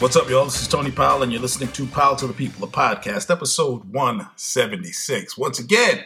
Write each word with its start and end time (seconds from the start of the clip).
What's 0.00 0.16
up, 0.16 0.30
y'all? 0.30 0.46
This 0.46 0.62
is 0.62 0.66
Tony 0.66 0.90
Powell, 0.90 1.22
and 1.22 1.30
you're 1.30 1.42
listening 1.42 1.70
to 1.72 1.86
Powell 1.86 2.16
to 2.16 2.26
the 2.26 2.32
People, 2.32 2.66
a 2.66 2.70
podcast, 2.70 3.30
episode 3.30 3.84
176. 3.92 5.36
Once 5.36 5.58
again, 5.58 5.98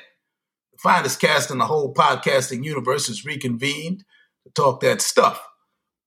the 0.73 0.79
finest 0.79 1.21
cast 1.21 1.53
in 1.53 1.59
the 1.59 1.67
whole 1.67 1.95
podcasting 1.95 2.65
universe 2.65 3.09
is 3.09 3.25
reconvened 3.25 4.05
to 4.43 4.51
talk 4.53 4.81
that 4.81 5.01
stuff. 5.01 5.47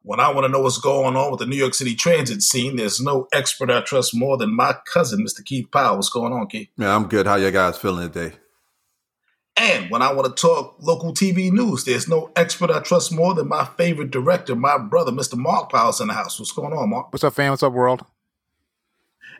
When 0.02 0.20
I 0.20 0.34
want 0.34 0.44
to 0.44 0.50
know 0.50 0.60
what's 0.60 0.80
going 0.80 1.16
on 1.16 1.32
with 1.32 1.40
the 1.40 1.46
New 1.46 1.56
York 1.56 1.74
City 1.76 1.96
transit 1.96 2.42
scene, 2.42 2.76
there's 2.76 3.00
no 3.00 3.30
expert 3.32 3.72
I 3.72 3.80
trust 3.80 4.14
more 4.14 4.36
than 4.36 4.54
my 4.54 4.76
cousin, 4.86 5.26
Mr. 5.26 5.42
Keith 5.46 5.72
Powell. 5.72 5.96
What's 5.96 6.10
going 6.10 6.34
on, 6.34 6.48
Keith? 6.48 6.68
Yeah, 6.78 6.94
I'm 6.94 7.08
good. 7.08 7.26
How 7.26 7.36
you 7.36 7.52
guys 7.52 7.78
feeling 7.78 8.12
today? 8.12 8.36
And 9.60 9.90
when 9.90 10.04
I 10.04 10.14
want 10.14 10.28
to 10.28 10.40
talk 10.40 10.76
local 10.80 11.14
TV 11.14 11.52
news, 11.52 11.84
there's 11.84 12.08
no 12.08 12.30
expert 12.36 12.70
I 12.70 12.80
trust 12.80 13.12
more 13.12 13.34
than 13.34 13.48
my 13.48 13.66
favorite 13.78 14.12
director, 14.12 14.56
my 14.56 14.78
brother, 14.78 15.12
Mr. 15.12 15.36
Mark 15.36 15.72
Powell's 15.72 16.00
in 16.00 16.10
the 16.10 16.14
house. 16.14 16.40
What's 16.40 16.52
going 16.52 16.74
on, 16.74 16.90
Mark? 16.92 17.12
What's 17.12 17.24
up, 17.24 17.34
fam? 17.34 17.52
What's 17.52 17.64
up, 17.64 17.74
world? 17.74 18.06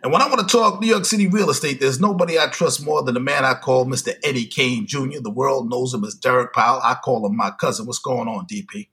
And 0.04 0.12
when 0.12 0.22
I 0.22 0.28
want 0.28 0.40
to 0.40 0.46
talk 0.46 0.82
New 0.82 0.88
York 0.88 1.06
City 1.06 1.28
real 1.28 1.50
estate, 1.50 1.80
there's 1.80 2.00
nobody 2.00 2.40
I 2.40 2.48
trust 2.48 2.84
more 2.84 3.04
than 3.04 3.14
the 3.14 3.20
man 3.20 3.46
I 3.46 3.54
call 3.56 3.86
Mr. 3.86 4.14
Eddie 4.24 4.46
Kane 4.46 4.88
Jr. 4.88 5.20
The 5.22 5.30
world 5.30 5.70
knows 5.70 5.94
him 5.94 6.04
as 6.04 6.16
Derek 6.16 6.54
Powell. 6.54 6.82
I 6.84 6.96
call 6.96 7.26
him 7.26 7.36
my 7.36 7.52
cousin. 7.52 7.86
What's 7.86 8.00
going 8.00 8.28
on, 8.28 8.48
DP? 8.48 8.88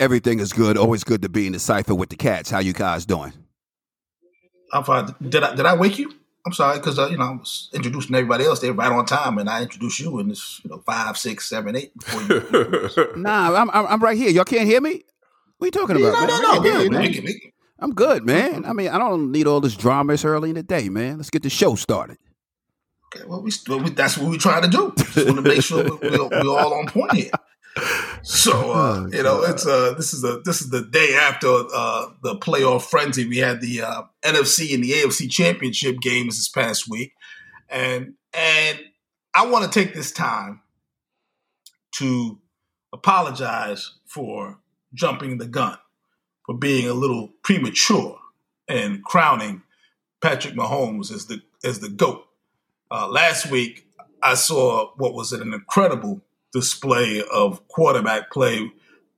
Everything 0.00 0.38
is 0.38 0.52
good. 0.52 0.76
Always 0.76 1.02
good 1.02 1.22
to 1.22 1.28
be 1.28 1.46
in 1.46 1.52
the 1.52 1.58
cipher 1.58 1.94
with 1.94 2.10
the 2.10 2.16
cats. 2.16 2.50
How 2.50 2.60
you 2.60 2.72
guys 2.72 3.04
doing? 3.04 3.32
I'm 4.72 4.84
fine. 4.84 5.14
Did 5.20 5.42
I 5.42 5.54
did 5.54 5.66
I 5.66 5.74
wake 5.74 5.98
you? 5.98 6.12
I'm 6.48 6.54
sorry 6.54 6.78
because 6.78 6.98
uh, 6.98 7.08
you 7.08 7.18
know 7.18 7.24
I 7.24 7.30
was 7.32 7.68
introducing 7.74 8.16
everybody 8.16 8.44
else. 8.44 8.60
They're 8.60 8.72
right 8.72 8.90
on 8.90 9.04
time, 9.04 9.36
and 9.36 9.50
I 9.50 9.60
introduced 9.60 10.00
you 10.00 10.18
and 10.18 10.30
it's 10.30 10.62
you 10.64 10.70
know 10.70 10.78
five, 10.78 11.18
six, 11.18 11.46
seven, 11.46 11.76
eight. 11.76 11.92
You 12.10 13.12
nah, 13.16 13.54
I'm, 13.54 13.68
I'm, 13.70 13.86
I'm 13.86 14.02
right 14.02 14.16
here. 14.16 14.30
Y'all 14.30 14.44
can't 14.44 14.66
hear 14.66 14.80
me. 14.80 15.04
What 15.58 15.64
are 15.64 15.66
you 15.66 15.70
talking 15.72 15.96
about? 15.96 16.26
no, 16.26 16.40
no, 16.40 16.54
no. 16.54 16.62
Good, 16.62 16.90
man. 16.90 17.02
Make 17.02 17.16
it, 17.16 17.24
make 17.24 17.44
it. 17.44 17.52
I'm 17.80 17.94
good, 17.94 18.24
man. 18.24 18.64
I 18.64 18.72
mean, 18.72 18.88
I 18.88 18.96
don't 18.96 19.30
need 19.30 19.46
all 19.46 19.60
this 19.60 19.76
drama 19.76 20.14
this 20.14 20.24
early 20.24 20.48
in 20.48 20.54
the 20.54 20.62
day, 20.62 20.88
man. 20.88 21.18
Let's 21.18 21.28
get 21.28 21.42
the 21.42 21.50
show 21.50 21.74
started. 21.74 22.16
Okay, 23.14 23.26
well, 23.26 23.42
we, 23.42 23.52
well, 23.68 23.80
we 23.80 23.90
that's 23.90 24.16
what 24.16 24.30
we 24.30 24.38
try 24.38 24.62
to 24.62 24.68
do. 24.68 24.94
Just 24.96 25.26
want 25.26 25.36
to 25.36 25.42
make 25.42 25.62
sure 25.62 25.84
we're, 25.84 26.28
we're 26.28 26.58
all 26.58 26.72
on 26.72 26.86
point 26.86 27.12
here. 27.12 27.30
So 28.22 28.72
uh, 28.72 29.06
oh, 29.06 29.08
you 29.12 29.22
know, 29.22 29.42
it's 29.42 29.66
uh 29.66 29.94
this 29.96 30.12
is 30.12 30.22
the 30.22 30.42
this 30.44 30.60
is 30.60 30.70
the 30.70 30.82
day 30.82 31.14
after 31.14 31.48
uh 31.48 32.06
the 32.22 32.36
playoff 32.36 32.82
frenzy. 32.82 33.26
We 33.26 33.38
had 33.38 33.60
the 33.60 33.82
uh, 33.82 34.02
NFC 34.24 34.74
and 34.74 34.82
the 34.82 34.92
AFC 34.92 35.30
championship 35.30 36.00
games 36.00 36.36
this 36.36 36.48
past 36.48 36.88
week, 36.88 37.14
and 37.68 38.14
and 38.34 38.80
I 39.34 39.46
want 39.46 39.70
to 39.70 39.70
take 39.70 39.94
this 39.94 40.12
time 40.12 40.60
to 41.92 42.38
apologize 42.92 43.94
for 44.06 44.58
jumping 44.94 45.38
the 45.38 45.46
gun, 45.46 45.78
for 46.44 46.56
being 46.56 46.88
a 46.88 46.94
little 46.94 47.30
premature 47.42 48.18
and 48.68 49.02
crowning 49.04 49.62
Patrick 50.20 50.54
Mahomes 50.54 51.12
as 51.12 51.26
the 51.26 51.40
as 51.64 51.80
the 51.80 51.88
goat. 51.88 52.24
Uh, 52.90 53.08
last 53.08 53.50
week, 53.50 53.86
I 54.22 54.34
saw 54.34 54.92
what 54.96 55.14
was 55.14 55.32
an 55.32 55.52
incredible 55.52 56.22
display 56.52 57.22
of 57.32 57.66
quarterback 57.68 58.30
play 58.30 58.72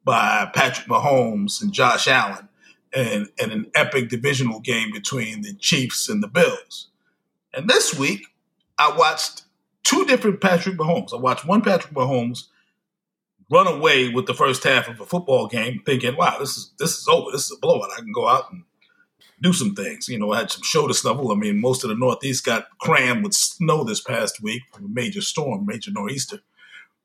by 0.04 0.50
Patrick 0.54 0.88
Mahomes 0.88 1.62
and 1.62 1.72
Josh 1.72 2.08
Allen 2.08 2.48
and, 2.92 3.28
and 3.40 3.52
an 3.52 3.70
epic 3.74 4.08
divisional 4.08 4.60
game 4.60 4.90
between 4.92 5.42
the 5.42 5.54
Chiefs 5.54 6.08
and 6.08 6.22
the 6.22 6.28
Bills. 6.28 6.88
And 7.52 7.68
this 7.68 7.96
week, 7.96 8.26
I 8.78 8.96
watched 8.96 9.42
two 9.84 10.04
different 10.06 10.40
Patrick 10.40 10.76
Mahomes. 10.76 11.12
I 11.12 11.16
watched 11.16 11.46
one 11.46 11.62
Patrick 11.62 11.94
Mahomes 11.94 12.44
run 13.50 13.66
away 13.66 14.08
with 14.08 14.26
the 14.26 14.34
first 14.34 14.64
half 14.64 14.88
of 14.88 15.00
a 15.00 15.06
football 15.06 15.48
game, 15.48 15.82
thinking, 15.84 16.16
"Wow, 16.16 16.38
this 16.38 16.56
is 16.56 16.72
this 16.78 16.98
is 16.98 17.08
over. 17.08 17.30
This 17.32 17.44
is 17.44 17.56
a 17.56 17.60
blowout. 17.60 17.90
I 17.92 18.00
can 18.00 18.12
go 18.12 18.28
out 18.28 18.50
and 18.52 18.64
do 19.42 19.52
some 19.52 19.74
things." 19.74 20.08
You 20.08 20.18
know, 20.18 20.32
I 20.32 20.38
had 20.38 20.50
some 20.50 20.62
shoulder 20.62 20.94
snuffle. 20.94 21.32
I 21.32 21.34
mean, 21.34 21.60
most 21.60 21.82
of 21.82 21.90
the 21.90 21.96
Northeast 21.96 22.44
got 22.44 22.68
crammed 22.78 23.24
with 23.24 23.34
snow 23.34 23.84
this 23.84 24.00
past 24.00 24.42
week, 24.42 24.62
a 24.76 24.80
major 24.80 25.20
storm, 25.20 25.66
major 25.66 25.90
nor'easter 25.90 26.40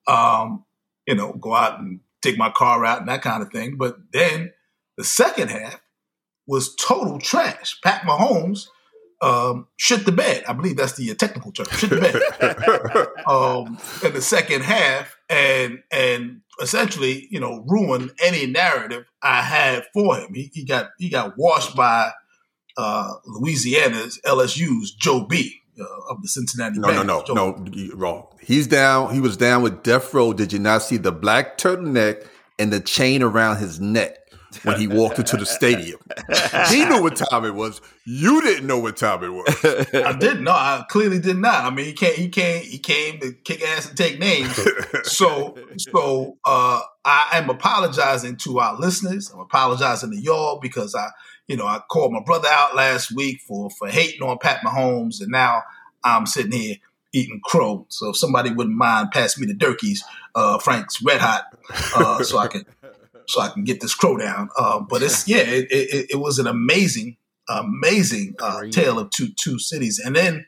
um, 0.08 0.66
you 1.08 1.16
know, 1.16 1.34
go 1.34 1.54
out 1.54 1.80
and 1.80 2.00
take 2.22 2.38
my 2.38 2.50
car 2.50 2.86
out 2.86 3.00
and 3.00 3.10
that 3.10 3.22
kind 3.22 3.42
of 3.42 3.52
thing. 3.52 3.78
But 3.78 3.98
then 4.12 4.54
the 4.98 5.04
second 5.04 5.50
half 5.50 5.82
was 6.48 6.76
total 6.76 7.20
trash. 7.20 7.80
Pat 7.84 8.02
Mahomes 8.02 8.68
um, 9.22 9.68
shit 9.78 10.06
the 10.06 10.12
bed. 10.12 10.44
I 10.48 10.54
believe 10.54 10.78
that's 10.78 10.94
the 10.94 11.14
technical 11.16 11.52
term. 11.52 11.68
Shit 11.72 11.90
the 11.90 12.02
bed. 12.02 13.08
um, 13.28 13.78
in 14.04 14.14
the 14.14 14.22
second 14.22 14.64
half, 14.64 15.18
and 15.30 15.82
and 15.92 16.42
essentially, 16.62 17.28
you 17.32 17.40
know, 17.40 17.64
ruin 17.68 18.12
any 18.22 18.46
narrative 18.46 19.06
I 19.22 19.42
had 19.42 19.86
for 19.94 20.18
him. 20.18 20.34
He, 20.34 20.52
he 20.54 20.66
got 20.66 20.90
he 21.00 21.10
got 21.10 21.38
washed 21.38 21.76
by 21.76 22.12
uh, 22.78 23.14
Louisiana's 23.26 24.20
LSU's 24.26 24.92
Joe 24.92 25.26
B 25.26 25.62
uh, 25.80 26.12
of 26.12 26.22
the 26.22 26.28
Cincinnati. 26.28 26.80
No, 26.80 26.88
Bengals. 26.88 27.28
no, 27.28 27.34
no, 27.34 27.52
no, 27.52 27.96
wrong. 27.96 28.28
He's 28.42 28.68
down. 28.68 29.14
He 29.14 29.20
was 29.20 29.38
down 29.38 29.64
with 29.64 29.84
Death 29.84 30.14
Row. 30.14 30.34
Did 30.34 30.54
you 30.54 30.60
not 30.60 30.82
see 30.82 30.98
the 30.98 31.12
black 31.12 31.58
turtleneck 31.58 32.26
and 32.60 32.72
the 32.72 32.80
chain 32.80 33.22
around 33.24 33.58
his 33.58 33.80
neck? 33.80 34.20
when 34.64 34.80
he 34.80 34.88
walked 34.88 35.20
into 35.20 35.38
the 35.38 35.46
stadium. 35.46 36.00
he 36.70 36.86
knew 36.86 37.02
what 37.02 37.16
time 37.16 37.46
it 37.46 37.54
was. 37.54 37.82
You 38.06 38.42
didn't 38.42 38.68
know 38.68 38.80
what 38.80 38.98
time 38.98 39.24
it 39.24 39.30
was. 39.30 39.56
I 39.94 40.14
didn't. 40.18 40.44
No, 40.44 40.52
I 40.52 40.86
clearly 40.90 41.20
did 41.20 41.38
not. 41.38 41.66
I 41.66 41.70
mean, 41.70 41.86
he 41.86 41.94
can't. 41.94 42.16
He 42.16 42.30
came. 42.30 42.64
He 42.64 42.80
came 42.80 43.20
to 43.20 43.34
kick 43.34 43.62
ass 43.64 43.90
and 43.90 43.98
take 43.98 44.20
names. 44.20 44.58
So, 45.04 45.56
so 45.78 46.38
uh, 46.46 46.82
I 47.04 47.30
am 47.34 47.50
apologizing 47.50 48.38
to 48.38 48.60
our 48.60 48.78
listeners. 48.78 49.30
I'm 49.32 49.40
apologizing 49.40 50.12
to 50.12 50.18
y'all 50.18 50.60
because 50.60 50.96
I 50.96 51.10
you 51.48 51.56
know, 51.56 51.66
I 51.66 51.80
called 51.90 52.12
my 52.12 52.22
brother 52.22 52.48
out 52.50 52.76
last 52.76 53.12
week 53.12 53.42
for 53.42 53.70
for 53.70 53.88
hating 53.88 54.22
on 54.22 54.38
Pat 54.40 54.62
Mahomes, 54.62 55.22
and 55.22 55.30
now 55.32 55.64
I'm 56.04 56.26
sitting 56.26 56.52
here 56.52 56.76
eating 57.14 57.40
crow. 57.44 57.86
So 57.90 58.10
if 58.10 58.18
somebody 58.18 58.52
wouldn't 58.52 58.76
mind, 58.76 59.12
pass 59.12 59.40
me 59.40 59.48
the 59.48 59.54
Durkees, 59.54 60.00
uh, 60.36 60.60
Frank's 60.60 61.02
Red 61.02 61.22
Hot, 61.22 61.44
uh, 61.96 62.24
so 62.24 62.38
I 62.38 62.48
can 62.48 62.66
so 63.28 63.42
I 63.42 63.50
can 63.50 63.64
get 63.64 63.82
this 63.82 63.96
crow 63.96 64.18
down. 64.18 64.50
Uh, 64.58 64.80
but 64.82 65.02
it's 65.02 65.28
yeah, 65.28 65.38
it, 65.38 65.68
it, 65.72 66.12
it, 66.12 66.20
was 66.20 66.40
an 66.40 66.48
amazing, 66.48 67.18
amazing 67.50 68.36
uh, 68.40 68.64
tale 68.72 69.00
of 69.00 69.10
two 69.12 69.30
two 69.40 69.60
cities. 69.60 70.00
And 70.04 70.16
then 70.16 70.46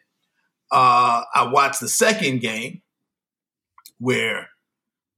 uh, 0.71 1.23
I 1.33 1.47
watched 1.51 1.79
the 1.79 1.89
second 1.89 2.41
game 2.41 2.81
where 3.99 4.49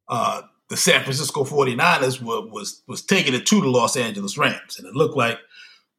uh, 0.08 0.44
the 0.70 0.78
San 0.78 1.04
Francisco 1.04 1.44
49ers 1.44 2.22
were, 2.22 2.48
was 2.48 2.84
was 2.88 3.02
taking 3.02 3.34
it 3.34 3.46
to 3.48 3.62
the 3.62 3.70
Los 3.70 3.98
Angeles 3.98 4.38
Rams, 4.38 4.78
and 4.78 4.88
it 4.88 4.94
looked 4.94 5.18
like 5.18 5.40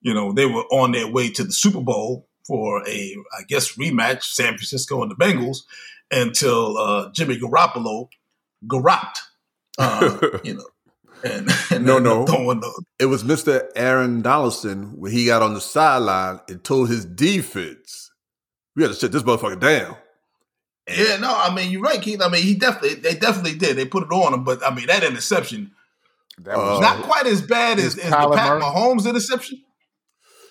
you 0.03 0.15
know, 0.15 0.33
they 0.33 0.47
were 0.47 0.65
on 0.73 0.93
their 0.93 1.07
way 1.11 1.31
to 1.31 1.45
the 1.45 1.53
Super 1.53 1.81
Bowl 1.81 2.27
for 2.47 2.87
a, 2.89 3.17
I 3.39 3.43
guess, 3.49 3.77
rematch, 3.77 4.23
San 4.25 4.55
Francisco 4.55 5.03
and 5.03 5.11
the 5.11 5.15
Bengals, 5.15 5.59
until 6.11 6.77
uh, 6.79 7.11
Jimmy 7.13 7.39
Garoppolo 7.39 8.09
garopped, 8.67 9.19
uh, 9.79 10.19
you 10.45 10.55
know. 10.55 10.65
And, 11.23 11.51
and 11.71 11.85
no, 11.85 11.99
no, 11.99 12.25
the- 12.25 12.85
it 12.99 13.05
was 13.07 13.25
Mr. 13.25 13.69
Aaron 13.77 14.23
Donaldson 14.23 14.99
when 14.99 15.13
he 15.13 15.27
got 15.27 15.43
on 15.43 15.53
the 15.53 15.61
sideline 15.61 16.41
and 16.49 16.65
told 16.65 16.89
his 16.89 17.05
defense, 17.05 18.11
"We 18.75 18.83
got 18.83 18.89
to 18.89 18.95
shut 18.95 19.13
this 19.13 19.23
motherfucker 19.23 19.61
down." 19.61 19.99
Yeah, 20.89 21.19
no, 21.19 21.31
I 21.37 21.55
mean 21.55 21.71
you're 21.71 21.83
right, 21.83 22.01
Keith. 22.01 22.23
I 22.23 22.29
mean 22.31 22.43
he 22.43 22.55
definitely, 22.55 22.95
they 22.95 23.15
definitely 23.15 23.55
did. 23.59 23.77
They 23.77 23.85
put 23.85 24.05
it 24.05 24.11
on 24.11 24.33
him, 24.33 24.45
but 24.45 24.65
I 24.67 24.75
mean 24.75 24.87
that 24.87 25.05
interception 25.05 25.73
that 26.39 26.57
was 26.57 26.79
uh, 26.79 26.81
not 26.81 27.03
quite 27.03 27.27
as 27.27 27.43
bad 27.43 27.79
as, 27.79 27.99
as 27.99 28.11
the 28.11 28.17
Pat 28.17 28.31
Murray? 28.31 28.63
Mahomes 28.63 29.07
interception 29.07 29.63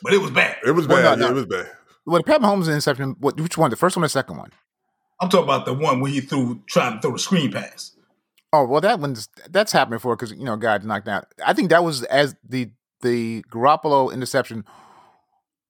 but 0.02 0.14
it 0.14 0.20
was 0.20 0.32
bad. 0.32 0.58
It 0.66 0.72
was 0.72 0.88
bad. 0.88 1.04
Well, 1.04 1.18
no, 1.18 1.22
no. 1.22 1.26
Yeah, 1.26 1.32
it 1.32 1.36
was 1.36 1.46
bad. 1.46 1.72
Well, 2.06 2.24
Pat 2.24 2.42
Mahomes 2.42 2.68
interception. 2.68 3.16
What, 3.20 3.40
which 3.40 3.58
one? 3.58 3.70
The 3.70 3.76
first 3.76 3.96
one 3.96 4.04
or 4.04 4.08
the 4.08 4.10
second 4.10 4.38
one? 4.38 4.52
I'm 5.22 5.30
talking 5.30 5.44
about 5.44 5.66
the 5.66 5.74
one 5.74 6.00
where 6.00 6.12
he 6.12 6.22
threw 6.22 6.62
trying 6.68 6.96
to 6.96 7.02
throw 7.02 7.12
the 7.12 7.20
screen 7.20 7.52
pass. 7.52 7.96
Oh 8.52 8.66
well, 8.66 8.82
that 8.82 9.00
one's 9.00 9.30
that's 9.50 9.72
happening 9.72 10.00
for 10.00 10.16
because 10.16 10.32
you 10.32 10.46
know 10.46 10.56
guys 10.56 10.84
knocked 10.84 11.08
out. 11.08 11.26
I 11.46 11.54
think 11.54 11.70
that 11.70 11.84
was 11.84 12.04
as 12.04 12.36
the 12.48 12.72
the 13.02 13.44
Garoppolo 13.52 14.14
interception 14.14 14.66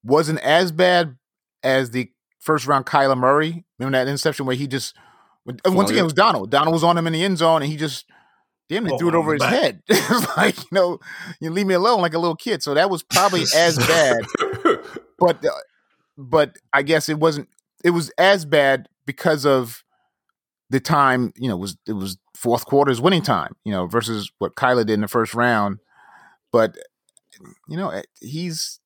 wasn't 0.02 0.40
as 0.40 0.72
bad 0.72 1.16
as 1.62 1.90
the 1.90 2.10
first 2.38 2.66
round 2.66 2.86
Kyler 2.86 3.18
Murray. 3.18 3.64
Remember 3.78 3.98
that 3.98 4.08
interception 4.08 4.46
where 4.46 4.56
he 4.56 4.66
just 4.66 4.96
once 5.44 5.90
again 5.90 6.00
it 6.00 6.04
was 6.04 6.12
Donald. 6.12 6.50
Donald 6.50 6.72
was 6.72 6.84
on 6.84 6.96
him 6.96 7.06
in 7.06 7.12
the 7.12 7.22
end 7.22 7.38
zone 7.38 7.62
and 7.62 7.70
he 7.70 7.76
just 7.76 8.06
damn 8.70 8.84
they 8.84 8.92
oh, 8.92 8.98
threw 8.98 9.08
it 9.08 9.14
over 9.14 9.32
his 9.32 9.40
back. 9.40 9.52
head. 9.52 9.82
like, 10.36 10.56
you 10.58 10.68
know, 10.70 11.00
you 11.40 11.50
leave 11.50 11.66
me 11.66 11.74
alone 11.74 12.00
like 12.00 12.14
a 12.14 12.18
little 12.18 12.36
kid. 12.36 12.62
So 12.62 12.72
that 12.74 12.88
was 12.88 13.02
probably 13.02 13.42
as 13.54 13.76
bad. 13.76 14.20
but 15.18 15.44
uh, 15.44 15.50
but 16.16 16.56
I 16.72 16.82
guess 16.82 17.08
it 17.08 17.18
wasn't 17.18 17.48
it 17.84 17.90
was 17.90 18.10
as 18.16 18.44
bad 18.44 18.88
because 19.06 19.44
of 19.44 19.82
the 20.70 20.80
time, 20.80 21.32
you 21.36 21.48
know, 21.48 21.56
it 21.56 21.60
was 21.60 21.76
it 21.86 21.92
was 21.94 22.16
fourth 22.36 22.64
quarter's 22.64 23.00
winning 23.00 23.22
time, 23.22 23.56
you 23.64 23.72
know, 23.72 23.86
versus 23.86 24.30
what 24.38 24.54
Kyler 24.54 24.86
did 24.86 24.94
in 24.94 25.00
the 25.00 25.08
first 25.08 25.34
round. 25.34 25.78
But 26.52 26.78
you 27.68 27.76
know, 27.76 27.90
eh, 27.90 28.02
he's 28.20 28.78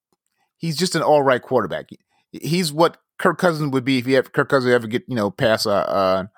he's 0.57 0.79
just 0.79 0.95
an 0.95 1.03
all 1.03 1.23
right 1.23 1.43
quarterback. 1.43 1.91
He's 2.33 2.73
what 2.73 2.97
Kirk 3.19 3.39
Cousins 3.39 3.71
would 3.73 3.85
be 3.85 3.99
if 3.99 4.07
he 4.07 4.17
ever, 4.17 4.31
Kirk 4.31 4.49
Cousins 4.49 4.73
ever 4.73 4.87
get, 4.87 5.05
you 5.07 5.15
know, 5.15 5.31
past 5.31 5.67
a, 5.67 5.71
a 5.71 6.31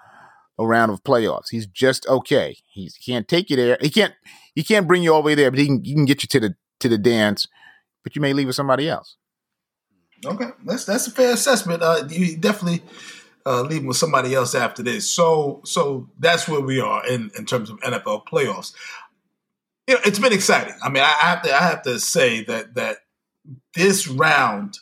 a 0.59 0.67
round 0.67 0.91
of 0.91 1.05
playoffs. 1.05 1.51
He's 1.51 1.67
just 1.67 2.07
okay. 2.09 2.57
He's, 2.67 2.95
he 2.97 3.13
can't 3.13 3.29
take 3.29 3.51
you 3.51 3.57
there. 3.57 3.79
He 3.81 3.91
can't 3.91 4.15
he 4.55 4.63
can't 4.63 4.87
bring 4.87 5.03
you 5.03 5.13
all 5.13 5.23
the 5.23 5.27
way 5.27 5.35
there, 5.35 5.51
but 5.51 5.61
he 5.61 5.67
can, 5.67 5.85
he 5.85 5.95
can 5.95 6.05
get 6.05 6.23
you 6.23 6.29
to 6.29 6.41
the 6.41 6.55
to 6.81 6.89
the 6.89 6.99
dance. 6.99 7.47
But 8.03 8.15
you 8.15 8.23
may 8.23 8.33
leave 8.33 8.47
with 8.47 8.57
somebody 8.57 8.89
else. 8.89 9.17
Okay, 10.25 10.51
that's 10.65 10.85
that's 10.85 11.07
a 11.07 11.11
fair 11.11 11.33
assessment. 11.35 11.83
Uh, 11.83 12.05
you 12.09 12.37
definitely 12.37 12.83
uh, 13.45 13.63
leaving 13.63 13.87
with 13.87 13.97
somebody 13.97 14.35
else 14.35 14.55
after 14.55 14.83
this. 14.83 15.11
So 15.11 15.61
so 15.65 16.09
that's 16.19 16.49
where 16.49 16.61
we 16.61 16.81
are 16.81 17.07
in 17.07 17.31
in 17.39 17.45
terms 17.45 17.71
of 17.71 17.79
NFL 17.81 18.27
playoffs. 18.27 18.75
You 19.87 19.95
know, 19.95 20.01
it's 20.05 20.19
been 20.19 20.33
exciting. 20.33 20.75
I 20.83 20.89
mean, 20.89 21.03
I 21.03 21.07
have 21.07 21.43
to 21.43 21.55
I 21.55 21.63
have 21.63 21.83
to 21.83 22.01
say 22.01 22.43
that 22.45 22.75
that 22.75 22.99
this 23.75 24.09
round, 24.09 24.79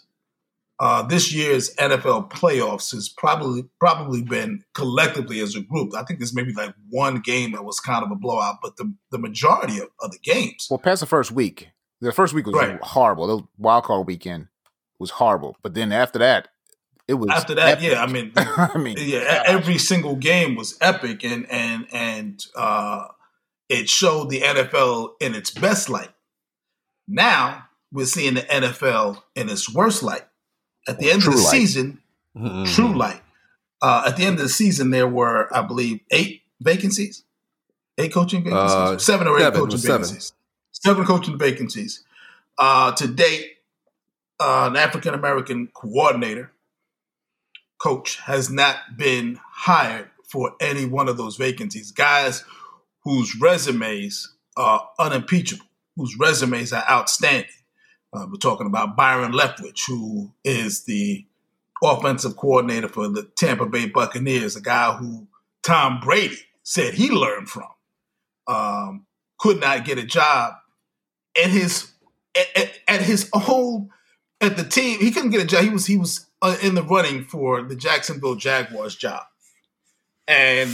uh, 0.81 1.03
this 1.03 1.33
year's 1.33 1.75
NFL 1.77 2.31
playoffs 2.31 2.93
has 2.93 3.09
probably 3.09 3.65
probably 3.79 4.23
been 4.23 4.63
collectively 4.75 5.41
as 5.41 5.55
a 5.55 5.61
group. 5.61 5.95
I 5.95 6.03
think 6.03 6.19
there's 6.19 6.35
maybe 6.35 6.53
like 6.53 6.75
one 6.91 7.21
game 7.21 7.53
that 7.53 7.65
was 7.65 7.79
kind 7.79 8.05
of 8.05 8.11
a 8.11 8.17
blowout, 8.17 8.57
but 8.63 8.77
the 8.77 8.93
the 9.11 9.19
majority 9.19 9.79
of, 9.79 9.89
of 10.01 10.11
the 10.11 10.19
games. 10.19 10.67
Well, 10.69 10.79
past 10.79 11.01
the 11.01 11.07
first 11.07 11.31
week, 11.31 11.71
the 12.01 12.13
first 12.13 12.35
week 12.35 12.47
was 12.47 12.57
right. 12.57 12.79
horrible. 12.83 13.27
The 13.27 13.45
wild 13.57 13.85
card 13.85 14.07
weekend 14.07 14.49
was 14.99 15.11
horrible, 15.11 15.57
but 15.63 15.75
then 15.75 15.93
after 15.93 16.19
that, 16.19 16.49
it 17.07 17.15
was 17.15 17.31
after 17.31 17.55
that. 17.55 17.79
Epic. 17.79 17.93
Yeah, 17.93 18.03
I 18.03 18.07
mean, 18.07 18.33
I 18.37 18.77
mean, 18.77 18.97
yeah, 18.99 19.25
gosh. 19.25 19.45
every 19.47 19.79
single 19.79 20.17
game 20.17 20.57
was 20.57 20.77
epic, 20.81 21.25
and 21.25 21.49
and 21.51 21.87
and 21.93 22.45
uh, 22.57 23.07
it 23.69 23.89
showed 23.89 24.29
the 24.29 24.41
NFL 24.41 25.11
in 25.21 25.37
its 25.37 25.51
best 25.51 25.89
light. 25.89 26.11
Now 27.07 27.67
we're 27.93 28.07
seeing 28.07 28.35
the 28.35 28.43
NFL 28.43 29.23
in 29.37 29.49
its 29.49 29.73
worst 29.73 30.03
light. 30.03 30.25
At 30.87 30.99
the 30.99 31.11
end 31.11 31.23
true 31.23 31.33
of 31.33 31.39
the 31.39 31.45
light. 31.45 31.51
season, 31.51 31.99
mm-hmm. 32.37 32.65
true 32.73 32.97
light. 32.97 33.21
Uh, 33.81 34.05
at 34.07 34.17
the 34.17 34.25
end 34.25 34.37
of 34.37 34.43
the 34.43 34.49
season, 34.49 34.91
there 34.91 35.09
were, 35.09 35.55
I 35.55 35.63
believe, 35.63 36.01
eight 36.11 36.43
vacancies, 36.61 37.25
eight 37.99 38.13
coaching 38.13 38.45
vacancies, 38.45 38.73
uh, 38.73 38.99
seven 38.99 39.27
or 39.27 39.39
eight 39.39 39.43
seven, 39.43 39.61
coaching 39.61 39.79
seven. 39.79 40.03
vacancies, 40.03 40.33
seven 40.73 41.05
coaching 41.05 41.39
vacancies. 41.39 42.05
Uh, 42.59 42.93
to 42.93 43.09
date, 43.09 43.53
uh, 44.41 44.69
an 44.71 44.77
African 44.77 45.15
American 45.15 45.69
coordinator 45.75 46.53
coach 47.79 48.19
has 48.21 48.51
not 48.51 48.77
been 48.97 49.39
hired 49.45 50.11
for 50.29 50.55
any 50.61 50.87
one 50.87 51.09
of 51.09 51.17
those 51.17 51.37
vacancies. 51.37 51.93
Guys 51.93 52.45
whose 53.05 53.39
resumes 53.41 54.35
are 54.57 54.89
unimpeachable, 54.99 55.67
whose 55.97 56.17
resumes 56.19 56.73
are 56.73 56.85
outstanding. 56.89 57.51
Uh, 58.15 58.27
we're 58.31 58.37
talking 58.37 58.69
about 58.69 58.97
Byron 58.97 59.33
Leftwich, 59.33 59.89
who 59.89 60.31
is 60.45 60.85
the 60.85 61.27
offensive 61.83 62.37
coordinator 62.37 62.89
for 62.89 63.09
the 63.09 63.25
Tampa 63.37 63.67
Bay 63.67 63.87
Buccaneers, 63.87 64.55
a 64.55 64.61
guy 64.61 64.93
who 64.93 65.27
Tom 65.65 65.99
Brady 66.01 66.39
said 66.63 66.95
he 66.95 67.11
learned 67.11 67.49
from. 67.49 67.69
Um, 68.47 69.07
could 69.39 69.61
not 69.61 69.85
get 69.85 69.99
a 69.99 70.05
job 70.05 70.55
at 71.37 71.51
his 71.51 71.91
at, 72.37 72.73
at, 72.87 73.03
his 73.03 73.29
own 73.33 73.91
at 74.41 74.57
the 74.57 74.65
team. 74.65 75.01
He 75.01 75.11
couldn't 75.11 75.31
get 75.31 75.43
a 75.43 75.47
job. 75.47 75.65
He 75.65 75.71
was 75.71 75.87
he 75.87 75.97
was 75.97 76.27
uh, 76.41 76.57
in 76.63 76.77
the 76.77 76.83
running 76.83 77.25
for 77.25 77.63
the 77.63 77.75
Jacksonville 77.75 78.37
Jaguars 78.37 78.95
job, 78.95 79.25
and 80.29 80.71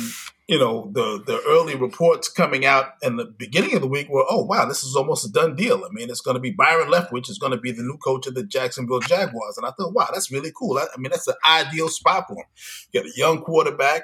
you 0.50 0.58
know, 0.58 0.90
the 0.92 1.22
the 1.24 1.40
early 1.46 1.76
reports 1.76 2.28
coming 2.28 2.66
out 2.66 2.94
in 3.02 3.14
the 3.14 3.24
beginning 3.24 3.76
of 3.76 3.82
the 3.82 3.86
week 3.86 4.08
were, 4.08 4.24
oh 4.28 4.44
wow, 4.44 4.66
this 4.66 4.82
is 4.82 4.96
almost 4.96 5.24
a 5.24 5.30
done 5.30 5.54
deal. 5.54 5.84
I 5.84 5.90
mean, 5.92 6.10
it's 6.10 6.20
going 6.20 6.34
to 6.34 6.40
be 6.40 6.50
Byron 6.50 6.90
Leftwich 6.90 7.30
is 7.30 7.38
going 7.38 7.52
to 7.52 7.58
be 7.58 7.70
the 7.70 7.84
new 7.84 7.96
coach 7.98 8.26
of 8.26 8.34
the 8.34 8.42
Jacksonville 8.42 8.98
Jaguars, 8.98 9.56
and 9.56 9.64
I 9.64 9.70
thought, 9.70 9.94
wow, 9.94 10.08
that's 10.12 10.32
really 10.32 10.50
cool. 10.58 10.76
I, 10.76 10.86
I 10.92 10.98
mean, 10.98 11.12
that's 11.12 11.28
an 11.28 11.36
ideal 11.48 11.88
spot 11.88 12.24
for 12.26 12.34
him. 12.34 12.46
You 12.90 13.00
got 13.00 13.08
a 13.08 13.12
young 13.16 13.42
quarterback. 13.42 14.02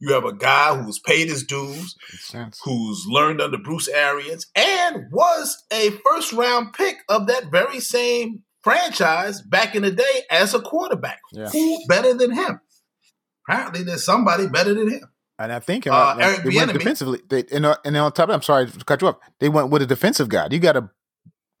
You 0.00 0.14
have 0.14 0.24
a 0.24 0.32
guy 0.32 0.74
who's 0.74 0.98
paid 0.98 1.28
his 1.28 1.44
dues, 1.44 1.94
who's 2.64 3.06
learned 3.06 3.42
under 3.42 3.58
Bruce 3.58 3.88
Arians, 3.88 4.46
and 4.56 5.12
was 5.12 5.62
a 5.70 5.90
first 6.08 6.32
round 6.32 6.72
pick 6.72 7.00
of 7.10 7.26
that 7.26 7.50
very 7.52 7.80
same 7.80 8.44
franchise 8.62 9.42
back 9.42 9.74
in 9.74 9.82
the 9.82 9.90
day 9.90 10.22
as 10.30 10.54
a 10.54 10.60
quarterback. 10.60 11.20
Yeah. 11.32 11.50
Who 11.50 11.86
better 11.86 12.14
than 12.14 12.32
him? 12.32 12.60
Apparently, 13.46 13.82
there's 13.82 14.04
somebody 14.04 14.48
better 14.48 14.72
than 14.72 14.88
him. 14.88 15.11
And 15.42 15.52
I 15.52 15.58
think 15.58 15.86
uh, 15.86 15.90
uh, 15.92 16.16
like, 16.18 16.42
they 16.44 16.56
went 16.56 16.72
defensively. 16.72 17.20
They, 17.28 17.44
and, 17.52 17.66
uh, 17.66 17.76
and 17.84 17.96
on 17.96 18.12
top 18.12 18.24
of 18.24 18.28
that, 18.28 18.34
I'm 18.34 18.42
sorry 18.42 18.70
to 18.70 18.84
cut 18.84 19.02
you 19.02 19.08
off. 19.08 19.16
They 19.40 19.48
went 19.48 19.70
with 19.70 19.82
a 19.82 19.86
defensive 19.86 20.28
guy. 20.28 20.48
You 20.50 20.58
got 20.58 20.76
a 20.76 20.90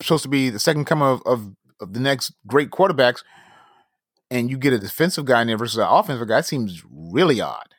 supposed 0.00 0.22
to 0.24 0.28
be 0.28 0.50
the 0.50 0.58
second 0.58 0.84
coming 0.84 1.08
of, 1.08 1.22
of, 1.26 1.54
of 1.80 1.92
the 1.92 2.00
next 2.00 2.32
great 2.46 2.70
quarterbacks, 2.70 3.22
and 4.30 4.50
you 4.50 4.58
get 4.58 4.72
a 4.72 4.78
defensive 4.78 5.24
guy 5.24 5.42
in 5.42 5.48
there 5.48 5.56
versus 5.56 5.78
an 5.78 5.86
offensive 5.88 6.28
guy. 6.28 6.36
That 6.36 6.46
seems 6.46 6.82
really 6.90 7.40
odd. 7.40 7.74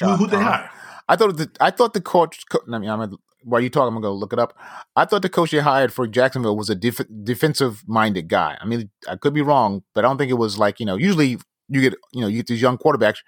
Who, 0.00 0.16
who 0.16 0.26
they 0.26 0.36
hire? 0.36 0.70
I 1.08 1.16
thought 1.16 1.36
the 1.36 1.50
I 1.60 1.70
thought 1.70 1.94
the 1.94 2.00
coach. 2.00 2.44
I 2.52 2.78
mean, 2.78 2.88
I'm 2.88 3.16
while 3.42 3.60
you 3.60 3.70
talk, 3.70 3.88
I'm 3.88 3.94
gonna 3.94 4.02
go 4.02 4.12
look 4.12 4.32
it 4.32 4.38
up. 4.38 4.56
I 4.94 5.04
thought 5.04 5.22
the 5.22 5.28
coach 5.28 5.50
they 5.50 5.58
hired 5.58 5.92
for 5.92 6.06
Jacksonville 6.06 6.56
was 6.56 6.70
a 6.70 6.74
def- 6.74 7.08
defensive 7.24 7.82
minded 7.86 8.28
guy. 8.28 8.56
I 8.60 8.66
mean, 8.66 8.90
I 9.08 9.16
could 9.16 9.34
be 9.34 9.42
wrong, 9.42 9.82
but 9.94 10.04
I 10.04 10.08
don't 10.08 10.18
think 10.18 10.30
it 10.30 10.34
was 10.34 10.58
like 10.58 10.78
you 10.78 10.86
know. 10.86 10.96
Usually, 10.96 11.38
you 11.68 11.80
get 11.80 11.94
you 12.12 12.20
know 12.20 12.28
you 12.28 12.36
get 12.36 12.46
these 12.46 12.62
young 12.62 12.78
quarterbacks, 12.78 13.18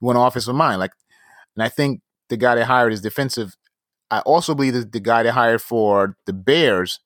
you 0.00 0.06
want 0.06 0.18
an 0.18 0.24
offensive 0.24 0.54
mind. 0.54 0.78
Like 0.78 0.92
and 1.56 1.62
I 1.62 1.68
think 1.68 2.00
the 2.28 2.36
guy 2.36 2.54
they 2.54 2.64
hired 2.64 2.92
is 2.92 3.00
defensive. 3.00 3.56
I 4.10 4.20
also 4.20 4.54
believe 4.54 4.74
that 4.74 4.92
the 4.92 5.00
guy 5.00 5.22
they 5.22 5.30
hired 5.30 5.62
for 5.62 6.16
the 6.26 6.32
Bears 6.32 7.00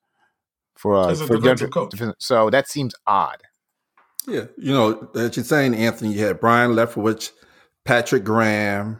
for 0.76 0.96
uh, 0.96 1.14
for 1.14 1.36
defensive 1.36 1.70
coach. 1.70 1.94
So 2.18 2.50
that 2.50 2.68
seems 2.68 2.94
odd. 3.06 3.42
Yeah, 4.26 4.46
you 4.58 4.72
know, 4.72 5.08
as 5.14 5.36
you're 5.36 5.44
saying, 5.44 5.74
Anthony, 5.74 6.12
you 6.12 6.24
had 6.24 6.40
Brian 6.40 6.72
Leftwich, 6.72 7.30
Patrick 7.84 8.24
Graham, 8.24 8.98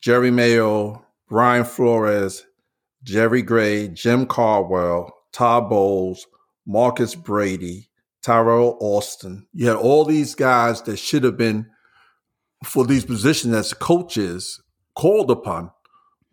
Jerry 0.00 0.30
Mayo, 0.30 1.04
Brian 1.28 1.64
Flores, 1.64 2.44
Jerry 3.02 3.42
Gray, 3.42 3.88
Jim 3.88 4.26
Caldwell, 4.26 5.12
Todd 5.32 5.68
Bowles, 5.68 6.26
Marcus 6.64 7.16
Brady, 7.16 7.88
Teryl 8.24 8.76
Austin. 8.80 9.46
You 9.52 9.66
had 9.66 9.76
all 9.76 10.04
these 10.04 10.34
guys 10.36 10.82
that 10.82 10.98
should 10.98 11.24
have 11.24 11.36
been 11.36 11.66
for 12.64 12.86
these 12.86 13.04
positions 13.04 13.54
as 13.54 13.74
coaches 13.74 14.62
called 14.94 15.30
upon. 15.30 15.70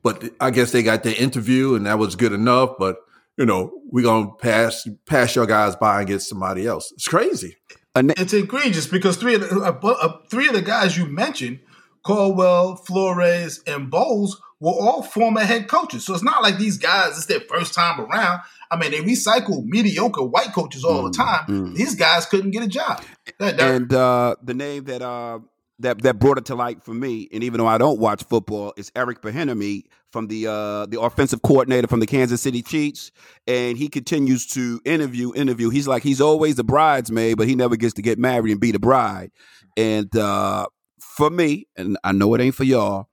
But 0.01 0.31
I 0.39 0.51
guess 0.51 0.71
they 0.71 0.83
got 0.83 1.03
their 1.03 1.15
interview 1.15 1.75
and 1.75 1.85
that 1.85 1.99
was 1.99 2.15
good 2.15 2.33
enough. 2.33 2.75
But 2.79 2.97
you 3.37 3.45
know, 3.45 3.71
we're 3.85 4.03
gonna 4.03 4.31
pass 4.39 4.87
pass 5.05 5.35
your 5.35 5.45
guys 5.45 5.75
by 5.75 5.99
and 5.99 6.07
get 6.07 6.21
somebody 6.21 6.67
else. 6.67 6.91
It's 6.93 7.07
crazy. 7.07 7.57
It's 7.95 8.33
egregious 8.33 8.87
because 8.87 9.17
three 9.17 9.35
of 9.35 9.41
the, 9.41 9.59
uh, 9.61 9.87
uh, 9.87 10.17
three 10.29 10.47
of 10.47 10.53
the 10.53 10.61
guys 10.61 10.97
you 10.97 11.05
mentioned, 11.05 11.59
Caldwell, 12.03 12.75
Flores, 12.75 13.61
and 13.65 13.89
Bowles, 13.89 14.41
were 14.59 14.71
all 14.71 15.01
former 15.01 15.41
head 15.41 15.67
coaches. 15.67 16.05
So 16.05 16.13
it's 16.13 16.23
not 16.23 16.43
like 16.43 16.57
these 16.57 16.77
guys 16.77 17.17
it's 17.17 17.25
their 17.25 17.39
first 17.39 17.73
time 17.73 17.99
around. 17.99 18.41
I 18.71 18.77
mean, 18.77 18.91
they 18.91 18.99
recycle 18.99 19.63
mediocre 19.65 20.23
white 20.23 20.53
coaches 20.53 20.83
all 20.83 21.03
mm, 21.03 21.11
the 21.11 21.17
time. 21.17 21.45
Mm. 21.47 21.75
These 21.75 21.95
guys 21.95 22.25
couldn't 22.25 22.51
get 22.51 22.63
a 22.63 22.67
job. 22.67 23.03
and 23.39 23.91
uh, 23.93 24.35
the 24.43 24.53
name 24.53 24.83
that 24.85 25.01
uh, 25.01 25.39
that 25.79 26.01
that 26.01 26.19
brought 26.19 26.37
it 26.37 26.45
to 26.45 26.55
light 26.55 26.83
for 26.83 26.93
me. 26.93 27.27
And 27.31 27.43
even 27.43 27.59
though 27.59 27.67
I 27.67 27.77
don't 27.77 27.99
watch 27.99 28.23
football, 28.23 28.73
it's 28.77 28.91
Eric 28.95 29.21
Bieniemy 29.21 29.83
from 30.11 30.27
the 30.27 30.47
uh, 30.47 30.85
the 30.87 30.99
offensive 30.99 31.41
coordinator 31.41 31.87
from 31.87 31.99
the 31.99 32.07
Kansas 32.07 32.41
City 32.41 32.61
Chiefs, 32.61 33.11
and 33.47 33.77
he 33.77 33.87
continues 33.87 34.45
to 34.47 34.81
interview, 34.85 35.33
interview. 35.33 35.69
He's 35.69 35.87
like 35.87 36.03
he's 36.03 36.21
always 36.21 36.55
the 36.55 36.63
bridesmaid, 36.63 37.37
but 37.37 37.47
he 37.47 37.55
never 37.55 37.75
gets 37.75 37.93
to 37.95 38.01
get 38.01 38.19
married 38.19 38.51
and 38.51 38.59
be 38.59 38.71
the 38.71 38.79
bride. 38.79 39.31
And 39.77 40.15
uh, 40.15 40.67
for 40.99 41.29
me, 41.29 41.67
and 41.77 41.97
I 42.03 42.11
know 42.11 42.33
it 42.33 42.41
ain't 42.41 42.55
for 42.55 42.65
y'all. 42.65 43.07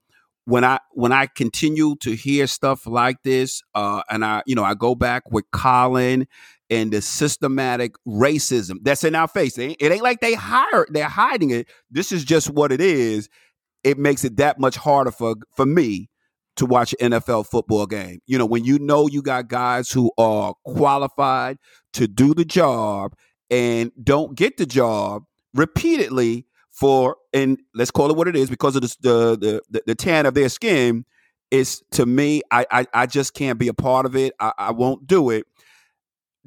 When 0.45 0.63
I 0.63 0.79
when 0.91 1.11
I 1.11 1.27
continue 1.27 1.95
to 2.01 2.15
hear 2.15 2.47
stuff 2.47 2.87
like 2.87 3.17
this, 3.23 3.61
uh, 3.75 4.01
and 4.09 4.23
I 4.23 4.43
you 4.45 4.55
know 4.55 4.63
I 4.63 4.73
go 4.73 4.95
back 4.95 5.29
with 5.31 5.45
Colin 5.51 6.27
and 6.69 6.91
the 6.91 7.01
systematic 7.01 7.95
racism 8.07 8.77
that's 8.81 9.03
in 9.03 9.15
our 9.15 9.27
face. 9.27 9.57
It 9.57 9.81
ain't, 9.81 10.01
like 10.01 10.19
they 10.19 10.33
hire 10.33 10.85
they're 10.89 11.05
hiding 11.05 11.51
it. 11.51 11.67
This 11.89 12.11
is 12.11 12.23
just 12.23 12.49
what 12.49 12.71
it 12.71 12.81
is. 12.81 13.29
It 13.83 13.97
makes 13.97 14.23
it 14.23 14.37
that 14.37 14.59
much 14.59 14.75
harder 14.75 15.11
for 15.11 15.35
for 15.55 15.65
me 15.65 16.09
to 16.57 16.65
watch 16.65 16.93
an 16.99 17.11
NFL 17.11 17.47
football 17.47 17.85
game. 17.85 18.19
You 18.25 18.37
know, 18.37 18.45
when 18.45 18.65
you 18.65 18.79
know 18.79 19.07
you 19.07 19.21
got 19.21 19.47
guys 19.47 19.89
who 19.89 20.11
are 20.17 20.53
qualified 20.65 21.57
to 21.93 22.07
do 22.07 22.33
the 22.33 22.45
job 22.45 23.13
and 23.49 23.91
don't 24.03 24.35
get 24.35 24.57
the 24.57 24.65
job 24.65 25.23
repeatedly 25.53 26.45
for 26.71 27.17
and 27.33 27.59
let's 27.73 27.91
call 27.91 28.11
it 28.11 28.17
what 28.17 28.27
it 28.27 28.35
is 28.35 28.49
because 28.49 28.75
of 28.75 28.81
the 28.81 28.95
the 29.01 29.61
the, 29.69 29.83
the 29.87 29.95
tan 29.95 30.25
of 30.25 30.33
their 30.35 30.49
skin 30.49 31.05
It's 31.49 31.81
to 31.91 32.05
me 32.05 32.41
I, 32.51 32.65
I, 32.69 32.87
I 32.93 33.05
just 33.07 33.33
can't 33.33 33.57
be 33.57 33.67
a 33.67 33.73
part 33.73 34.05
of 34.05 34.15
it 34.15 34.33
I, 34.39 34.51
I 34.57 34.71
won't 34.71 35.07
do 35.07 35.31
it 35.31 35.45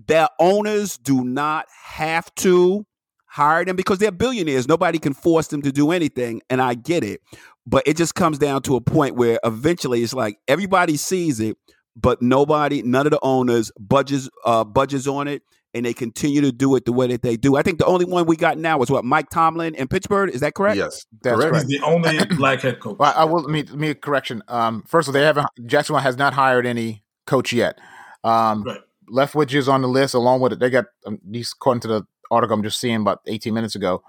their 0.06 0.28
owners 0.38 0.98
do 0.98 1.24
not 1.24 1.66
have 1.84 2.34
to 2.36 2.86
hire 3.26 3.64
them 3.64 3.76
because 3.76 3.98
they're 3.98 4.10
billionaires. 4.10 4.66
Nobody 4.66 4.98
can 4.98 5.14
force 5.14 5.48
them 5.48 5.62
to 5.62 5.72
do 5.72 5.92
anything. 5.92 6.42
And 6.50 6.60
I 6.60 6.74
get 6.74 7.04
it. 7.04 7.20
But 7.66 7.86
it 7.86 7.96
just 7.96 8.14
comes 8.14 8.38
down 8.38 8.62
to 8.62 8.76
a 8.76 8.80
point 8.80 9.14
where 9.14 9.38
eventually 9.44 10.02
it's 10.02 10.14
like 10.14 10.38
everybody 10.48 10.96
sees 10.96 11.38
it, 11.38 11.56
but 11.94 12.20
nobody, 12.20 12.82
none 12.82 13.06
of 13.06 13.12
the 13.12 13.20
owners 13.22 13.70
budgets 13.78 14.28
uh 14.44 14.64
budgets 14.64 15.06
on 15.06 15.28
it 15.28 15.42
and 15.72 15.86
they 15.86 15.94
continue 15.94 16.40
to 16.40 16.50
do 16.50 16.74
it 16.74 16.84
the 16.84 16.92
way 16.92 17.06
that 17.06 17.22
they 17.22 17.36
do. 17.36 17.56
I 17.56 17.62
think 17.62 17.78
the 17.78 17.86
only 17.86 18.04
one 18.04 18.26
we 18.26 18.36
got 18.36 18.58
now 18.58 18.82
is 18.82 18.90
what 18.90 19.04
Mike 19.04 19.30
Tomlin 19.30 19.74
in 19.76 19.86
Pittsburgh. 19.86 20.30
Is 20.30 20.40
that 20.40 20.54
correct? 20.54 20.78
Yes, 20.78 21.06
that's 21.22 21.36
correct. 21.36 21.68
He's 21.68 21.80
the 21.80 21.86
only 21.86 22.24
black 22.36 22.60
head 22.60 22.80
coach. 22.80 22.96
Well, 22.98 23.12
I 23.14 23.24
will 23.24 23.42
let 23.42 23.50
me, 23.50 23.62
let 23.62 23.78
me 23.78 23.94
correction. 23.94 24.42
Um, 24.48 24.82
first 24.86 25.08
of 25.08 25.14
all, 25.14 25.20
they 25.20 25.26
haven't. 25.26 25.46
Jacksonville 25.66 26.02
has 26.02 26.16
not 26.16 26.34
hired 26.34 26.66
any 26.66 27.04
coach 27.26 27.52
yet. 27.52 27.78
Um, 28.24 28.64
right. 28.64 28.80
Leftwich 29.10 29.54
is 29.54 29.68
on 29.68 29.82
the 29.82 29.88
list 29.88 30.14
along 30.14 30.40
with 30.40 30.52
it. 30.52 30.60
They 30.60 30.70
got 30.70 30.86
um, 31.06 31.18
these 31.24 31.52
according 31.52 31.80
to 31.82 31.88
the 31.88 32.02
article 32.30 32.56
I'm 32.56 32.62
just 32.62 32.80
seeing 32.80 32.96
about 32.96 33.20
18 33.26 33.52
minutes 33.52 33.74
ago. 33.74 34.02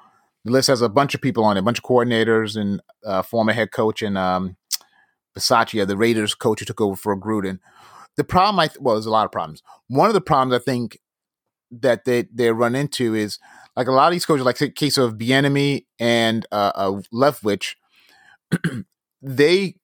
The 0.46 0.51
list 0.51 0.67
has 0.67 0.81
a 0.81 0.89
bunch 0.89 1.13
of 1.13 1.22
people 1.22 1.43
on 1.43 1.58
it, 1.58 1.62
a 1.62 1.63
bunch 1.63 1.79
of 1.79 1.84
coordinators 1.84 2.60
and 2.60 2.81
uh, 3.05 3.22
former 3.22 3.53
head 3.53 3.72
coach 3.72 4.01
and 4.01 4.17
um, 4.17 4.58
the 5.34 5.96
Raiders 5.98 6.34
coach 6.34 6.60
who 6.60 6.65
took 6.65 6.81
over 6.81 6.96
for 6.96 7.15
Gruden. 7.17 7.60
The 8.17 8.24
problem, 8.24 8.60
I 8.60 8.67
th- 8.67 8.79
well, 8.79 8.96
there's 8.96 9.05
a 9.05 9.12
lot 9.12 9.25
of 9.25 9.31
problems. 9.31 9.63
One 9.88 10.08
of 10.08 10.13
the 10.13 10.22
problems 10.22 10.53
I 10.53 10.63
think 10.63 11.00
that 11.72 12.03
they 12.05 12.27
they 12.34 12.51
run 12.51 12.75
into 12.75 13.15
is 13.15 13.39
like 13.75 13.88
a 13.88 13.91
lot 13.91 14.08
of 14.08 14.12
these 14.12 14.25
coaches, 14.25 14.46
like 14.46 14.58
the 14.58 14.70
case 14.70 14.98
of 14.98 15.13
Bieniemy 15.13 15.86
and 16.00 16.46
uh, 16.51 16.72
uh, 16.75 17.01
Leftwich, 17.13 17.75
they 19.22 19.75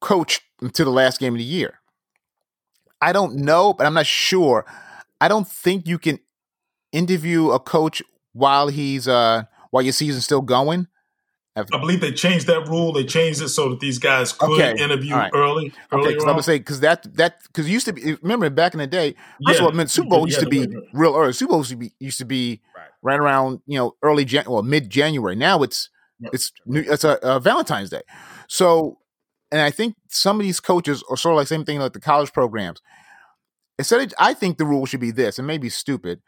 coach 0.00 0.40
until 0.62 0.86
the 0.86 0.92
last 0.92 1.20
game 1.20 1.34
of 1.34 1.38
the 1.38 1.44
year. 1.44 1.81
I 3.02 3.12
don't 3.12 3.36
know, 3.36 3.74
but 3.74 3.86
I'm 3.86 3.94
not 3.94 4.06
sure. 4.06 4.64
I 5.20 5.28
don't 5.28 5.46
think 5.46 5.86
you 5.86 5.98
can 5.98 6.20
interview 6.92 7.50
a 7.50 7.58
coach 7.58 8.02
while 8.32 8.68
he's 8.68 9.08
uh 9.08 9.44
while 9.70 9.82
your 9.82 9.92
season's 9.92 10.24
still 10.24 10.40
going. 10.40 10.86
I 11.54 11.64
believe 11.64 12.00
they 12.00 12.12
changed 12.12 12.46
that 12.46 12.66
rule. 12.66 12.94
They 12.94 13.04
changed 13.04 13.42
it 13.42 13.50
so 13.50 13.68
that 13.70 13.80
these 13.80 13.98
guys 13.98 14.32
could 14.32 14.52
okay. 14.52 14.82
interview 14.82 15.14
right. 15.14 15.30
early. 15.34 15.70
Okay, 15.92 16.08
because 16.08 16.24
I'm 16.24 16.30
gonna 16.30 16.42
say 16.42 16.56
because 16.56 16.80
that 16.80 17.14
that 17.16 17.42
because 17.42 17.68
used 17.68 17.84
to 17.86 17.92
be 17.92 18.14
remember 18.22 18.48
back 18.48 18.72
in 18.72 18.78
the 18.78 18.86
day. 18.86 19.12
First 19.12 19.40
yeah. 19.40 19.54
of 19.56 19.62
all, 19.62 19.72
I 19.72 19.74
mean, 19.74 19.86
Super 19.86 20.08
Bowl 20.08 20.26
used 20.26 20.40
to 20.40 20.48
be 20.48 20.66
real 20.94 21.14
early. 21.14 21.34
Super 21.34 21.50
Bowl 21.50 21.60
used 21.60 21.70
to 21.70 21.76
be 21.76 21.92
used 21.98 22.18
to 22.18 22.24
be 22.24 22.62
right, 22.74 22.88
right 23.02 23.20
around 23.20 23.60
you 23.66 23.76
know 23.76 23.96
early 24.02 24.24
Jan 24.24 24.44
well 24.48 24.62
mid 24.62 24.88
January. 24.88 25.36
Now 25.36 25.62
it's 25.62 25.90
it's 26.32 26.52
new, 26.64 26.84
it's 26.86 27.04
a, 27.04 27.18
a, 27.22 27.40
Valentine's 27.40 27.90
Day. 27.90 28.02
So, 28.46 28.98
and 29.52 29.60
I 29.60 29.70
think 29.70 29.94
some 30.08 30.40
of 30.40 30.44
these 30.44 30.58
coaches 30.58 31.04
are 31.08 31.16
sort 31.16 31.34
of 31.34 31.36
like 31.36 31.46
same 31.46 31.64
thing 31.64 31.78
like 31.78 31.92
the 31.92 32.00
college 32.00 32.32
programs. 32.32 32.82
Instead, 33.78 34.00
of, 34.00 34.14
I 34.18 34.34
think 34.34 34.58
the 34.58 34.64
rule 34.64 34.86
should 34.86 35.00
be 35.00 35.12
this, 35.12 35.38
and 35.38 35.46
maybe 35.46 35.68
stupid 35.68 36.20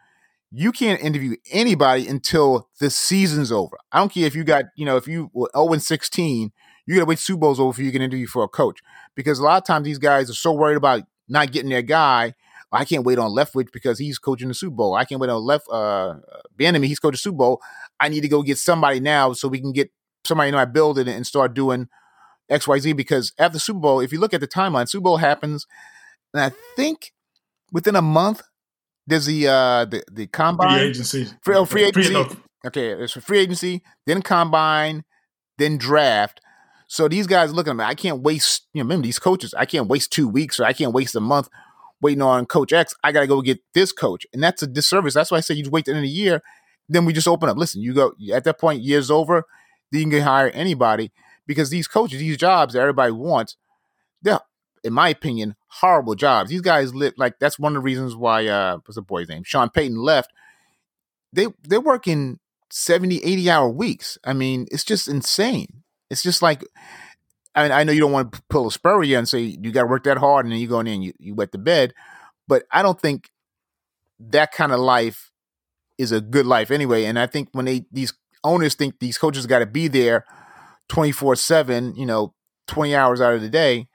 you 0.57 0.71
can't 0.71 1.03
interview 1.03 1.35
anybody 1.51 2.07
until 2.07 2.69
the 2.79 2.89
season's 2.89 3.51
over. 3.51 3.77
I 3.91 3.99
don't 3.99 4.13
care 4.13 4.25
if 4.25 4.37
you 4.37 4.45
got, 4.45 4.67
you 4.77 4.85
know, 4.85 4.97
if 4.97 5.09
you 5.09 5.29
were 5.33 5.51
0 5.57 5.77
16, 5.77 6.53
you 6.87 6.95
gotta 6.95 7.07
wait 7.07 7.19
Super 7.19 7.41
Bowl's 7.41 7.59
over 7.59 7.71
before 7.71 7.85
you 7.85 7.91
can 7.91 8.03
interview 8.03 8.29
for 8.29 8.45
a 8.45 8.49
coach. 8.49 8.81
Because 9.17 9.41
a 9.41 9.43
lot 9.43 9.61
of 9.61 9.67
times 9.67 9.85
these 9.85 9.99
guys 9.99 10.31
are 10.31 10.35
so 10.35 10.53
worried 10.53 10.77
about 10.77 11.03
not 11.29 11.51
getting 11.51 11.71
their 11.71 11.83
guy. 11.83 12.35
I 12.71 12.85
can't 12.85 13.05
wait 13.05 13.19
on 13.19 13.33
Leftwich 13.33 13.73
because 13.73 13.99
he's 13.99 14.19
coaching 14.19 14.47
the 14.47 14.55
Super 14.55 14.77
Bowl. 14.77 14.95
I 14.95 15.05
can't 15.05 15.21
wait 15.21 15.31
on 15.31 15.43
left 15.43 15.67
uh 15.73 16.15
Bieniemy, 16.57 16.87
he's 16.87 17.01
coaching 17.01 17.15
the 17.15 17.19
Super 17.19 17.37
Bowl. 17.37 17.63
I 17.99 18.09
need 18.09 18.21
to 18.21 18.29
go 18.29 18.43
get 18.43 18.59
somebody 18.59 19.01
now 19.01 19.33
so 19.33 19.49
we 19.49 19.61
can 19.61 19.73
get 19.73 19.91
somebody 20.25 20.51
in 20.51 20.55
my 20.55 20.67
building 20.67 21.09
and 21.09 21.27
start 21.27 21.55
doing 21.55 21.89
XYZ 22.51 22.97
because 22.97 23.33
after 23.39 23.59
Super 23.59 23.81
Bowl, 23.81 24.01
if 24.01 24.13
you 24.13 24.21
look 24.21 24.35
at 24.35 24.41
the 24.41 24.49
timeline, 24.49 24.89
Super 24.89 25.05
Bowl 25.05 25.17
happens, 25.19 25.67
and 26.33 26.43
I 26.43 26.53
think 26.77 27.13
within 27.73 27.97
a 27.97 28.03
month, 28.03 28.43
there's 29.07 29.27
the 29.27 29.49
uh 29.49 29.85
the 29.85 30.03
the 30.11 30.27
combine 30.27 30.79
free 30.79 30.89
agency. 30.89 31.27
Free, 31.43 31.57
oh, 31.57 31.65
free 31.65 31.85
agency. 31.85 32.13
Free, 32.13 32.37
okay, 32.67 32.91
it's 32.91 33.13
for 33.13 33.21
free 33.21 33.41
agency, 33.41 33.83
then 34.07 34.23
combine, 34.23 35.05
then 35.59 35.79
draft. 35.79 36.41
So 36.87 37.09
these 37.09 37.27
guys 37.27 37.53
looking 37.53 37.73
at 37.73 37.77
me, 37.77 37.85
I 37.85 37.95
can't 37.95 38.23
waste, 38.23 38.67
you 38.73 38.81
know, 38.81 38.85
remember 38.85 39.05
these 39.05 39.19
coaches, 39.19 39.55
I 39.55 39.65
can't 39.65 39.89
waste 39.89 40.13
two 40.13 40.29
weeks 40.29 40.61
or 40.61 40.65
I 40.65 40.73
can't 40.73 40.93
waste 40.93 41.17
a 41.17 41.21
month 41.21 41.49
waiting 42.01 42.23
on 42.23 42.47
coach 42.47 42.73
X. 42.73 42.95
I 43.03 43.13
gotta 43.13 43.27
go 43.27 43.41
get 43.43 43.61
this 43.73 43.91
coach. 43.91 44.27
And 44.33 44.43
that's 44.43 44.63
a 44.63 44.67
disservice. 44.67 45.15
That's 45.15 45.31
why 45.31 45.39
I 45.39 45.41
say 45.41 45.55
you 45.55 45.63
just 45.63 45.73
wait 45.73 45.87
the 45.87 45.93
end 45.93 45.99
of 45.99 46.03
the 46.03 46.09
year, 46.09 46.43
then 46.89 47.05
we 47.05 47.13
just 47.13 47.29
open 47.29 47.49
up. 47.49 47.57
Listen, 47.57 47.81
you 47.81 47.95
go 47.95 48.13
at 48.33 48.45
that 48.45 48.61
point, 48.61 48.83
year's 48.83 49.11
over, 49.11 49.45
then 49.91 50.03
you 50.03 50.11
can 50.11 50.23
hire 50.23 50.51
anybody 50.51 51.11
because 51.47 51.71
these 51.71 51.89
coaches, 51.89 52.19
these 52.19 52.37
jobs 52.37 52.75
that 52.75 52.81
everybody 52.81 53.13
wants, 53.13 53.57
they're 54.23 54.41
in 54.85 54.93
my 54.93 55.09
opinion, 55.09 55.57
horrible 55.69 56.15
jobs. 56.15 56.51
These 56.51 56.61
guys 56.61 56.95
live 56.95 57.15
like 57.17 57.39
that's 57.39 57.59
one 57.59 57.73
of 57.73 57.83
the 57.83 57.85
reasons 57.85 58.15
why 58.15 58.47
uh 58.47 58.77
what's 58.85 58.97
the 58.97 59.03
boy's 59.03 59.29
name? 59.29 59.43
Sean 59.43 59.71
Payton 59.71 59.97
left. 59.97 60.31
They 61.33 61.47
they're 61.63 61.81
working 61.81 62.39
70, 62.71 63.25
80 63.25 63.51
hour 63.51 63.69
weeks. 63.69 64.19
I 64.25 64.35
mean, 64.35 64.67
it's 64.71 64.85
just 64.85 65.09
insane. 65.09 65.83
It's 66.11 66.23
just 66.23 66.43
like 66.43 66.63
I 67.55 67.63
mean, 67.63 67.73
I 67.73 67.85
know 67.85 67.93
you 67.93 68.01
don't 68.01 68.13
want 68.13 68.33
to 68.33 68.43
pull 68.51 68.67
a 68.67 68.71
Spurrier 68.71 69.17
and 69.17 69.29
say 69.29 69.41
you 69.41 69.73
got 69.73 69.83
to 69.83 69.89
work 69.89 70.05
that 70.05 70.19
hard, 70.19 70.45
and 70.45 70.53
then 70.53 70.61
you 70.61 70.69
go 70.69 70.81
in 70.81 71.03
you, 71.03 71.13
you 71.19 71.35
wet 71.35 71.53
the 71.53 71.59
bed. 71.59 71.95
But 72.47 72.65
I 72.71 72.83
don't 72.83 73.01
think 73.01 73.31
that 74.19 74.53
kind 74.53 74.73
of 74.73 74.81
life 74.81 75.31
is 75.97 76.13
a 76.13 76.21
good 76.21 76.47
life 76.47 76.71
anyway. 76.71 77.05
And 77.05 77.19
I 77.19 77.27
think 77.27 77.49
when 77.53 77.65
they 77.65 77.87
these 77.91 78.13
owners 78.43 78.75
think 78.75 78.99
these 78.99 79.19
coaches 79.19 79.47
got 79.47 79.61
to 79.61 79.67
be 79.67 79.89
there 79.89 80.27
twenty 80.89 81.13
four 81.13 81.37
seven, 81.37 81.95
you 81.97 82.07
know, 82.07 82.35
twenty 82.67 82.95
hours 82.95 83.21
out 83.21 83.35
of 83.35 83.41
the 83.41 83.49
day, 83.49 83.89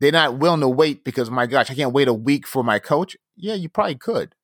they're 0.00 0.12
not 0.12 0.38
willing 0.38 0.60
to 0.60 0.68
wait 0.68 1.04
because 1.04 1.30
my 1.30 1.46
gosh, 1.46 1.70
I 1.70 1.74
can't 1.74 1.92
wait 1.92 2.08
a 2.08 2.14
week 2.14 2.46
for 2.46 2.64
my 2.64 2.78
coach. 2.78 3.16
Yeah, 3.36 3.54
you 3.54 3.68
probably 3.68 3.96
could. 3.96 4.34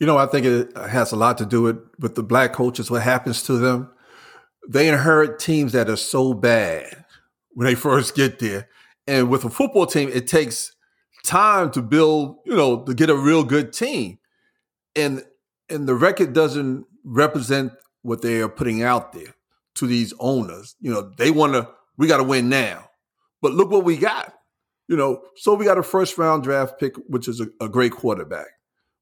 You 0.00 0.06
know, 0.06 0.18
I 0.18 0.26
think 0.26 0.44
it 0.44 0.76
has 0.76 1.12
a 1.12 1.16
lot 1.16 1.38
to 1.38 1.46
do 1.46 1.62
with 1.62 1.78
with 1.98 2.14
the 2.14 2.22
black 2.22 2.52
coaches. 2.52 2.90
What 2.90 3.02
happens 3.02 3.42
to 3.44 3.58
them? 3.58 3.90
They 4.68 4.88
inherit 4.88 5.38
teams 5.38 5.72
that 5.72 5.88
are 5.88 5.96
so 5.96 6.34
bad 6.34 7.04
when 7.50 7.66
they 7.66 7.74
first 7.86 8.14
get 8.14 8.38
there, 8.38 8.68
and 9.06 9.30
with 9.30 9.44
a 9.44 9.50
football 9.50 9.86
team, 9.86 10.10
it 10.12 10.26
takes 10.26 10.74
time 11.24 11.70
to 11.72 11.82
build. 11.82 12.38
You 12.46 12.56
know, 12.56 12.84
to 12.84 12.94
get 12.94 13.10
a 13.10 13.16
real 13.16 13.44
good 13.44 13.72
team, 13.72 14.18
and 14.94 15.22
and 15.68 15.88
the 15.88 15.94
record 15.94 16.32
doesn't 16.32 16.86
represent 17.04 17.72
what 18.02 18.22
they 18.22 18.40
are 18.40 18.48
putting 18.48 18.82
out 18.82 19.12
there 19.12 19.35
to 19.76 19.86
these 19.86 20.12
owners. 20.18 20.76
You 20.80 20.92
know, 20.92 21.12
they 21.16 21.30
want 21.30 21.54
to. 21.54 21.68
We 21.96 22.08
got 22.08 22.18
to 22.18 22.24
win 22.24 22.48
now 22.48 22.86
but 23.42 23.54
look 23.54 23.70
what 23.70 23.84
we 23.84 23.96
got. 23.96 24.34
You 24.88 24.96
know, 24.96 25.22
so 25.36 25.54
we 25.54 25.64
got 25.64 25.78
a 25.78 25.82
first 25.82 26.16
round 26.18 26.42
draft 26.42 26.80
pick, 26.80 26.94
which 27.08 27.28
is 27.28 27.40
a, 27.40 27.46
a 27.60 27.68
great 27.68 27.92
quarterback. 27.92 28.46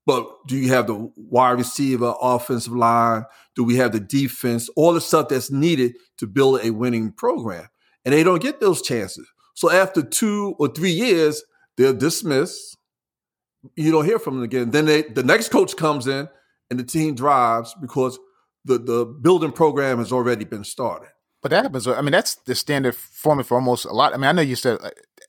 But 0.07 0.29
do 0.47 0.57
you 0.57 0.69
have 0.69 0.87
the 0.87 1.11
wide 1.17 1.59
receiver, 1.59 2.15
offensive 2.21 2.75
line? 2.75 3.25
Do 3.57 3.65
we 3.65 3.77
have 3.77 3.93
the 3.93 4.01
defense? 4.01 4.69
All 4.77 4.93
the 4.93 5.01
stuff 5.01 5.29
that's 5.29 5.51
needed 5.51 5.95
to 6.19 6.27
build 6.27 6.61
a 6.63 6.71
winning 6.71 7.13
program. 7.13 7.69
And 8.05 8.13
they 8.13 8.23
don't 8.23 8.43
get 8.43 8.61
those 8.61 8.83
chances. 8.83 9.27
So 9.55 9.71
after 9.71 10.03
two 10.03 10.55
or 10.59 10.69
three 10.69 10.91
years, 10.91 11.43
they're 11.79 11.95
dismissed. 11.95 12.77
You 13.77 13.93
don't 13.93 14.05
hear 14.05 14.19
from 14.19 14.35
them 14.35 14.45
again. 14.45 14.71
Then 14.73 14.85
they, 14.85 15.03
the 15.03 15.23
next 15.23 15.49
coach 15.49 15.75
comes 15.75 16.07
in 16.07 16.29
and 16.69 16.79
the 16.79 16.85
team 16.85 17.15
drives 17.15 17.75
because 17.81 18.19
the, 18.65 18.79
the 18.79 19.05
building 19.05 19.53
program 19.53 19.99
has 19.99 20.13
already 20.13 20.45
been 20.45 20.65
started. 20.65 21.09
But 21.43 21.51
that 21.51 21.65
happens. 21.65 21.87
I 21.87 22.01
mean, 22.01 22.13
that's 22.13 22.37
the 22.37 22.55
standard 22.55 22.95
format 22.95 23.47
for 23.47 23.57
almost 23.57 23.85
a 23.85 23.93
lot. 23.93 24.15
I 24.15 24.17
mean, 24.17 24.25
I 24.25 24.33
know 24.33 24.41
you 24.41 24.57
said, 24.57 24.79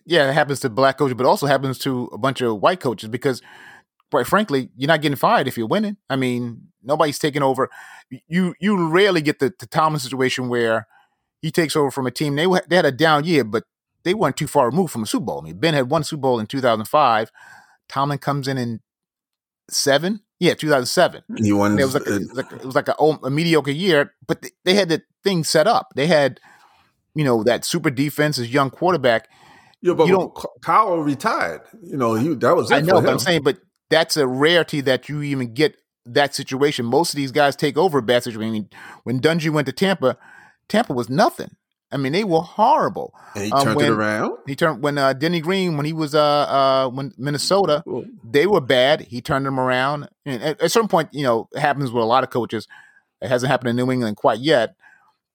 yeah, 0.06 0.30
it 0.30 0.34
happens 0.34 0.62
to 0.62 0.70
black 0.70 0.98
coaches, 0.98 1.16
but 1.16 1.26
also 1.26 1.46
happens 1.46 1.78
to 1.80 2.10
a 2.14 2.18
bunch 2.18 2.40
of 2.42 2.62
white 2.62 2.80
coaches 2.80 3.10
because, 3.10 3.42
quite 4.12 4.26
frankly, 4.26 4.70
you're 4.78 4.88
not 4.88 5.02
getting 5.02 5.18
fired 5.18 5.48
if 5.48 5.58
you're 5.58 5.68
winning. 5.68 5.98
I 6.10 6.16
mean, 6.16 6.70
nobody's 6.82 7.20
taking 7.20 7.44
over. 7.44 7.70
You 8.28 8.56
you 8.62 8.88
rarely 8.88 9.22
get 9.22 9.40
the, 9.40 9.54
the 9.60 9.66
Tomlin 9.66 10.00
situation 10.00 10.48
where 10.48 10.88
he 11.42 11.52
takes 11.52 11.76
over 11.76 11.92
from 11.92 12.08
a 12.08 12.12
team. 12.12 12.36
They 12.36 12.48
they 12.70 12.78
had 12.78 12.86
a 12.86 12.92
down 12.92 13.26
year, 13.26 13.44
but 13.44 13.66
they 14.04 14.14
weren't 14.14 14.38
too 14.38 14.48
far 14.48 14.68
removed 14.68 14.94
from 14.94 15.04
a 15.04 15.08
Super 15.08 15.26
Bowl. 15.26 15.42
I 15.42 15.44
mean, 15.44 15.58
Ben 15.58 15.74
had 15.74 15.90
one 15.90 16.04
Super 16.04 16.22
Bowl 16.22 16.40
in 16.40 16.46
2005. 16.46 17.32
Tomlin 17.90 18.20
comes 18.20 18.48
in 18.48 18.58
in 18.58 18.80
seven. 19.70 20.22
Yeah, 20.40 20.54
2007. 20.54 21.24
He 21.38 21.54
won. 21.54 21.80
It 21.80 21.86
was 21.86 21.94
like 21.94 22.08
a, 22.08 22.16
it 22.16 22.20
was 22.20 22.34
like, 22.34 22.52
it 22.52 22.66
was 22.66 22.76
like 22.76 22.88
a, 22.90 22.96
oh, 23.00 23.18
a, 23.24 23.30
mediocre 23.30 23.72
year, 23.72 24.14
but 24.28 24.42
they, 24.42 24.50
they 24.66 24.74
had 24.74 24.90
the 24.90 25.02
thing 25.24 25.44
set 25.44 25.66
up. 25.66 25.94
They 25.96 26.08
had, 26.08 26.40
you 27.14 27.24
know, 27.24 27.44
that 27.44 27.64
super 27.64 27.90
defense, 27.90 28.38
as 28.38 28.54
young 28.54 28.70
quarterback. 28.70 29.30
Yeah, 29.82 29.94
but 29.94 30.08
you 30.08 30.14
don't. 30.14 30.38
Kyle 30.62 30.98
retired. 30.98 31.62
You 31.82 31.96
know, 31.96 32.16
he 32.16 32.34
that 32.36 32.56
was. 32.56 32.72
I 32.72 32.82
know, 32.82 33.02
but 33.02 33.10
I'm 33.10 33.20
saying, 33.20 33.44
but 33.44 33.60
that's 33.90 34.18
a 34.18 34.28
rarity 34.28 34.82
that 34.82 35.08
you 35.08 35.22
even 35.22 35.54
get 35.54 35.76
that 36.06 36.36
situation. 36.36 36.86
Most 36.86 37.14
of 37.14 37.18
these 37.18 37.32
guys 37.32 37.56
take 37.56 37.78
over 37.78 38.00
a 38.00 38.04
bad 38.04 38.24
situation. 38.24 38.50
I 38.50 38.52
mean, 38.52 38.70
when 39.04 39.22
Dungy 39.22 39.50
went 39.50 39.68
to 39.68 39.74
Tampa, 39.74 40.18
Tampa 40.68 40.94
was 40.94 41.10
nothing. 41.10 41.56
I 41.92 41.98
mean, 41.98 42.12
they 42.12 42.24
were 42.24 42.42
horrible. 42.42 43.14
And 43.36 43.46
he 43.46 43.52
um, 43.52 43.64
turned 43.64 43.76
when, 43.78 43.86
it 43.86 43.92
around. 43.92 44.38
He 44.48 44.56
turned 44.56 44.82
when 44.82 44.98
uh, 44.98 45.14
Denny 45.14 45.40
Green, 45.40 45.78
when 45.78 45.86
he 45.86 45.94
was 45.94 46.16
uh, 46.16 46.22
uh 46.22 46.90
when 46.90 47.14
Minnesota, 47.18 47.84
cool. 47.86 48.06
they 48.24 48.48
were 48.48 48.62
bad. 48.62 49.02
He 49.02 49.22
turned 49.22 49.46
them 49.46 49.60
around. 49.60 50.10
And 50.26 50.42
at, 50.42 50.60
at, 50.60 50.66
a 50.66 50.70
certain 50.70 50.90
point, 50.90 51.10
you 51.14 51.24
know, 51.24 51.48
it 51.54 51.60
happens 51.60 51.92
with 51.92 52.04
a 52.04 52.08
lot 52.08 52.24
of 52.24 52.30
coaches. 52.30 52.68
It 53.22 53.30
hasn't 53.30 53.50
happened 53.50 53.70
in 53.70 53.76
New 53.76 53.92
England 53.92 54.18
quite 54.18 54.40
yet, 54.40 54.76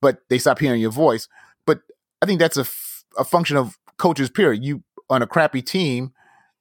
but 0.00 0.21
they 0.28 0.38
stop 0.38 0.59
hearing 0.59 0.80
your 0.80 0.90
voice. 0.90 1.28
But 1.66 1.80
I 2.21 2.26
think 2.26 2.40
that's 2.40 2.57
a, 2.57 2.62
f- 2.62 3.04
a 3.16 3.25
function 3.25 3.57
of 3.57 3.78
coaches. 3.97 4.28
Period. 4.28 4.64
You 4.64 4.83
on 5.09 5.23
a 5.23 5.26
crappy 5.26 5.62
team, 5.62 6.12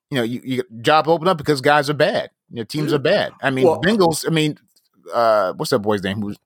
you 0.10 0.18
know, 0.18 0.24
you, 0.24 0.42
you 0.44 0.64
job 0.82 1.08
open 1.08 1.28
up 1.28 1.38
because 1.38 1.62
guys 1.62 1.90
are 1.90 1.94
bad. 1.96 2.30
Your 2.52 2.66
teams 2.66 2.94
are 2.94 3.00
bad. 3.00 3.32
I 3.42 3.50
mean, 3.50 3.66
well, 3.66 3.82
Bengals. 3.82 4.26
I 4.26 4.32
mean, 4.32 4.58
uh, 5.14 5.54
what's 5.54 5.72
that 5.72 5.80
boy's 5.80 6.04
name? 6.04 6.22
Who's 6.22 6.38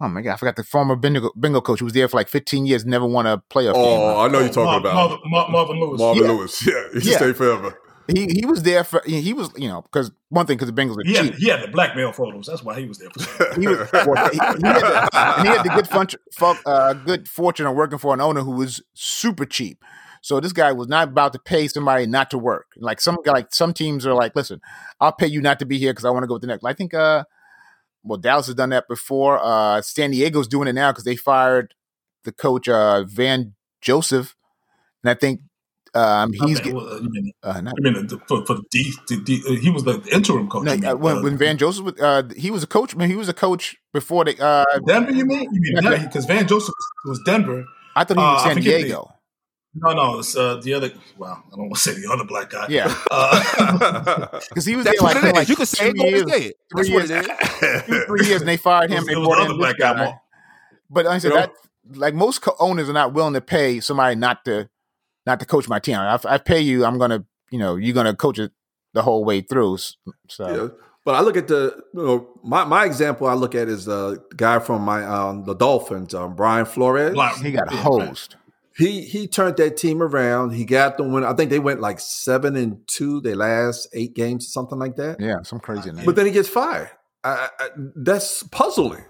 Oh 0.00 0.08
my 0.08 0.20
god, 0.20 0.34
I 0.34 0.36
forgot 0.36 0.56
the 0.56 0.64
former 0.64 0.94
bingo, 0.94 1.30
bingo 1.38 1.60
coach 1.62 1.78
who 1.78 1.86
was 1.86 1.94
there 1.94 2.06
for 2.06 2.18
like 2.18 2.28
15 2.28 2.66
years, 2.66 2.84
never 2.84 3.06
won 3.06 3.26
a 3.26 3.38
playoff 3.38 3.72
oh, 3.74 3.84
game. 3.84 4.00
Oh, 4.00 4.20
I 4.20 4.28
know 4.28 4.40
you're 4.40 4.48
talking 4.50 4.78
about 4.78 5.20
Marvin, 5.24 5.52
Marvin 5.52 5.80
Lewis. 5.80 6.00
Marvin 6.00 6.22
yeah. 6.22 6.30
Lewis, 6.30 6.66
yeah, 6.66 6.72
he 6.92 7.00
should 7.00 7.10
yeah. 7.12 7.16
stay 7.16 7.32
forever. 7.32 7.78
He 8.08 8.26
he 8.26 8.46
was 8.46 8.62
there 8.62 8.84
for 8.84 9.02
he 9.04 9.32
was 9.32 9.50
you 9.56 9.66
know 9.66 9.82
because 9.82 10.12
one 10.28 10.46
thing 10.46 10.58
because 10.58 10.72
the 10.72 10.80
Bengals 10.80 10.98
are 10.98 11.04
he 11.04 11.14
cheap. 11.14 11.32
Had, 11.32 11.34
he 11.34 11.48
had 11.48 11.62
the 11.62 11.68
blackmail 11.68 12.12
photos. 12.12 12.46
That's 12.46 12.62
why 12.62 12.78
he 12.78 12.86
was 12.86 12.98
there. 12.98 13.10
For 13.10 13.60
he, 13.60 13.66
was, 13.66 13.90
well, 13.92 14.30
he, 14.30 14.38
he, 14.38 14.44
had 14.44 14.60
the, 14.60 15.40
he, 15.42 15.48
had 15.48 15.62
the, 15.64 15.72
good 15.74 15.88
fun, 15.88 16.56
uh, 16.66 16.92
good 16.92 17.28
fortune 17.28 17.66
of 17.66 17.74
working 17.74 17.98
for 17.98 18.14
an 18.14 18.20
owner 18.20 18.42
who 18.42 18.52
was 18.52 18.80
super 18.94 19.44
cheap. 19.44 19.82
So 20.22 20.40
this 20.40 20.52
guy 20.52 20.72
was 20.72 20.88
not 20.88 21.08
about 21.08 21.32
to 21.32 21.38
pay 21.38 21.66
somebody 21.68 22.06
not 22.06 22.30
to 22.30 22.38
work. 22.38 22.66
Like 22.76 23.00
some 23.00 23.16
like 23.26 23.52
some 23.52 23.72
teams 23.72 24.06
are 24.06 24.14
like, 24.14 24.36
listen, 24.36 24.60
I'll 25.00 25.12
pay 25.12 25.26
you 25.26 25.40
not 25.40 25.58
to 25.58 25.66
be 25.66 25.78
here 25.78 25.92
because 25.92 26.04
I 26.04 26.10
want 26.10 26.22
to 26.22 26.28
go 26.28 26.34
with 26.34 26.42
the 26.42 26.48
next. 26.48 26.64
I 26.64 26.74
think 26.74 26.94
uh, 26.94 27.24
well, 28.06 28.18
Dallas 28.18 28.46
has 28.46 28.54
done 28.54 28.70
that 28.70 28.88
before. 28.88 29.38
Uh, 29.42 29.82
San 29.82 30.12
Diego's 30.12 30.48
doing 30.48 30.68
it 30.68 30.74
now 30.74 30.92
because 30.92 31.04
they 31.04 31.16
fired 31.16 31.74
the 32.24 32.32
coach 32.32 32.68
uh, 32.68 33.04
Vance 33.04 33.48
Joseph, 33.80 34.36
and 35.02 35.10
I 35.10 35.14
think 35.14 35.40
um, 35.94 36.32
he's 36.32 36.60
getting. 36.60 36.76
Well, 36.76 37.02
you 37.02 37.10
mean, 37.10 37.32
uh, 37.42 37.60
not, 37.60 37.74
you 37.78 37.90
mean 37.90 38.08
for, 38.08 38.44
for 38.44 38.54
the 38.54 38.62
D, 38.70 38.92
D, 39.24 39.42
uh, 39.48 39.52
he 39.54 39.70
was 39.70 39.84
the 39.84 40.02
interim 40.12 40.48
coach. 40.48 40.64
No, 40.64 40.74
mean, 40.74 40.84
uh, 40.84 40.96
when, 40.96 41.22
when, 41.22 41.36
Vance 41.36 41.60
Joseph, 41.60 42.00
uh, 42.00 42.22
he 42.36 42.50
was 42.50 42.62
a 42.62 42.66
coach. 42.66 42.94
Man, 42.94 43.08
he 43.08 43.16
was 43.16 43.28
a 43.28 43.34
coach 43.34 43.76
before 43.92 44.24
they. 44.24 44.36
Uh, 44.38 44.64
Denver, 44.86 45.12
you 45.12 45.24
mean? 45.24 45.48
You 45.52 45.60
mean 45.60 45.82
Denver? 45.82 46.06
Because 46.06 46.26
Vance 46.26 46.48
Joseph 46.48 46.74
was 47.04 47.20
Denver. 47.24 47.64
I 47.94 48.04
thought 48.04 48.16
he 48.16 48.22
was 48.22 48.42
San 48.42 48.56
Diego. 48.62 49.15
The, 49.76 49.88
no, 49.88 49.92
no, 49.92 50.18
it's 50.18 50.36
uh, 50.36 50.56
the 50.56 50.74
other. 50.74 50.90
Well, 51.16 51.42
I 51.46 51.56
don't 51.56 51.68
want 51.68 51.74
to 51.74 51.80
say 51.80 51.94
the 51.94 52.10
other 52.12 52.24
black 52.24 52.50
guy. 52.50 52.66
Yeah, 52.68 52.88
because 54.48 54.64
he 54.64 54.76
was 54.76 54.84
That's 54.84 55.00
there 55.00 55.22
like, 55.22 55.34
like 55.34 55.48
you 55.48 55.56
could 55.56 55.68
say 55.68 55.90
it. 55.90 55.96
Years, 55.96 56.30
say 56.30 56.42
it. 56.46 56.56
Three 56.72 56.88
years, 56.88 57.10
three 58.06 58.26
years, 58.26 58.40
and 58.40 58.48
they 58.48 58.56
fired 58.56 58.90
him. 58.90 58.98
Was, 58.98 59.06
they 59.06 59.14
brought 59.14 59.50
in 59.50 59.56
black 59.56 59.78
guy. 59.78 59.94
guy. 59.94 60.20
But 60.88 61.04
like 61.04 61.16
I 61.16 61.18
said, 61.18 61.32
that 61.32 61.52
like 61.94 62.14
most 62.14 62.42
co- 62.42 62.56
owners 62.58 62.88
are 62.88 62.94
not 62.94 63.12
willing 63.12 63.34
to 63.34 63.40
pay 63.40 63.80
somebody 63.80 64.16
not 64.16 64.44
to 64.46 64.68
not 65.26 65.40
to 65.40 65.46
coach 65.46 65.68
my 65.68 65.78
team. 65.78 65.96
I, 65.96 66.18
I 66.24 66.38
pay 66.38 66.60
you, 66.60 66.84
I'm 66.84 66.98
gonna, 66.98 67.24
you 67.50 67.58
know, 67.58 67.76
you're 67.76 67.94
gonna 67.94 68.14
coach 68.14 68.38
it 68.38 68.52
the 68.94 69.02
whole 69.02 69.24
way 69.24 69.40
through. 69.40 69.78
So. 70.28 70.54
Yeah. 70.54 70.68
But 71.04 71.14
I 71.14 71.20
look 71.20 71.36
at 71.36 71.46
the, 71.46 71.84
you 71.94 72.02
know, 72.02 72.28
my, 72.42 72.64
my 72.64 72.84
example 72.84 73.28
I 73.28 73.34
look 73.34 73.54
at 73.54 73.68
is 73.68 73.84
the 73.84 74.20
guy 74.36 74.58
from 74.58 74.82
my 74.82 75.04
um, 75.04 75.44
the 75.44 75.54
Dolphins, 75.54 76.14
um, 76.14 76.34
Brian 76.34 76.66
Flores. 76.66 77.16
He 77.40 77.52
got 77.52 77.72
hosed. 77.72 78.34
He 78.76 79.02
he 79.02 79.26
turned 79.26 79.56
that 79.56 79.76
team 79.76 80.02
around. 80.02 80.50
He 80.50 80.64
got 80.64 80.96
them 80.96 81.12
win. 81.12 81.24
I 81.24 81.32
think 81.32 81.50
they 81.50 81.58
went 81.58 81.80
like 81.80 81.98
seven 81.98 82.56
and 82.56 82.86
two. 82.86 83.20
They 83.20 83.34
last 83.34 83.88
eight 83.92 84.14
games, 84.14 84.46
or 84.46 84.50
something 84.50 84.78
like 84.78 84.96
that. 84.96 85.20
Yeah, 85.20 85.36
some 85.42 85.60
crazy 85.60 85.92
name. 85.92 86.04
But 86.04 86.16
then 86.16 86.26
he 86.26 86.32
gets 86.32 86.48
fired. 86.48 86.90
I, 87.24 87.48
I, 87.58 87.68
that's 87.96 88.42
puzzling. 88.44 89.04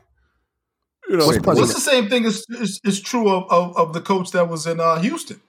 You 1.09 1.19
know, 1.19 1.27
what's, 1.27 1.47
what's 1.47 1.75
the 1.75 1.81
same 1.81 2.09
thing 2.09 2.25
is, 2.25 2.45
is, 2.49 2.81
is 2.83 3.01
true 3.01 3.29
of, 3.29 3.45
of, 3.49 3.77
of 3.77 3.93
the 3.93 4.01
coach 4.01 4.33
that 4.33 4.49
was 4.49 4.67
in 4.67 4.81
uh, 4.81 4.99
Houston 4.99 5.41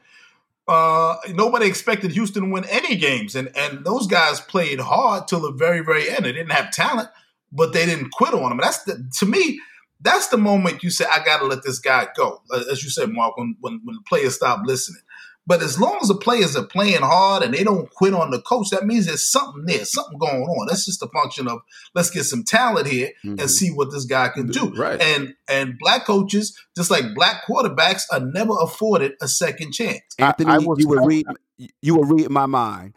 uh, 0.68 1.16
nobody 1.34 1.66
expected 1.66 2.12
Houston 2.12 2.44
to 2.44 2.52
win 2.52 2.66
any 2.66 2.96
games, 2.96 3.36
and 3.36 3.56
and 3.56 3.86
those 3.86 4.06
guys 4.06 4.42
played 4.42 4.80
hard 4.80 5.28
till 5.28 5.40
the 5.40 5.52
very 5.52 5.80
very 5.80 6.10
end. 6.10 6.26
They 6.26 6.34
didn't 6.34 6.52
have 6.52 6.72
talent, 6.72 7.10
but 7.52 7.74
they 7.74 7.86
didn't 7.86 8.12
quit 8.12 8.34
on 8.34 8.50
them. 8.50 8.58
That's 8.58 8.84
the 8.84 9.10
to 9.20 9.26
me. 9.26 9.60
That's 10.00 10.28
the 10.28 10.38
moment 10.38 10.84
you 10.84 10.90
say 10.90 11.06
I 11.06 11.24
got 11.24 11.40
to 11.40 11.46
let 11.46 11.64
this 11.64 11.80
guy 11.80 12.08
go. 12.16 12.42
As 12.72 12.84
you 12.84 12.90
said, 12.90 13.10
Mark, 13.10 13.38
when 13.38 13.56
when, 13.60 13.82
when 13.84 13.96
the 13.96 14.04
players 14.08 14.36
stop 14.36 14.62
listening. 14.66 15.02
But 15.48 15.64
as 15.64 15.80
long 15.80 15.98
as 16.02 16.10
the 16.10 16.16
players 16.16 16.58
are 16.58 16.66
playing 16.66 17.02
hard 17.02 17.42
and 17.42 17.54
they 17.54 17.64
don't 17.64 17.90
quit 17.90 18.14
on 18.14 18.32
the 18.32 18.42
coach, 18.42 18.70
that 18.72 18.86
means 18.86 19.06
there's 19.06 19.32
something 19.32 19.64
there, 19.66 19.86
something 19.86 20.18
going 20.20 20.44
on. 20.44 20.68
That's 20.68 20.84
just 20.84 21.02
a 21.02 21.08
function 21.08 21.48
of 21.48 21.62
let's 21.96 22.10
get 22.10 22.26
some 22.26 22.44
talent 22.44 22.88
here 22.88 23.12
mm-hmm. 23.24 23.40
and 23.40 23.50
see 23.50 23.70
what 23.70 23.90
this 23.90 24.04
guy 24.04 24.28
can 24.28 24.48
do. 24.48 24.74
Right. 24.76 25.02
And 25.02 25.36
and 25.50 25.80
black 25.80 26.06
coaches, 26.06 26.60
just 26.76 26.92
like 26.92 27.16
black 27.16 27.44
quarterbacks, 27.48 28.02
are 28.12 28.20
never 28.20 28.54
afforded 28.60 29.14
a 29.22 29.30
second 29.30 29.72
chance. 29.72 30.02
Anthony, 30.20 30.52
I, 30.52 30.56
I 30.56 30.58
was, 30.58 30.80
you 30.80 30.90
were 30.90 31.06
reading 31.06 31.36
you 31.82 31.98
were 31.98 32.06
reading 32.06 32.34
my 32.34 32.46
mind. 32.46 32.94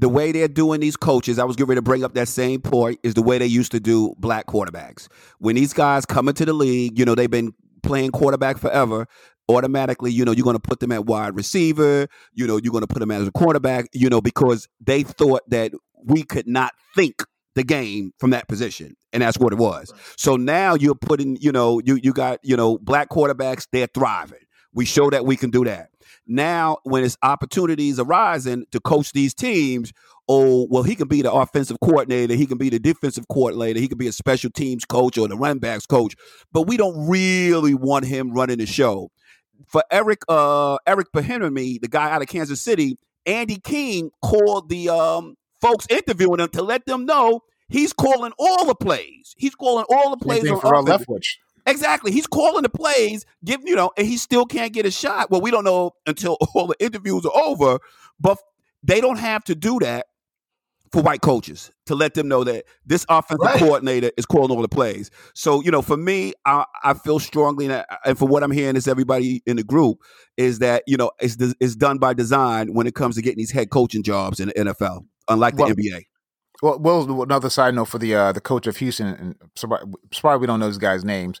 The 0.00 0.08
way 0.08 0.32
they're 0.32 0.48
doing 0.48 0.80
these 0.80 0.96
coaches, 0.96 1.38
I 1.38 1.44
was 1.44 1.56
getting 1.56 1.68
ready 1.68 1.78
to 1.78 1.82
bring 1.82 2.04
up 2.04 2.14
that 2.14 2.28
same 2.28 2.62
point, 2.62 2.98
is 3.02 3.12
the 3.14 3.22
way 3.22 3.36
they 3.36 3.46
used 3.46 3.70
to 3.72 3.80
do 3.80 4.14
black 4.18 4.46
quarterbacks. 4.46 5.08
When 5.38 5.56
these 5.56 5.74
guys 5.74 6.06
come 6.06 6.26
into 6.26 6.46
the 6.46 6.54
league, 6.54 6.98
you 6.98 7.04
know, 7.04 7.14
they've 7.14 7.30
been 7.30 7.52
playing 7.82 8.10
quarterback 8.10 8.56
forever 8.56 9.06
automatically, 9.48 10.10
you 10.10 10.24
know, 10.24 10.32
you're 10.32 10.44
going 10.44 10.56
to 10.56 10.60
put 10.60 10.80
them 10.80 10.92
at 10.92 11.04
wide 11.04 11.34
receiver, 11.34 12.06
you 12.32 12.46
know, 12.46 12.56
you're 12.56 12.70
going 12.70 12.82
to 12.82 12.86
put 12.86 13.00
them 13.00 13.10
as 13.10 13.26
a 13.26 13.32
quarterback, 13.32 13.88
you 13.92 14.08
know, 14.08 14.20
because 14.20 14.68
they 14.80 15.02
thought 15.02 15.42
that 15.50 15.72
we 16.04 16.22
could 16.22 16.46
not 16.46 16.72
think 16.94 17.22
the 17.54 17.62
game 17.62 18.12
from 18.18 18.30
that 18.30 18.48
position. 18.48 18.96
And 19.12 19.22
that's 19.22 19.38
what 19.38 19.52
it 19.52 19.58
was. 19.58 19.92
So 20.16 20.36
now 20.36 20.76
you're 20.76 20.94
putting, 20.94 21.36
you 21.40 21.52
know, 21.52 21.80
you 21.84 21.96
you 22.02 22.12
got, 22.12 22.38
you 22.42 22.56
know, 22.56 22.78
black 22.78 23.10
quarterbacks, 23.10 23.66
they're 23.70 23.88
thriving. 23.92 24.38
We 24.72 24.86
show 24.86 25.10
that 25.10 25.26
we 25.26 25.36
can 25.36 25.50
do 25.50 25.64
that. 25.64 25.89
Now, 26.30 26.78
when 26.84 27.04
it's 27.04 27.16
opportunities 27.22 27.98
arising 27.98 28.64
to 28.70 28.80
coach 28.80 29.12
these 29.12 29.34
teams, 29.34 29.92
oh, 30.28 30.68
well, 30.70 30.84
he 30.84 30.94
can 30.94 31.08
be 31.08 31.22
the 31.22 31.32
offensive 31.32 31.78
coordinator, 31.80 32.34
he 32.34 32.46
can 32.46 32.56
be 32.56 32.70
the 32.70 32.78
defensive 32.78 33.26
coordinator, 33.28 33.80
he 33.80 33.88
can 33.88 33.98
be 33.98 34.06
a 34.06 34.12
special 34.12 34.50
teams 34.50 34.84
coach 34.84 35.18
or 35.18 35.26
the 35.26 35.36
running 35.36 35.58
backs 35.58 35.86
coach, 35.86 36.14
but 36.52 36.68
we 36.68 36.76
don't 36.76 37.08
really 37.08 37.74
want 37.74 38.04
him 38.04 38.32
running 38.32 38.58
the 38.58 38.66
show 38.66 39.10
for 39.66 39.82
Eric 39.90 40.22
uh 40.28 40.78
Eric 40.86 41.08
Bieniemy, 41.14 41.80
the 41.80 41.88
guy 41.88 42.10
out 42.10 42.22
of 42.22 42.28
Kansas 42.28 42.60
City, 42.60 42.98
Andy 43.26 43.58
King 43.58 44.10
called 44.22 44.68
the 44.68 44.88
um 44.88 45.36
folks 45.60 45.86
interviewing 45.90 46.40
him 46.40 46.48
to 46.50 46.62
let 46.62 46.86
them 46.86 47.06
know 47.06 47.42
he's 47.68 47.92
calling 47.92 48.32
all 48.38 48.64
the 48.66 48.74
plays. 48.74 49.34
He's 49.36 49.54
calling 49.54 49.84
all 49.88 50.10
the 50.10 50.16
plays 50.16 50.48
on 50.50 50.60
for 50.60 50.72
Leftwich. 50.82 51.36
Exactly. 51.66 52.12
He's 52.12 52.26
calling 52.26 52.62
the 52.62 52.68
plays, 52.68 53.26
give 53.44 53.60
you 53.64 53.76
know, 53.76 53.90
and 53.96 54.06
he 54.06 54.16
still 54.16 54.46
can't 54.46 54.72
get 54.72 54.86
a 54.86 54.90
shot. 54.90 55.30
Well, 55.30 55.40
we 55.40 55.50
don't 55.50 55.64
know 55.64 55.92
until 56.06 56.36
all 56.54 56.66
the 56.66 56.76
interviews 56.80 57.24
are 57.26 57.36
over, 57.36 57.78
but 58.18 58.38
they 58.82 59.00
don't 59.00 59.18
have 59.18 59.44
to 59.44 59.54
do 59.54 59.78
that 59.80 60.06
for 60.92 61.02
white 61.02 61.20
coaches 61.20 61.70
to 61.86 61.94
let 61.94 62.14
them 62.14 62.26
know 62.26 62.42
that 62.42 62.64
this 62.84 63.06
offensive 63.08 63.44
right. 63.44 63.58
coordinator 63.58 64.10
is 64.16 64.26
calling 64.26 64.50
all 64.50 64.60
the 64.60 64.68
plays. 64.68 65.10
So, 65.34 65.62
you 65.62 65.70
know, 65.70 65.82
for 65.82 65.96
me, 65.96 66.32
I, 66.44 66.64
I 66.82 66.94
feel 66.94 67.20
strongly 67.20 67.68
that, 67.68 67.86
and 68.04 68.18
for 68.18 68.26
what 68.26 68.42
I'm 68.42 68.50
hearing 68.50 68.76
is 68.76 68.88
everybody 68.88 69.42
in 69.46 69.56
the 69.56 69.62
group 69.62 69.98
is 70.36 70.58
that, 70.58 70.82
you 70.86 70.96
know, 70.96 71.12
it's, 71.20 71.36
it's 71.60 71.76
done 71.76 71.98
by 71.98 72.12
design 72.14 72.74
when 72.74 72.86
it 72.88 72.94
comes 72.94 73.14
to 73.16 73.22
getting 73.22 73.38
these 73.38 73.52
head 73.52 73.70
coaching 73.70 74.02
jobs 74.02 74.40
in 74.40 74.48
the 74.48 74.54
NFL, 74.54 75.04
unlike 75.28 75.56
well, 75.56 75.68
the 75.68 75.74
NBA. 75.74 76.02
Well, 76.62 76.78
well, 76.78 77.22
another 77.22 77.48
side 77.48 77.74
note 77.74 77.86
for 77.86 77.98
the 77.98 78.14
uh, 78.14 78.32
the 78.32 78.40
coach 78.40 78.66
of 78.66 78.76
Houston, 78.76 79.06
and 79.06 79.36
sorry, 79.56 80.38
we 80.38 80.46
don't 80.46 80.60
know 80.60 80.66
these 80.66 80.78
guys' 80.78 81.04
names, 81.04 81.40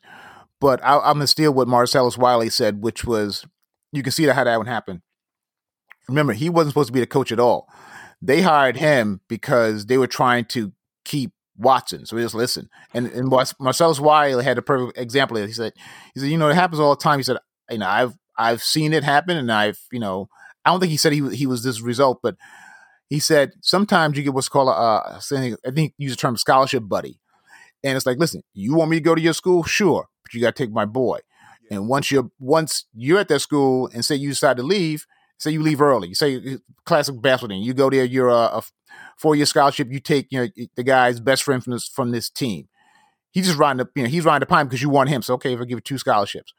but 0.60 0.82
I, 0.82 0.96
am 0.96 1.16
gonna 1.16 1.26
steal 1.26 1.52
what 1.52 1.68
Marcellus 1.68 2.16
Wiley 2.16 2.48
said, 2.48 2.82
which 2.82 3.04
was 3.04 3.46
you 3.92 4.02
can 4.02 4.12
see 4.12 4.26
that 4.26 4.34
how 4.34 4.44
that 4.44 4.56
one 4.56 4.66
happened. 4.66 5.02
Remember, 6.08 6.32
he 6.32 6.48
wasn't 6.48 6.72
supposed 6.72 6.88
to 6.88 6.92
be 6.92 7.00
the 7.00 7.06
coach 7.06 7.32
at 7.32 7.40
all. 7.40 7.68
They 8.22 8.42
hired 8.42 8.76
him 8.76 9.20
because 9.28 9.86
they 9.86 9.98
were 9.98 10.06
trying 10.06 10.46
to 10.46 10.72
keep 11.04 11.32
Watson. 11.56 12.06
So 12.06 12.16
we 12.16 12.22
just 12.22 12.34
listen. 12.34 12.68
And 12.94 13.06
and 13.08 13.28
Marcellus 13.28 14.00
Wiley 14.00 14.42
had 14.42 14.58
a 14.58 14.62
perfect 14.62 14.98
example. 14.98 15.36
Of 15.36 15.44
it. 15.44 15.46
He 15.48 15.52
said, 15.52 15.72
he 16.14 16.20
said, 16.20 16.30
you 16.30 16.38
know, 16.38 16.48
it 16.48 16.54
happens 16.54 16.80
all 16.80 16.94
the 16.94 17.02
time. 17.02 17.18
He 17.18 17.22
said, 17.22 17.36
you 17.70 17.78
know, 17.78 17.86
I've 17.86 18.14
I've 18.38 18.62
seen 18.62 18.92
it 18.92 19.04
happen, 19.04 19.36
and 19.36 19.52
I've 19.52 19.78
you 19.92 20.00
know, 20.00 20.28
I 20.64 20.70
don't 20.70 20.80
think 20.80 20.90
he 20.90 20.96
said 20.96 21.12
he 21.12 21.28
he 21.36 21.46
was 21.46 21.62
this 21.62 21.82
result, 21.82 22.20
but 22.22 22.36
he 23.10 23.18
said 23.18 23.52
sometimes 23.60 24.16
you 24.16 24.22
get 24.22 24.32
what's 24.32 24.48
called 24.48 24.68
a, 24.68 24.72
uh, 24.72 25.20
I 25.66 25.70
think 25.72 25.94
use 25.98 26.12
the 26.12 26.16
term 26.16 26.36
scholarship 26.36 26.84
buddy, 26.86 27.20
and 27.82 27.96
it's 27.96 28.06
like, 28.06 28.18
listen, 28.18 28.42
you 28.54 28.74
want 28.74 28.90
me 28.90 28.98
to 28.98 29.02
go 29.02 29.16
to 29.16 29.20
your 29.20 29.34
school, 29.34 29.64
sure, 29.64 30.08
but 30.22 30.32
you 30.32 30.40
got 30.40 30.54
to 30.54 30.64
take 30.64 30.72
my 30.72 30.84
boy. 30.84 31.18
And 31.70 31.88
once 31.88 32.10
you're 32.10 32.30
once 32.38 32.86
you're 32.94 33.18
at 33.18 33.28
that 33.28 33.40
school, 33.40 33.90
and 33.92 34.04
say 34.04 34.14
you 34.14 34.30
decide 34.30 34.56
to 34.58 34.62
leave, 34.62 35.06
say 35.38 35.50
you 35.50 35.60
leave 35.60 35.82
early, 35.82 36.14
say 36.14 36.58
classic 36.84 37.20
basketball, 37.20 37.58
you 37.58 37.74
go 37.74 37.90
there, 37.90 38.04
you're 38.04 38.28
a, 38.28 38.58
a 38.58 38.62
four 39.16 39.34
year 39.34 39.46
scholarship, 39.46 39.88
you 39.90 39.98
take 39.98 40.28
you 40.30 40.40
know 40.40 40.48
the 40.76 40.84
guy's 40.84 41.20
best 41.20 41.42
friend 41.42 41.62
from 41.62 41.72
this 41.72 41.88
from 41.88 42.12
this 42.12 42.30
team. 42.30 42.68
He's 43.32 43.46
just 43.46 43.58
riding 43.58 43.78
the 43.78 43.88
you 43.96 44.04
know 44.04 44.08
he's 44.08 44.24
riding 44.24 44.40
the 44.40 44.46
pine 44.46 44.66
because 44.66 44.82
you 44.82 44.88
want 44.88 45.08
him. 45.08 45.22
So 45.22 45.34
okay, 45.34 45.52
if 45.52 45.60
I 45.60 45.64
give 45.64 45.78
you 45.78 45.80
two 45.80 45.98
scholarships, 45.98 46.54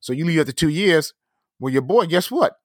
so 0.00 0.12
you 0.12 0.26
leave 0.26 0.40
after 0.40 0.52
two 0.52 0.68
years. 0.68 1.14
Well, 1.58 1.72
your 1.72 1.80
boy, 1.80 2.04
guess 2.04 2.30
what? 2.30 2.56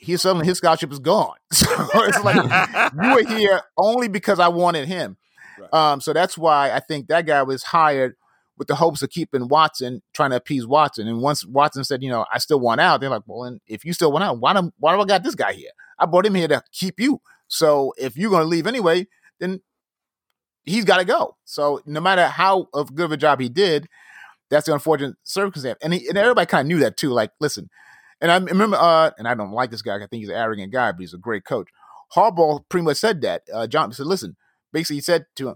He 0.00 0.16
suddenly 0.16 0.46
his 0.46 0.58
scholarship 0.58 0.92
is 0.92 0.98
gone. 0.98 1.36
So 1.52 2.04
it's 2.04 2.22
like 2.22 2.92
you 3.02 3.14
were 3.14 3.36
here 3.36 3.62
only 3.76 4.08
because 4.08 4.38
I 4.38 4.48
wanted 4.48 4.86
him. 4.86 5.16
Right. 5.58 5.72
Um, 5.72 6.00
so 6.00 6.12
that's 6.12 6.36
why 6.36 6.70
I 6.70 6.80
think 6.80 7.08
that 7.08 7.26
guy 7.26 7.42
was 7.42 7.62
hired 7.62 8.14
with 8.58 8.68
the 8.68 8.74
hopes 8.74 9.02
of 9.02 9.10
keeping 9.10 9.48
Watson, 9.48 10.02
trying 10.12 10.30
to 10.30 10.36
appease 10.36 10.66
Watson. 10.66 11.08
And 11.08 11.22
once 11.22 11.46
Watson 11.46 11.84
said, 11.84 12.02
you 12.02 12.10
know, 12.10 12.26
I 12.32 12.38
still 12.38 12.60
want 12.60 12.80
out, 12.80 13.00
they're 13.00 13.10
like, 13.10 13.22
well, 13.26 13.44
and 13.44 13.60
if 13.66 13.84
you 13.84 13.92
still 13.92 14.12
want 14.12 14.24
out, 14.24 14.38
why 14.38 14.52
do, 14.52 14.72
why 14.78 14.94
do 14.94 15.00
I 15.00 15.04
got 15.04 15.22
this 15.22 15.34
guy 15.34 15.52
here? 15.52 15.70
I 15.98 16.06
brought 16.06 16.26
him 16.26 16.34
here 16.34 16.48
to 16.48 16.62
keep 16.72 17.00
you. 17.00 17.20
So 17.46 17.94
if 17.96 18.16
you're 18.16 18.30
going 18.30 18.42
to 18.42 18.48
leave 18.48 18.66
anyway, 18.66 19.06
then 19.40 19.60
he's 20.64 20.84
got 20.84 20.98
to 20.98 21.04
go. 21.04 21.36
So 21.44 21.80
no 21.86 22.00
matter 22.00 22.26
how 22.26 22.68
of 22.74 22.94
good 22.94 23.06
of 23.06 23.12
a 23.12 23.16
job 23.16 23.40
he 23.40 23.48
did, 23.48 23.88
that's 24.50 24.66
the 24.66 24.74
unfortunate 24.74 25.16
circumstance. 25.24 25.78
And, 25.82 25.94
he, 25.94 26.08
and 26.08 26.18
everybody 26.18 26.46
kind 26.46 26.62
of 26.62 26.66
knew 26.66 26.80
that 26.80 26.96
too. 26.96 27.10
Like, 27.10 27.32
listen, 27.40 27.70
and 28.20 28.30
I 28.30 28.38
remember, 28.38 28.76
uh, 28.78 29.10
and 29.18 29.28
I 29.28 29.34
don't 29.34 29.52
like 29.52 29.70
this 29.70 29.82
guy. 29.82 29.96
I 29.96 29.98
think 30.00 30.20
he's 30.20 30.28
an 30.28 30.34
arrogant 30.34 30.72
guy, 30.72 30.92
but 30.92 31.00
he's 31.00 31.14
a 31.14 31.18
great 31.18 31.44
coach. 31.44 31.68
Harbaugh 32.14 32.68
pretty 32.68 32.84
much 32.84 32.96
said 32.96 33.20
that. 33.22 33.42
Uh, 33.52 33.66
John 33.66 33.92
said, 33.92 34.06
listen, 34.06 34.36
basically 34.72 34.96
he 34.96 35.02
said 35.02 35.26
to 35.36 35.50
him, 35.50 35.54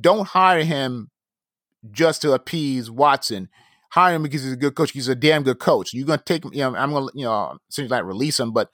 don't 0.00 0.28
hire 0.28 0.64
him 0.64 1.10
just 1.90 2.22
to 2.22 2.32
appease 2.32 2.90
Watson. 2.90 3.48
Hire 3.90 4.16
him 4.16 4.22
because 4.24 4.42
he's 4.42 4.52
a 4.52 4.56
good 4.56 4.74
coach. 4.74 4.90
He's 4.90 5.08
a 5.08 5.14
damn 5.14 5.44
good 5.44 5.58
coach. 5.58 5.94
You're 5.94 6.06
gonna 6.06 6.22
take, 6.24 6.44
you 6.44 6.58
know, 6.58 6.74
I'm 6.74 6.92
gonna, 6.92 7.10
you 7.14 7.24
know, 7.24 7.58
essentially 7.68 7.96
like 7.96 8.04
release 8.04 8.40
him. 8.40 8.52
But 8.52 8.68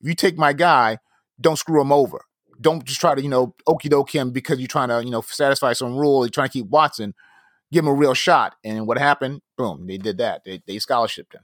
if 0.00 0.08
you 0.08 0.14
take 0.14 0.36
my 0.36 0.52
guy, 0.52 0.98
don't 1.40 1.56
screw 1.56 1.80
him 1.80 1.92
over. 1.92 2.24
Don't 2.60 2.84
just 2.84 3.00
try 3.00 3.14
to, 3.14 3.22
you 3.22 3.28
know, 3.28 3.54
okey 3.66 3.88
doke 3.88 4.14
him 4.14 4.30
because 4.30 4.58
you're 4.58 4.68
trying 4.68 4.88
to, 4.88 5.04
you 5.04 5.10
know, 5.10 5.20
satisfy 5.20 5.72
some 5.74 5.96
rule. 5.96 6.24
You're 6.24 6.30
trying 6.30 6.48
to 6.48 6.52
keep 6.52 6.66
Watson. 6.66 7.14
Give 7.72 7.84
him 7.84 7.88
a 7.88 7.94
real 7.94 8.14
shot. 8.14 8.56
And 8.64 8.86
what 8.86 8.98
happened? 8.98 9.42
Boom, 9.56 9.86
they 9.86 9.96
did 9.96 10.18
that. 10.18 10.42
They 10.44 10.60
they 10.66 10.76
scholarshiped 10.76 11.34
him. 11.34 11.42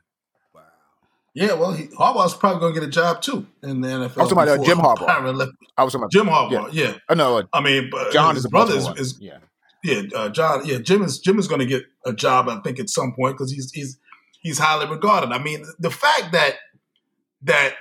Yeah, 1.32 1.52
well, 1.52 1.72
he, 1.72 1.84
Harbaugh's 1.86 2.34
probably 2.34 2.60
going 2.60 2.74
to 2.74 2.80
get 2.80 2.88
a 2.88 2.90
job 2.90 3.22
too 3.22 3.46
in 3.62 3.80
the 3.80 3.88
NFL. 3.88 4.18
I 4.18 4.22
was 4.22 4.30
talking 4.30 4.32
about 4.32 4.48
uh, 4.48 4.64
Jim 4.64 4.78
Harbaugh. 4.78 5.52
I 5.76 5.84
was 5.84 5.92
talking 5.92 6.02
about 6.02 6.10
Jim 6.10 6.26
Harbaugh, 6.26 6.70
yeah. 6.72 6.94
Oh 7.08 7.14
no, 7.14 7.38
uh, 7.38 7.42
I 7.52 7.60
mean, 7.60 7.88
but 7.90 8.12
John 8.12 8.34
his 8.34 8.42
is 8.42 8.46
a 8.46 8.48
brother 8.48 8.76
is, 8.76 8.88
is 8.96 9.18
yeah. 9.20 9.38
yeah, 9.84 10.02
uh, 10.14 10.28
John. 10.30 10.66
Yeah, 10.66 10.78
Jim 10.78 11.02
is 11.02 11.20
Jim 11.20 11.38
is 11.38 11.46
going 11.46 11.60
to 11.60 11.66
get 11.66 11.84
a 12.04 12.12
job, 12.12 12.48
I 12.48 12.60
think, 12.60 12.80
at 12.80 12.90
some 12.90 13.12
point 13.12 13.36
because 13.36 13.52
he's 13.52 13.70
he's 13.72 13.96
he's 14.40 14.58
highly 14.58 14.88
regarded. 14.88 15.30
I 15.30 15.38
mean, 15.38 15.64
the 15.78 15.90
fact 15.90 16.32
that 16.32 16.56
that 17.42 17.74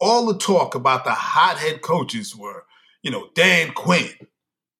all 0.00 0.26
the 0.26 0.36
talk 0.36 0.74
about 0.74 1.04
the 1.04 1.12
hothead 1.12 1.82
coaches 1.82 2.34
were, 2.36 2.64
you 3.02 3.10
know, 3.10 3.28
Dan 3.34 3.72
Quinn, 3.72 4.10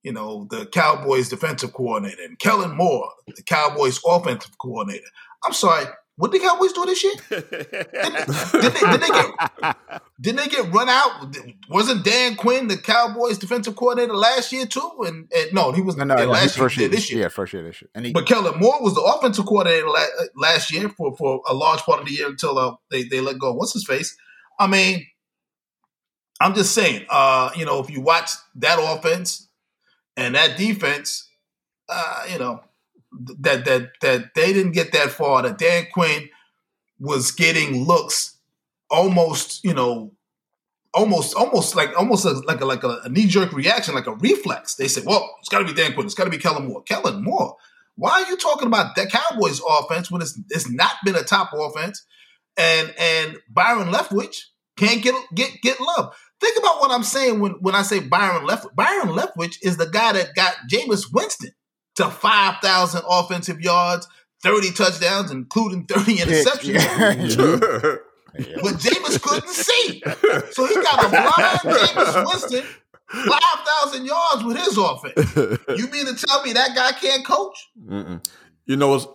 you 0.03 0.13
know, 0.13 0.47
the 0.51 0.67
Cowboys 0.67 1.29
defensive 1.29 1.73
coordinator, 1.73 2.23
and 2.23 2.39
Kellen 2.39 2.77
Moore, 2.77 3.11
the 3.29 3.43
Cowboys 3.45 4.01
offensive 4.05 4.59
coordinator. 4.59 5.07
I'm 5.45 5.53
sorry, 5.53 5.87
what 6.19 6.33
did 6.33 6.43
the 6.43 6.47
Cowboys 6.47 6.73
do 6.73 6.85
this 6.85 7.05
year? 7.05 7.13
Did 7.31 7.45
they, 8.73 8.81
did 8.81 9.01
they 9.01 9.07
get 9.07 10.01
didn't 10.21 10.41
they 10.41 10.49
get 10.49 10.73
run 10.73 10.89
out? 10.89 11.33
Wasn't 11.69 12.05
Dan 12.05 12.35
Quinn 12.35 12.67
the 12.67 12.77
Cowboys 12.77 13.39
defensive 13.39 13.77
coordinator 13.77 14.17
last 14.17 14.53
year 14.53 14.67
too? 14.67 14.91
And, 15.07 15.33
and 15.33 15.55
no, 15.55 15.71
he 15.71 15.81
was 15.81 15.97
No, 15.97 16.03
no, 16.03 16.19
yeah, 16.19 16.25
last 16.25 16.57
year, 16.57 16.65
first 16.65 16.77
year. 16.77 16.89
this 16.89 17.13
year. 17.13 17.23
Yeah, 17.23 17.29
first 17.29 17.53
year 17.53 17.63
this 17.63 17.81
year. 17.81 17.89
And 17.95 18.07
he, 18.07 18.13
But 18.13 18.27
Kellen 18.27 18.59
Moore 18.59 18.83
was 18.83 18.97
the 18.97 19.01
offensive 19.01 19.47
coordinator 19.47 19.89
la- 19.89 20.07
last 20.35 20.73
year 20.73 20.89
for, 20.89 21.17
for 21.17 21.41
a 21.49 21.55
large 21.55 21.83
part 21.83 22.01
of 22.01 22.07
the 22.07 22.13
year 22.13 22.27
until 22.27 22.59
uh, 22.59 22.75
they 22.91 23.05
they 23.05 23.21
let 23.21 23.39
go. 23.39 23.53
What's 23.55 23.73
his 23.73 23.87
face? 23.87 24.17
I 24.59 24.67
mean, 24.67 25.07
I'm 26.41 26.55
just 26.55 26.75
saying. 26.75 27.07
Uh, 27.09 27.51
you 27.55 27.65
know, 27.65 27.79
if 27.79 27.91
you 27.91 28.01
watch 28.01 28.33
that 28.57 28.79
offense 28.81 29.49
and 30.17 30.35
that 30.35 30.59
defense, 30.59 31.29
uh, 31.89 32.25
you 32.29 32.41
know 32.41 32.61
that 33.41 33.65
that 33.65 33.91
that 34.01 34.35
they 34.35 34.53
didn't 34.53 34.73
get 34.73 34.93
that 34.93 35.11
far. 35.11 35.43
That 35.43 35.59
Dan 35.59 35.87
Quinn 35.93 36.29
was 36.99 37.31
getting 37.31 37.85
looks 37.85 38.37
almost, 38.91 39.65
you 39.65 39.75
know, 39.75 40.13
almost 40.95 41.35
almost 41.35 41.77
like 41.77 41.97
almost 41.97 42.25
a, 42.25 42.31
like 42.31 42.61
a, 42.61 42.65
like 42.65 42.85
a, 42.85 43.01
a 43.05 43.09
knee 43.09 43.27
jerk 43.27 43.53
reaction, 43.53 43.95
like 43.95 44.07
a 44.07 44.15
reflex. 44.15 44.75
They 44.75 44.89
said, 44.89 45.05
"Well, 45.05 45.31
it's 45.41 45.49
got 45.49 45.61
to 45.61 45.65
be 45.65 45.75
Dan 45.75 45.93
Quinn. 45.93 46.07
It's 46.07 46.15
got 46.15 46.25
to 46.25 46.31
be 46.31 46.39
Kellen 46.39 46.67
Moore. 46.67 46.83
Kellen 46.83 47.23
Moore. 47.23 47.57
Why 47.97 48.23
are 48.23 48.31
you 48.31 48.37
talking 48.37 48.69
about 48.69 48.95
the 48.95 49.07
Cowboys 49.07 49.61
offense 49.69 50.11
when 50.11 50.23
it's 50.23 50.39
it's 50.51 50.71
not 50.71 50.93
been 51.05 51.17
a 51.17 51.23
top 51.23 51.51
offense?" 51.53 52.05
And 52.57 52.93
and 52.99 53.39
Byron 53.49 53.89
Leftwich 53.89 54.37
can't 54.77 55.03
get 55.03 55.15
get 55.35 55.61
get 55.63 55.81
love. 55.81 56.15
Think 56.41 56.59
about 56.59 56.81
what 56.81 56.91
I'm 56.91 57.03
saying 57.03 57.41
when 57.41 57.53
when 57.61 57.75
I 57.75 57.83
say 57.83 58.01
Byron 58.01 58.47
Leftwich. 58.47 58.75
Byron 58.75 59.09
Leftwich 59.09 59.57
is 59.63 59.77
the 59.77 59.87
guy 59.87 60.13
that 60.13 60.35
got 60.35 60.55
Jameis 60.71 61.13
Winston 61.13 61.53
to 61.99 62.11
five 62.11 62.57
thousand 62.63 63.03
offensive 63.09 63.61
yards, 63.61 64.09
thirty 64.43 64.73
touchdowns, 64.73 65.31
including 65.31 65.85
thirty 65.87 66.17
interceptions. 66.17 67.99
Yeah. 68.39 68.57
But 68.63 68.75
Jameis 68.75 69.21
couldn't 69.21 69.49
see. 69.49 70.03
So 70.53 70.67
he 70.67 70.75
got 70.75 71.07
a 71.07 71.09
blind 71.09 71.61
Jameis 71.65 72.27
Winston, 72.27 72.65
5,000 73.11 74.05
yards 74.07 74.45
with 74.45 74.57
his 74.59 74.77
offense. 74.79 75.35
You 75.81 75.91
mean 75.91 76.07
to 76.07 76.15
tell 76.27 76.43
me 76.45 76.53
that 76.53 76.77
guy 76.77 76.93
can't 76.93 77.27
coach? 77.27 77.57
Mm-mm. 77.85 78.25
You 78.67 78.77
know, 78.77 78.95
it's 78.95 79.07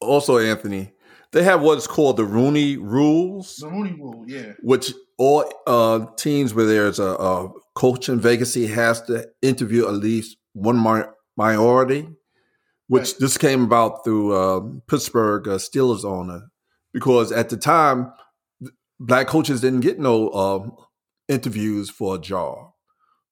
also 0.00 0.38
Anthony. 0.38 0.92
They 1.32 1.44
have 1.44 1.60
what's 1.60 1.86
called 1.86 2.16
the 2.16 2.24
Rooney 2.24 2.76
Rules, 2.76 3.56
The 3.56 3.68
Rooney 3.68 3.92
rule, 3.92 4.24
yeah. 4.26 4.52
which 4.60 4.92
all 5.18 5.44
uh, 5.66 6.06
teams 6.16 6.52
where 6.54 6.66
there's 6.66 6.98
a, 6.98 7.04
a 7.12 7.52
coach 7.74 8.08
in 8.08 8.20
vacancy 8.20 8.66
has 8.66 9.02
to 9.02 9.28
interview 9.42 9.86
at 9.86 9.94
least 9.94 10.38
one 10.54 10.82
mi- 10.82 11.04
minority. 11.36 12.08
Which 12.92 13.12
Right. 13.12 13.20
this 13.20 13.38
came 13.38 13.62
about 13.64 14.04
through 14.04 14.32
uh, 14.34 14.60
Pittsburgh 14.86 15.48
uh, 15.48 15.56
Steelers 15.56 16.04
owner, 16.04 16.50
because 16.92 17.32
at 17.32 17.48
the 17.48 17.56
time, 17.56 18.12
black 19.00 19.28
coaches 19.28 19.62
didn't 19.62 19.80
get 19.80 19.98
no 19.98 20.28
uh, 20.28 20.68
interviews 21.26 21.88
for 21.88 22.16
a 22.16 22.18
job. 22.18 22.58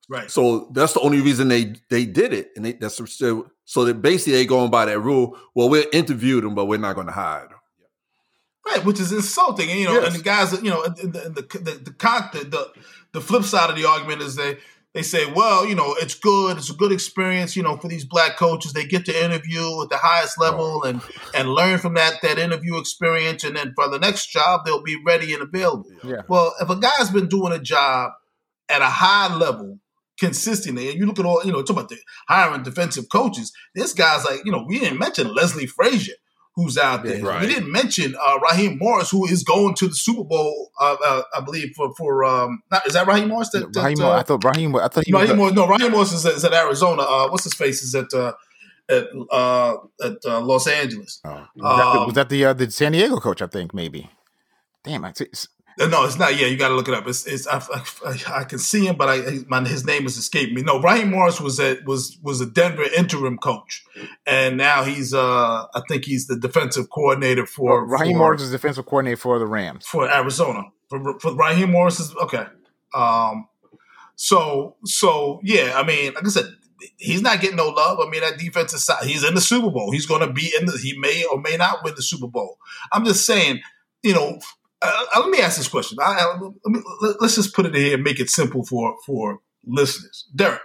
Right. 0.08 0.30
So 0.30 0.70
that's 0.72 0.94
the 0.94 1.00
only 1.00 1.20
reason 1.20 1.48
they 1.48 1.74
they 1.90 2.06
did 2.06 2.32
it, 2.32 2.52
and 2.56 2.64
they, 2.64 2.72
that's 2.72 2.96
so, 2.96 3.50
so 3.66 3.84
that 3.84 4.00
basically 4.00 4.32
they 4.32 4.46
going 4.46 4.70
by 4.70 4.86
that 4.86 4.98
rule. 4.98 5.36
Well, 5.54 5.68
we'll 5.68 5.84
interview 5.92 6.40
them, 6.40 6.54
but 6.54 6.64
we're 6.64 6.78
not 6.78 6.94
going 6.94 7.08
to 7.08 7.12
hire 7.12 7.46
them. 7.48 7.58
Right, 8.66 8.84
which 8.84 8.98
is 9.00 9.12
insulting. 9.12 9.70
And, 9.70 9.78
you 9.80 9.86
know, 9.86 10.00
Yes. 10.00 10.06
and 10.06 10.14
the 10.16 10.22
guys, 10.22 10.52
you 10.62 10.70
know, 10.70 10.82
the 10.88 11.06
the 11.06 11.20
the, 11.36 11.42
the, 11.42 11.58
the, 11.58 11.80
the 12.32 12.44
the 12.44 12.72
the 13.12 13.20
flip 13.20 13.44
side 13.44 13.68
of 13.70 13.76
the 13.76 13.84
argument 13.86 14.22
is 14.22 14.36
they 14.36 14.56
they 14.92 15.02
say, 15.02 15.30
well, 15.30 15.66
you 15.66 15.74
know, 15.74 15.94
it's 15.98 16.14
good, 16.14 16.56
it's 16.56 16.70
a 16.70 16.74
good 16.74 16.90
experience, 16.90 17.54
you 17.54 17.62
know, 17.62 17.76
for 17.76 17.86
these 17.86 18.04
black 18.04 18.36
coaches. 18.36 18.72
They 18.72 18.84
get 18.84 19.04
to 19.06 19.24
interview 19.24 19.82
at 19.82 19.88
the 19.88 19.98
highest 19.98 20.38
level 20.40 20.82
and 20.82 21.00
and 21.34 21.48
learn 21.48 21.78
from 21.78 21.94
that 21.94 22.14
that 22.22 22.38
interview 22.38 22.76
experience, 22.78 23.44
and 23.44 23.56
then 23.56 23.72
for 23.76 23.88
the 23.88 23.98
next 23.98 24.26
job, 24.26 24.62
they'll 24.64 24.82
be 24.82 25.00
ready 25.04 25.32
and 25.32 25.42
available. 25.42 25.86
Yeah. 26.02 26.22
Well, 26.28 26.54
if 26.60 26.68
a 26.68 26.76
guy's 26.76 27.10
been 27.10 27.28
doing 27.28 27.52
a 27.52 27.60
job 27.60 28.12
at 28.68 28.82
a 28.82 28.86
high 28.86 29.34
level 29.34 29.78
consistently, 30.18 30.90
and 30.90 30.98
you 30.98 31.06
look 31.06 31.20
at 31.20 31.24
all, 31.24 31.44
you 31.44 31.52
know, 31.52 31.62
talk 31.62 31.76
about 31.76 31.88
the 31.88 31.98
hiring 32.28 32.64
defensive 32.64 33.08
coaches, 33.10 33.52
this 33.74 33.92
guy's 33.94 34.24
like, 34.24 34.40
you 34.44 34.50
know, 34.50 34.64
we 34.66 34.80
didn't 34.80 34.98
mention 34.98 35.32
Leslie 35.32 35.66
Frazier, 35.66 36.14
who's 36.56 36.76
out 36.76 37.04
there. 37.04 37.22
Right. 37.22 37.42
We 37.42 37.46
didn't 37.46 37.70
mention 37.70 38.14
uh, 38.20 38.38
Raheem 38.40 38.78
Morris, 38.78 39.10
who 39.10 39.26
is 39.26 39.42
going 39.44 39.74
to 39.76 39.88
the 39.88 39.94
Super 39.94 40.24
Bowl, 40.24 40.70
uh, 40.80 40.96
uh, 41.04 41.22
I 41.36 41.40
believe, 41.40 41.72
for 41.76 41.94
for 41.94 42.24
um, 42.24 42.62
not, 42.70 42.86
is 42.86 42.94
that 42.94 43.06
Raheem 43.06 43.28
Morris? 43.28 43.50
That, 43.50 43.72
that, 43.72 43.82
Raheem, 43.82 44.00
uh, 44.00 44.10
I 44.10 44.22
thought 44.22 44.44
Raheem. 44.44 44.74
I 44.76 44.88
thought 44.88 45.04
he. 45.06 45.12
Raheem 45.12 45.30
a- 45.30 45.36
Morris, 45.36 45.54
no, 45.54 45.66
Raheem 45.68 45.92
Morris 45.92 46.12
is 46.12 46.26
at, 46.26 46.34
is 46.34 46.44
at 46.44 46.52
Arizona. 46.52 47.02
Uh, 47.02 47.28
what's 47.28 47.44
his 47.44 47.54
face? 47.54 47.82
Is 47.82 47.94
at 47.94 48.12
uh, 48.12 48.32
at 48.88 49.06
uh, 49.30 49.76
at 50.02 50.16
uh, 50.24 50.40
Los 50.40 50.66
Angeles. 50.66 51.20
oh, 51.24 51.30
was, 51.54 51.78
that, 51.78 51.86
Um, 51.86 52.06
was 52.06 52.14
that 52.14 52.28
the 52.28 52.44
uh, 52.44 52.52
the 52.52 52.70
San 52.70 52.92
Diego 52.92 53.16
coach? 53.18 53.40
I 53.42 53.46
think 53.46 53.72
maybe. 53.72 54.10
Damn, 54.82 55.04
I 55.04 55.12
see. 55.12 55.26
No, 55.78 56.04
it's 56.04 56.18
not. 56.18 56.36
Yeah, 56.38 56.46
you 56.46 56.56
got 56.56 56.68
to 56.68 56.74
look 56.74 56.88
it 56.88 56.94
up. 56.94 57.06
It's, 57.06 57.26
it's 57.26 57.46
I, 57.46 57.58
I, 58.04 58.40
I 58.40 58.44
can 58.44 58.58
see 58.58 58.86
him, 58.86 58.96
but 58.96 59.08
I, 59.08 59.38
my, 59.48 59.66
his 59.66 59.86
name 59.86 60.02
has 60.02 60.16
escaped 60.16 60.52
me. 60.52 60.62
No, 60.62 60.80
Raheem 60.80 61.10
Morris 61.10 61.40
was 61.40 61.58
at 61.58 61.84
was 61.86 62.18
was 62.22 62.40
a 62.40 62.46
Denver 62.46 62.84
interim 62.96 63.38
coach, 63.38 63.84
and 64.26 64.56
now 64.56 64.84
he's 64.84 65.14
uh 65.14 65.66
I 65.74 65.80
think 65.88 66.04
he's 66.04 66.26
the 66.26 66.36
defensive 66.36 66.90
coordinator 66.90 67.46
for 67.46 67.86
Raheem 67.86 68.12
for, 68.12 68.18
Morris 68.18 68.42
is 68.42 68.50
defensive 68.50 68.84
coordinator 68.86 69.16
for 69.16 69.38
the 69.38 69.46
Rams. 69.46 69.86
for 69.86 70.10
Arizona. 70.10 70.64
For, 70.88 71.18
for 71.20 71.34
Raheem 71.34 71.70
Morris 71.70 72.00
is 72.00 72.14
okay. 72.16 72.46
Um, 72.94 73.48
so 74.16 74.76
so 74.84 75.40
yeah, 75.42 75.74
I 75.76 75.86
mean, 75.86 76.12
like 76.14 76.26
I 76.26 76.28
said, 76.28 76.46
he's 76.98 77.22
not 77.22 77.40
getting 77.40 77.56
no 77.56 77.68
love. 77.68 77.98
I 78.00 78.10
mean, 78.10 78.20
that 78.20 78.38
defensive 78.38 78.80
side, 78.80 79.04
he's 79.04 79.24
in 79.24 79.34
the 79.34 79.40
Super 79.40 79.70
Bowl. 79.70 79.92
He's 79.92 80.06
going 80.06 80.26
to 80.26 80.32
be 80.32 80.52
in 80.58 80.66
the. 80.66 80.76
He 80.76 80.98
may 80.98 81.24
or 81.24 81.40
may 81.40 81.56
not 81.56 81.84
win 81.84 81.94
the 81.94 82.02
Super 82.02 82.26
Bowl. 82.26 82.58
I'm 82.92 83.04
just 83.04 83.24
saying, 83.24 83.62
you 84.02 84.12
know. 84.14 84.40
Uh, 84.82 85.04
uh, 85.14 85.20
let 85.20 85.30
me 85.30 85.40
ask 85.40 85.58
this 85.58 85.68
question. 85.68 85.98
I, 86.00 86.24
let 86.40 86.40
me, 86.66 86.80
let, 87.02 87.16
us 87.22 87.34
just 87.34 87.54
put 87.54 87.66
it 87.66 87.74
in 87.74 87.80
here 87.82 87.94
and 87.94 88.02
make 88.02 88.18
it 88.18 88.30
simple 88.30 88.64
for 88.64 88.96
for 89.04 89.40
listeners. 89.66 90.26
Derek, 90.34 90.60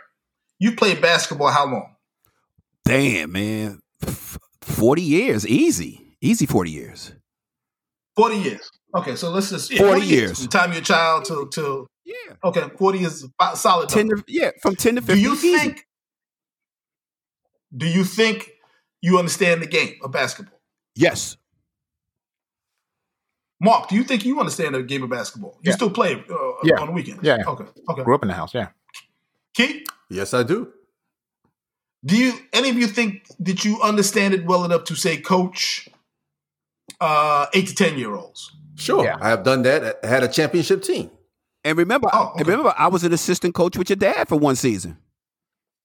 you 0.59 0.75
played 0.75 1.01
basketball 1.01 1.51
how 1.51 1.65
long? 1.65 1.95
Damn, 2.85 3.31
man. 3.33 3.81
40 4.61 5.01
years. 5.01 5.45
Easy. 5.45 6.15
Easy 6.21 6.45
40 6.45 6.71
years. 6.71 7.11
Forty 8.15 8.37
years. 8.37 8.71
Okay, 8.95 9.15
so 9.15 9.29
let's 9.29 9.49
just 9.49 9.71
yeah, 9.71 9.79
40 9.79 10.01
years. 10.05 10.37
From 10.37 10.45
the 10.45 10.49
time 10.49 10.71
you're 10.71 10.81
a 10.81 10.85
child 10.85 11.25
to 11.25 11.49
to 11.53 11.87
Yeah. 12.05 12.35
okay, 12.45 12.63
forty 12.77 12.99
years 12.99 13.23
is 13.23 13.29
solid. 13.55 13.89
10 13.89 14.07
number. 14.07 14.23
to, 14.23 14.23
yeah, 14.27 14.51
from 14.61 14.75
10 14.75 14.95
to 14.95 15.01
50. 15.01 15.13
do 15.15 15.19
you 15.29 15.35
think 15.35 15.85
do 17.75 17.87
you 17.87 18.05
think 18.05 18.51
you 19.01 19.19
understand 19.19 19.61
the 19.61 19.67
game 19.67 19.95
of 20.01 20.11
basketball 20.11 20.59
Yes. 20.95 21.35
Mark 23.61 23.87
do 23.89 23.95
you 23.95 24.03
think 24.03 24.25
you 24.25 24.39
understand 24.39 24.75
the 24.75 24.83
game 24.83 25.03
of 25.03 25.09
basketball 25.09 25.57
you 25.61 25.69
Yeah. 25.69 25.75
still 25.75 25.89
play 25.89 26.13
uh, 26.29 26.35
Yeah. 26.63 26.79
on 26.81 26.87
the 26.87 26.93
weekends 26.93 27.21
Yeah, 27.23 27.37
yeah. 27.39 27.45
okay 27.49 27.65
okay 27.89 28.03
Grew 28.03 28.15
up 28.15 28.21
in 28.23 28.27
the 28.29 28.33
house. 28.35 28.53
Yeah. 28.53 28.67
keith 29.53 29.87
Yes, 30.09 30.33
I 30.33 30.43
do. 30.43 30.71
do 32.05 32.15
you 32.17 32.33
any 32.53 32.69
of 32.69 32.77
you 32.77 32.87
think 32.87 33.23
that 33.39 33.65
you 33.65 33.81
understand 33.81 34.33
it 34.33 34.45
well 34.45 34.63
enough 34.65 34.83
to 34.85 34.95
say 34.95 35.17
coach 35.17 35.89
uh 37.01 37.47
eight 37.53 37.67
to 37.67 37.75
ten 37.75 37.97
year 37.97 38.13
olds 38.15 38.51
Sure, 38.77 39.05
Yeah. 39.05 39.17
I 39.21 39.29
have 39.29 39.43
done 39.45 39.61
that. 39.63 39.99
I 40.03 40.07
had 40.07 40.23
a 40.23 40.27
championship 40.27 40.83
team. 40.83 41.09
And 41.63 41.77
remember, 41.77 42.09
Oh, 42.11 42.31
okay. 42.31 42.39
and 42.39 42.47
remember, 42.49 42.73
I 42.77 42.87
was 42.87 43.05
an 43.05 43.13
assistant 43.13 43.55
coach 43.55 43.77
with 43.77 43.89
your 43.89 43.95
dad 43.95 44.27
for 44.27 44.37
one 44.37 44.57
season. 44.57 44.97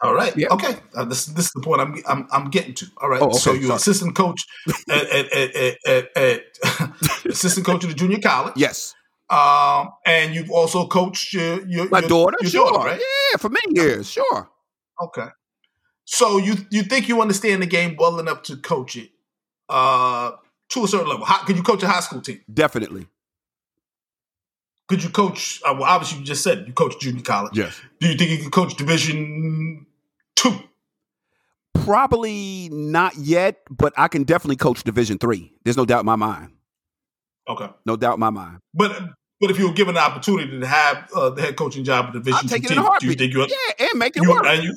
All 0.03 0.15
right 0.15 0.35
Yeah. 0.37 0.49
okay 0.51 0.77
uh, 0.97 1.05
this, 1.05 1.27
this 1.27 1.47
is 1.47 1.53
the 1.53 1.61
point 1.63 1.81
I'm, 1.81 1.95
I'm 2.09 2.27
i'm 2.33 2.51
getting 2.51 2.75
to 2.75 2.87
all 3.01 3.09
right 3.09 3.21
Oh, 3.23 3.27
okay, 3.27 3.39
so 3.39 3.53
you're 3.53 3.65
sorry. 3.65 3.77
assistant 3.77 4.15
coach 4.17 4.47
at, 4.91 5.07
at, 5.07 5.57
at, 5.87 6.17
at, 6.17 6.43
assistant 7.27 7.67
coach 7.67 7.85
at 7.85 7.91
the 7.91 7.95
junior 7.97 8.19
college 8.21 8.55
Yes. 8.57 8.95
um 9.29 9.91
and 10.07 10.35
you've 10.35 10.51
also 10.51 10.87
coached 10.87 11.33
your 11.35 11.67
your, 11.69 11.89
My 11.91 12.01
your, 12.01 12.09
daughter, 12.09 12.37
your 12.41 12.51
sure. 12.51 12.73
daughter, 12.73 12.89
right 12.91 13.01
Yeah, 13.01 13.37
for 13.39 13.49
many 13.51 13.73
years, 13.81 14.11
sure. 14.11 14.49
Okay. 15.03 15.29
So 16.05 16.39
you 16.39 16.55
you 16.71 16.83
think 16.83 17.09
you 17.09 17.21
understand 17.23 17.63
the 17.63 17.67
game 17.67 17.95
well 17.99 18.19
enough 18.19 18.43
to 18.45 18.57
coach 18.57 18.97
it 18.97 19.11
uh, 19.69 20.33
to 20.71 20.85
a 20.85 20.89
certain 20.89 21.09
level? 21.09 21.25
How, 21.25 21.45
could 21.45 21.57
you 21.57 21.63
coach 21.63 21.83
a 21.85 21.89
high 21.89 22.01
school 22.01 22.21
team? 22.21 22.41
Definitely. 22.53 23.07
Could 24.89 25.05
you 25.05 25.11
coach? 25.11 25.61
Uh, 25.65 25.75
well, 25.75 25.85
obviously 25.85 26.19
you 26.19 26.25
just 26.25 26.43
said 26.43 26.65
you 26.67 26.73
coach 26.73 26.99
junior 27.01 27.23
college. 27.23 27.57
Yes. 27.57 27.81
Do 28.01 28.09
you 28.09 28.17
think 28.17 28.31
you 28.31 28.39
can 28.39 28.51
coach 28.51 28.75
Division 28.77 29.87
two? 30.37 30.59
Probably 31.75 32.69
not 32.71 33.17
yet, 33.17 33.59
but 33.71 33.93
I 33.97 34.09
can 34.09 34.25
definitely 34.25 34.57
coach 34.57 34.83
Division 34.85 35.19
Three. 35.19 35.53
There's 35.65 35.77
no 35.77 35.85
doubt 35.85 36.01
in 36.01 36.07
my 36.07 36.17
mind. 36.17 36.53
Okay. 37.49 37.69
No 37.87 37.97
doubt 37.97 38.15
in 38.15 38.21
my 38.21 38.31
mind. 38.31 38.59
But 38.75 39.01
but 39.41 39.51
if 39.51 39.59
you 39.59 39.69
were 39.69 39.75
given 39.75 39.95
the 39.95 40.01
opportunity 40.01 40.61
to 40.61 40.67
have 40.67 41.09
uh, 41.15 41.31
the 41.31 41.43
head 41.43 41.57
coaching 41.57 41.85
job 41.85 42.07
at 42.07 42.13
Division 42.13 42.49
two 42.49 42.55
it 42.57 42.71
in 42.71 42.79
a 42.79 42.83
team, 42.83 42.93
do 43.01 43.07
you 43.07 43.15
think 43.15 43.33
you, 43.33 43.41
Yeah, 43.41 43.87
and 43.91 43.99
make 43.99 44.17
it 44.17 44.23
you 44.23 44.31
work. 44.31 44.45
and 44.47 44.63
you 44.63 44.75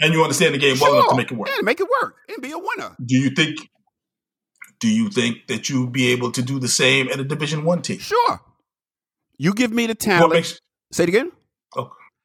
and 0.00 0.12
you 0.12 0.22
understand 0.22 0.54
the 0.54 0.58
game 0.58 0.76
well 0.80 0.94
enough 0.94 1.10
to 1.10 1.16
make 1.16 1.30
it 1.32 1.36
work? 1.36 1.48
Yeah, 1.48 1.62
make 1.62 1.80
it 1.80 1.88
work 2.02 2.16
and 2.28 2.42
be 2.42 2.52
a 2.52 2.58
winner. 2.58 2.94
Do 3.04 3.16
you 3.16 3.30
think 3.30 3.58
do 4.80 4.88
you 4.88 5.08
think 5.08 5.46
that 5.48 5.68
you'd 5.68 5.92
be 5.92 6.08
able 6.12 6.30
to 6.32 6.42
do 6.42 6.58
the 6.60 6.68
same 6.68 7.08
at 7.08 7.18
a 7.18 7.24
Division 7.24 7.64
One 7.64 7.82
team? 7.82 7.98
Sure. 7.98 8.40
You 9.38 9.54
give 9.54 9.72
me 9.72 9.86
the 9.86 9.94
talent. 9.94 10.32
makes 10.34 10.60
Say 10.92 11.04
it 11.04 11.08
again. 11.08 11.32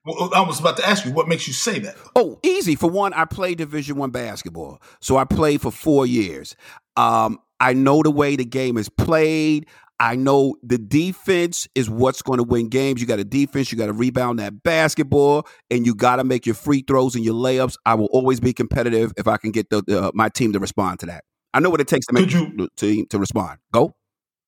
Well, 0.05 0.33
I 0.33 0.41
was 0.41 0.59
about 0.59 0.77
to 0.77 0.87
ask 0.87 1.05
you 1.05 1.11
what 1.11 1.27
makes 1.27 1.47
you 1.47 1.53
say 1.53 1.79
that. 1.79 1.95
Oh, 2.15 2.39
easy. 2.43 2.75
For 2.75 2.89
one, 2.89 3.13
I 3.13 3.25
played 3.25 3.57
Division 3.57 3.95
One 3.97 4.11
basketball, 4.11 4.81
so 5.01 5.17
I 5.17 5.25
played 5.25 5.61
for 5.61 5.71
four 5.71 6.05
years. 6.05 6.55
Um, 6.95 7.39
I 7.59 7.73
know 7.73 8.03
the 8.03 8.11
way 8.11 8.35
the 8.35 8.45
game 8.45 8.77
is 8.77 8.89
played. 8.89 9.67
I 9.99 10.15
know 10.15 10.55
the 10.63 10.77
defense 10.77 11.67
is 11.75 11.89
what's 11.89 12.21
going 12.21 12.37
to 12.37 12.43
win 12.43 12.67
games. 12.67 12.99
You 12.99 13.07
got 13.07 13.19
a 13.19 13.23
defense, 13.23 13.71
you 13.71 13.77
got 13.77 13.85
to 13.85 13.93
rebound 13.93 14.39
that 14.39 14.61
basketball, 14.63 15.47
and 15.71 15.85
you 15.85 15.95
got 15.95 16.17
to 16.17 16.23
make 16.23 16.45
your 16.45 16.55
free 16.55 16.83
throws 16.85 17.15
and 17.15 17.23
your 17.23 17.35
layups. 17.35 17.77
I 17.85 17.93
will 17.93 18.07
always 18.11 18.39
be 18.41 18.51
competitive 18.53 19.13
if 19.17 19.27
I 19.27 19.37
can 19.37 19.51
get 19.51 19.69
the, 19.69 20.11
my 20.13 20.27
team 20.29 20.51
to 20.53 20.59
respond 20.59 20.99
to 21.01 21.05
that. 21.05 21.23
I 21.53 21.59
know 21.59 21.69
what 21.69 21.79
it 21.79 21.87
takes 21.87 22.07
to 22.07 22.13
make 22.13 22.23
Could 22.29 22.33
you- 22.33 22.69
team 22.75 23.05
to 23.11 23.19
respond. 23.19 23.59
Go. 23.71 23.95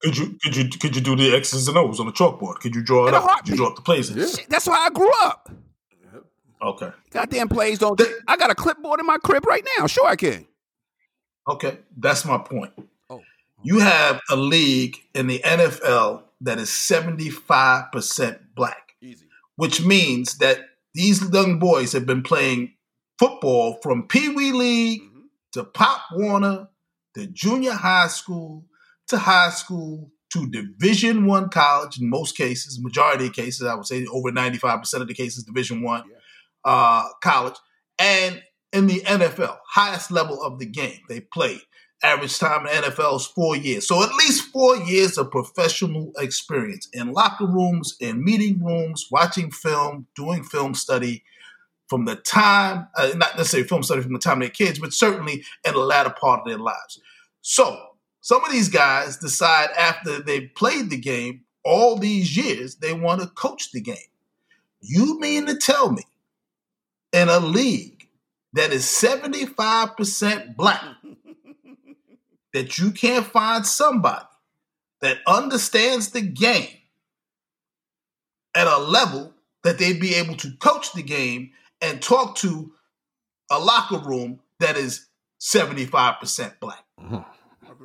Could 0.04 0.18
you 0.18 0.38
could 0.44 0.56
you 0.56 0.70
could 0.70 0.96
you 0.96 1.02
do 1.02 1.16
the 1.16 1.36
X's 1.36 1.68
and 1.68 1.78
O's 1.78 2.00
on 2.00 2.06
the 2.06 2.12
chalkboard? 2.12 2.56
Could 2.60 2.76
you 2.76 2.84
draw 2.84 3.06
it 3.06 3.10
In 3.10 3.16
up? 3.16 3.40
Could 3.40 3.50
you 3.50 3.56
draw 3.58 3.68
up 3.70 3.76
the 3.76 3.82
plays? 3.82 4.10
in? 4.10 4.18
Shit, 4.28 4.50
That's 4.50 4.66
how 4.66 4.74
I 4.74 4.90
grew 4.90 5.12
up. 5.24 5.50
Okay. 6.62 6.90
Goddamn 7.12 7.50
plays 7.50 7.80
don't. 7.80 7.98
The- 7.98 8.20
I 8.28 8.38
got 8.38 8.50
a 8.50 8.56
clipboard 8.56 9.00
in 9.00 9.06
my 9.06 9.18
crib 9.18 9.46
right 9.46 9.64
now. 9.78 9.88
Sure, 9.88 10.08
I 10.08 10.16
can. 10.16 10.46
Okay. 11.48 11.80
That's 11.98 12.26
my 12.26 12.38
point. 12.40 12.72
Oh. 13.10 13.22
You 13.62 13.80
have 13.80 14.20
a 14.32 14.36
league 14.36 14.98
in 15.14 15.28
the 15.28 15.40
NFL 15.40 16.24
that 16.42 16.58
is 16.60 16.70
75% 16.70 18.40
black. 18.56 18.94
Easy. 19.02 19.26
which 19.58 19.84
means 19.86 20.38
that 20.40 20.60
these 20.94 21.22
young 21.32 21.60
boys 21.60 21.92
have 21.94 22.06
been 22.06 22.24
playing 22.24 22.74
football 23.20 23.78
from 23.84 24.08
Pee 24.08 24.30
Wee 24.30 24.52
League 24.52 25.02
Mm-hmm. 25.02 25.22
to 25.54 25.64
Pop 25.66 26.02
Warner 26.14 26.68
to 27.16 27.28
junior 27.28 27.74
high 27.74 28.08
school 28.08 28.66
to 29.08 29.18
high 29.18 29.50
school 29.50 30.12
to 30.34 30.50
Division 30.50 31.26
One 31.26 31.50
college. 31.50 32.00
In 32.00 32.10
most 32.10 32.38
cases, 32.38 32.82
majority 32.82 33.28
of 33.28 33.34
cases, 33.34 33.68
I 33.68 33.76
would 33.76 33.86
say 33.86 34.06
over 34.08 34.32
ninety 34.32 34.58
five 34.58 34.80
percent 34.80 35.02
of 35.02 35.08
the 35.08 35.14
cases, 35.14 35.44
Division 35.44 35.82
One 35.82 36.04
uh, 36.64 37.08
college, 37.22 37.56
and 38.00 38.42
in 38.74 38.88
the 38.88 39.00
NFL, 39.02 39.58
highest 39.70 40.12
level 40.12 40.42
of 40.44 40.60
the 40.60 40.66
game 40.66 41.00
they 41.08 41.22
played. 41.22 41.62
Average 42.04 42.38
time 42.38 42.68
in 42.68 42.82
the 42.82 42.90
NFL 42.90 43.16
is 43.16 43.26
four 43.26 43.56
years. 43.56 43.88
So 43.88 44.04
at 44.04 44.14
least 44.16 44.52
four 44.52 44.76
years 44.76 45.18
of 45.18 45.32
professional 45.32 46.12
experience 46.20 46.90
in 46.92 47.14
locker 47.14 47.48
rooms, 47.48 47.96
in 48.02 48.24
meeting 48.24 48.64
rooms, 48.64 49.08
watching 49.10 49.50
film, 49.50 50.08
doing 50.16 50.44
film 50.44 50.76
study 50.76 51.24
from 51.88 52.06
the 52.06 52.18
time, 52.18 52.88
uh, 52.98 53.12
not 53.16 53.38
necessarily 53.38 53.68
film 53.68 53.82
study 53.82 54.02
from 54.02 54.14
the 54.14 54.20
time 54.20 54.40
they're 54.40 54.50
kids, 54.50 54.78
but 54.78 54.94
certainly 54.94 55.44
in 55.66 55.74
the 55.74 55.80
latter 55.80 56.10
part 56.10 56.42
of 56.42 56.48
their 56.48 56.58
lives. 56.58 57.00
So 57.42 57.80
some 58.26 58.44
of 58.44 58.52
these 58.52 58.70
guys 58.70 59.18
decide 59.18 59.70
after 59.78 60.20
they've 60.20 60.50
played 60.56 60.90
the 60.90 60.98
game 60.98 61.42
all 61.64 61.96
these 61.96 62.36
years, 62.36 62.78
they 62.78 62.92
want 62.92 63.22
to 63.22 63.28
coach 63.28 63.72
the 63.72 63.80
game. 63.80 64.10
You 64.82 65.20
mean 65.20 65.46
to 65.46 65.56
tell 65.56 65.92
me 65.92 66.02
in 67.14 67.30
a 67.30 67.40
league 67.40 68.10
that 68.54 68.74
is 68.74 68.82
75% 68.86 70.56
black 70.56 70.84
that 72.54 72.80
you 72.80 72.90
can't 72.90 73.28
find 73.28 73.64
somebody 73.64 74.26
that 75.02 75.20
understands 75.28 76.10
the 76.10 76.22
game 76.22 76.80
at 78.56 78.66
a 78.66 78.80
level 78.80 79.36
that 79.64 79.78
they'd 79.78 80.02
be 80.02 80.16
able 80.16 80.36
to 80.38 80.50
coach 80.58 80.94
the 80.94 81.04
game 81.04 81.52
and 81.80 82.02
talk 82.02 82.38
to 82.38 82.72
a 83.52 83.60
locker 83.60 84.00
room 84.00 84.40
that 84.60 84.78
is 84.78 85.10
75% 85.40 86.60
black. 86.60 86.84
Mm-hmm. 87.00 87.18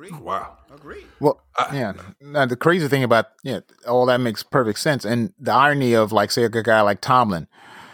Agree. 0.01 0.19
Wow. 0.19 0.57
Agree. 0.73 1.05
Well, 1.19 1.41
yeah. 1.71 1.93
Now, 2.19 2.45
the 2.45 2.55
crazy 2.55 2.87
thing 2.87 3.03
about 3.03 3.27
yeah, 3.43 3.59
all 3.87 4.05
that 4.07 4.19
makes 4.19 4.41
perfect 4.41 4.79
sense, 4.79 5.05
and 5.05 5.33
the 5.39 5.51
irony 5.51 5.93
of 5.93 6.11
like, 6.11 6.31
say, 6.31 6.43
a 6.43 6.49
guy 6.49 6.81
like 6.81 7.01
Tomlin, 7.01 7.47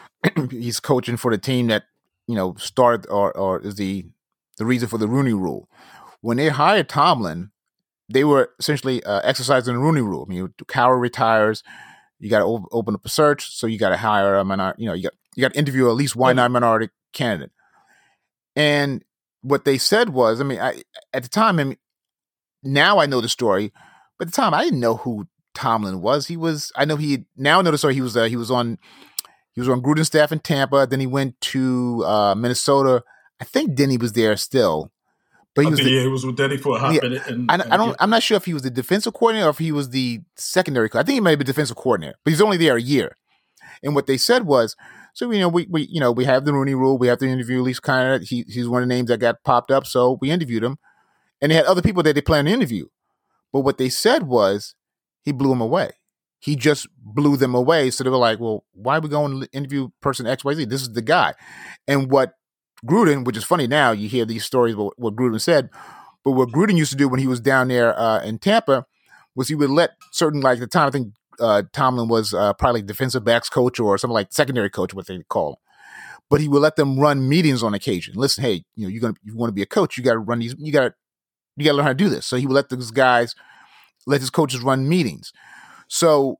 he's 0.49 0.79
coaching 0.79 1.17
for 1.17 1.31
the 1.31 1.37
team 1.37 1.67
that 1.67 1.83
you 2.27 2.35
know 2.35 2.55
started 2.55 3.09
or 3.09 3.35
or 3.37 3.59
is 3.61 3.75
the 3.75 4.05
the 4.57 4.65
reason 4.65 4.87
for 4.87 4.97
the 4.97 5.07
Rooney 5.07 5.33
Rule. 5.33 5.69
When 6.21 6.37
they 6.37 6.47
hired 6.47 6.87
Tomlin, 6.87 7.51
they 8.09 8.23
were 8.23 8.51
essentially 8.57 9.03
uh, 9.03 9.21
exercising 9.23 9.73
the 9.73 9.79
Rooney 9.79 10.01
Rule. 10.01 10.25
I 10.27 10.33
mean, 10.33 10.53
Cowher 10.65 10.99
retires, 10.99 11.61
you 12.19 12.29
got 12.29 12.39
to 12.39 12.45
op- 12.45 12.69
open 12.71 12.95
up 12.95 13.05
a 13.05 13.09
search, 13.09 13.51
so 13.53 13.67
you 13.67 13.77
got 13.77 13.89
to 13.89 13.97
hire 13.97 14.35
a 14.35 14.45
minority. 14.45 14.83
You 14.83 14.89
know, 14.89 14.95
you 14.95 15.03
got 15.03 15.13
you 15.35 15.41
got 15.41 15.53
to 15.53 15.59
interview 15.59 15.89
at 15.89 15.95
least 15.95 16.15
one 16.15 16.37
minority 16.37 16.89
candidate. 17.11 17.51
And 18.55 19.03
what 19.41 19.65
they 19.65 19.77
said 19.77 20.09
was, 20.09 20.41
I 20.41 20.43
mean, 20.43 20.59
I, 20.59 20.81
at 21.13 21.23
the 21.23 21.29
time, 21.29 21.59
I 21.59 21.63
mean, 21.63 21.77
now 22.63 22.99
I 22.99 23.05
know 23.05 23.21
the 23.21 23.29
story, 23.29 23.71
but 24.17 24.27
at 24.27 24.33
the 24.33 24.35
time 24.35 24.53
I 24.53 24.63
didn't 24.63 24.79
know 24.79 24.97
who 24.97 25.27
Tomlin 25.53 26.01
was. 26.01 26.27
He 26.27 26.37
was, 26.37 26.71
I 26.75 26.85
know 26.85 26.95
he 26.95 27.25
now 27.35 27.59
I 27.59 27.61
know 27.61 27.71
the 27.71 27.77
story. 27.77 27.95
He 27.95 28.01
was, 28.01 28.15
uh, 28.15 28.25
he 28.25 28.35
was 28.35 28.51
on, 28.51 28.77
he 29.53 29.61
was 29.61 29.69
on 29.69 29.81
Gruden's 29.81 30.07
staff 30.07 30.31
in 30.31 30.39
Tampa. 30.39 30.85
Then 30.87 30.99
he 30.99 31.07
went 31.07 31.39
to 31.41 32.03
uh, 32.05 32.35
Minnesota. 32.35 33.03
I 33.39 33.45
think 33.45 33.75
Denny 33.75 33.97
was 33.97 34.13
there 34.13 34.37
still, 34.37 34.91
but 35.55 35.65
he 35.65 35.71
was. 35.71 35.79
The, 35.79 35.89
yeah, 35.89 36.01
he 36.01 36.07
was 36.07 36.25
with 36.25 36.37
Denny 36.37 36.57
for 36.57 36.75
a 36.75 36.79
hot 36.79 36.93
Yeah, 36.93 37.01
minute. 37.01 37.27
And, 37.27 37.49
I, 37.49 37.55
and 37.55 37.63
I 37.71 37.77
don't. 37.77 37.95
I'm 37.99 38.09
not 38.09 38.21
sure 38.23 38.37
if 38.37 38.45
he 38.45 38.53
was 38.53 38.63
the 38.63 38.69
defensive 38.69 39.13
coordinator 39.13 39.47
or 39.47 39.49
if 39.49 39.57
he 39.57 39.71
was 39.71 39.89
the 39.89 40.21
secondary. 40.35 40.89
I 40.93 41.03
think 41.03 41.15
he 41.15 41.19
might 41.19 41.31
have 41.31 41.39
been 41.39 41.47
defensive 41.47 41.75
coordinator, 41.75 42.17
but 42.23 42.31
he's 42.31 42.41
only 42.41 42.57
there 42.57 42.75
a 42.75 42.81
year. 42.81 43.15
And 43.83 43.95
what 43.95 44.07
they 44.07 44.17
said 44.17 44.45
was, 44.45 44.75
so 45.13 45.31
you 45.31 45.39
know, 45.39 45.49
we, 45.49 45.67
we 45.69 45.87
you 45.89 45.99
know 45.99 46.11
we 46.11 46.25
have 46.25 46.45
the 46.45 46.53
Rooney 46.53 46.75
Rule. 46.75 46.97
We 46.97 47.07
have 47.07 47.17
to 47.19 47.27
interview 47.27 47.57
at 47.57 47.63
least 47.63 47.81
kind 47.81 48.13
of. 48.13 48.27
He, 48.27 48.45
he's 48.47 48.67
one 48.67 48.83
of 48.83 48.89
the 48.89 48.93
names 48.93 49.09
that 49.09 49.19
got 49.19 49.43
popped 49.43 49.71
up, 49.71 49.87
so 49.87 50.17
we 50.21 50.29
interviewed 50.29 50.63
him, 50.63 50.77
and 51.41 51.51
they 51.51 51.55
had 51.55 51.65
other 51.65 51.81
people 51.81 52.03
that 52.03 52.13
they 52.13 52.21
planned 52.21 52.47
to 52.47 52.53
interview. 52.53 52.87
But 53.53 53.61
what 53.61 53.77
they 53.77 53.89
said 53.89 54.23
was, 54.23 54.75
he 55.23 55.31
blew 55.31 55.49
them 55.49 55.61
away. 55.61 55.91
He 56.39 56.55
just 56.55 56.87
blew 56.97 57.37
them 57.37 57.55
away. 57.55 57.89
So 57.89 58.03
they 58.03 58.09
were 58.09 58.17
like, 58.17 58.39
well, 58.39 58.63
why 58.73 58.97
are 58.97 59.01
we 59.01 59.09
going 59.09 59.41
to 59.41 59.49
interview 59.51 59.89
person 60.01 60.27
X 60.27 60.43
Y 60.43 60.53
Z? 60.53 60.65
This 60.65 60.81
is 60.81 60.93
the 60.93 61.01
guy. 61.01 61.33
And 61.87 62.11
what 62.11 62.33
Gruden, 62.85 63.25
which 63.25 63.37
is 63.37 63.43
funny 63.43 63.67
now, 63.67 63.91
you 63.91 64.07
hear 64.07 64.25
these 64.25 64.45
stories 64.45 64.75
about 64.75 64.93
what 64.97 65.15
Gruden 65.15 65.41
said. 65.41 65.69
But 66.23 66.31
what 66.31 66.49
Gruden 66.49 66.77
used 66.77 66.91
to 66.91 66.97
do 66.97 67.09
when 67.09 67.19
he 67.19 67.27
was 67.27 67.39
down 67.39 67.69
there 67.69 67.97
uh, 67.97 68.21
in 68.23 68.37
Tampa 68.37 68.85
was 69.35 69.47
he 69.47 69.55
would 69.55 69.69
let 69.69 69.91
certain, 70.11 70.41
like 70.41 70.59
the 70.59 70.67
time 70.67 70.87
I 70.87 70.91
think 70.91 71.13
uh, 71.39 71.63
Tomlin 71.73 72.07
was 72.07 72.33
uh, 72.33 72.53
probably 72.53 72.81
defensive 72.81 73.23
backs 73.23 73.49
coach 73.49 73.79
or 73.79 73.97
something 73.97 74.13
like 74.13 74.31
secondary 74.31 74.69
coach, 74.69 74.93
what 74.93 75.07
they 75.07 75.19
call 75.29 75.51
him. 75.51 75.55
But 76.29 76.41
he 76.41 76.47
would 76.47 76.61
let 76.61 76.75
them 76.75 76.99
run 76.99 77.29
meetings 77.29 77.63
on 77.63 77.73
occasion. 77.73 78.15
Listen, 78.15 78.43
hey, 78.43 78.63
you 78.75 78.83
know, 78.83 78.89
you're 78.89 79.01
gonna 79.01 79.15
you 79.23 79.35
want 79.35 79.49
to 79.49 79.53
be 79.53 79.61
a 79.61 79.67
coach, 79.67 79.97
you 79.97 80.03
got 80.03 80.13
to 80.13 80.19
run 80.19 80.39
these, 80.39 80.55
you 80.59 80.73
got 80.73 80.89
to 80.89 80.93
you 81.57 81.65
got 81.65 81.71
to 81.71 81.77
learn 81.77 81.85
how 81.85 81.91
to 81.91 81.95
do 81.95 82.09
this. 82.09 82.25
So 82.25 82.37
he 82.37 82.45
would 82.45 82.53
let 82.53 82.69
those 82.69 82.91
guys, 82.91 83.35
let 84.05 84.21
his 84.21 84.29
coaches 84.29 84.61
run 84.61 84.87
meetings. 84.87 85.33
So 85.87 86.39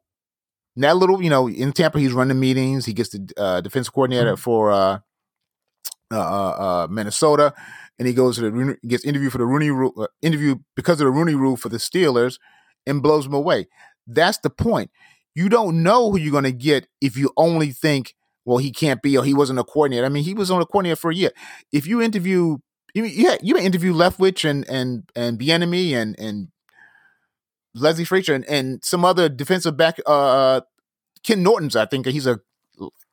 that 0.78 0.96
little, 0.98 1.22
you 1.22 1.30
know, 1.30 1.50
in 1.50 1.74
Tampa, 1.74 2.00
he's 2.00 2.14
running 2.14 2.40
meetings. 2.40 2.86
He 2.86 2.94
gets 2.94 3.10
the 3.10 3.28
uh, 3.36 3.62
defensive 3.62 3.94
coordinator 3.94 4.38
for 4.38 4.72
uh, 4.72 5.00
uh, 6.12 6.16
uh, 6.20 6.88
Minnesota, 6.90 7.54
and 7.98 8.08
he 8.08 8.14
goes 8.14 8.36
to 8.36 8.50
the 8.50 8.78
gets 8.88 9.04
interviewed 9.04 9.32
for 9.32 9.40
the 9.40 9.46
Rooney 9.46 9.72
rule, 9.72 9.94
uh, 9.98 10.08
interview 10.22 10.58
because 10.76 11.02
of 11.02 11.06
the 11.06 11.12
Rooney 11.12 11.36
Rule 11.36 11.58
for 11.58 11.70
the 11.70 11.78
Steelers, 11.78 12.38
and 12.86 13.02
blows 13.02 13.26
them 13.26 13.34
away. 13.34 13.68
That's 14.06 14.38
the 14.38 14.50
point. 14.50 14.92
You 15.36 15.50
don't 15.50 15.84
know 15.84 16.12
who 16.12 16.18
you're 16.18 16.32
going 16.32 16.44
to 16.46 16.52
get 16.52 16.88
if 17.02 17.18
you 17.18 17.32
only 17.38 17.72
think, 17.72 18.16
well, 18.46 18.58
he 18.58 18.72
can't 18.72 19.02
be 19.02 19.18
or 19.18 19.24
he 19.24 19.34
wasn't 19.34 19.60
a 19.60 19.64
coordinator. 19.64 20.06
I 20.06 20.10
mean, 20.10 20.24
he 20.24 20.34
was 20.34 20.50
on 20.50 20.62
a 20.62 20.66
coordinator 20.66 20.96
for 20.96 21.12
a 21.12 21.16
year. 21.16 21.32
If 21.72 21.86
you 21.86 22.02
interview, 22.02 22.58
you 22.98 23.06
yeah, 23.06 23.38
you 23.42 23.54
may 23.54 23.66
interview 23.66 23.94
Leftwich 23.94 24.48
and 24.50 24.68
and 24.70 25.04
and 25.16 25.40
Bieniemy 25.40 25.94
and 25.94 26.18
and 26.20 26.50
Leslie 27.74 28.06
Frazier 28.06 28.34
and, 28.34 28.46
and 28.46 28.84
some 28.84 29.06
other 29.06 29.30
defensive 29.30 29.78
back, 29.78 30.00
uh, 30.06 30.62
Ken 31.24 31.44
Norton's. 31.44 31.76
I 31.76 31.86
think 31.86 32.06
he's 32.08 32.28
a 32.28 32.40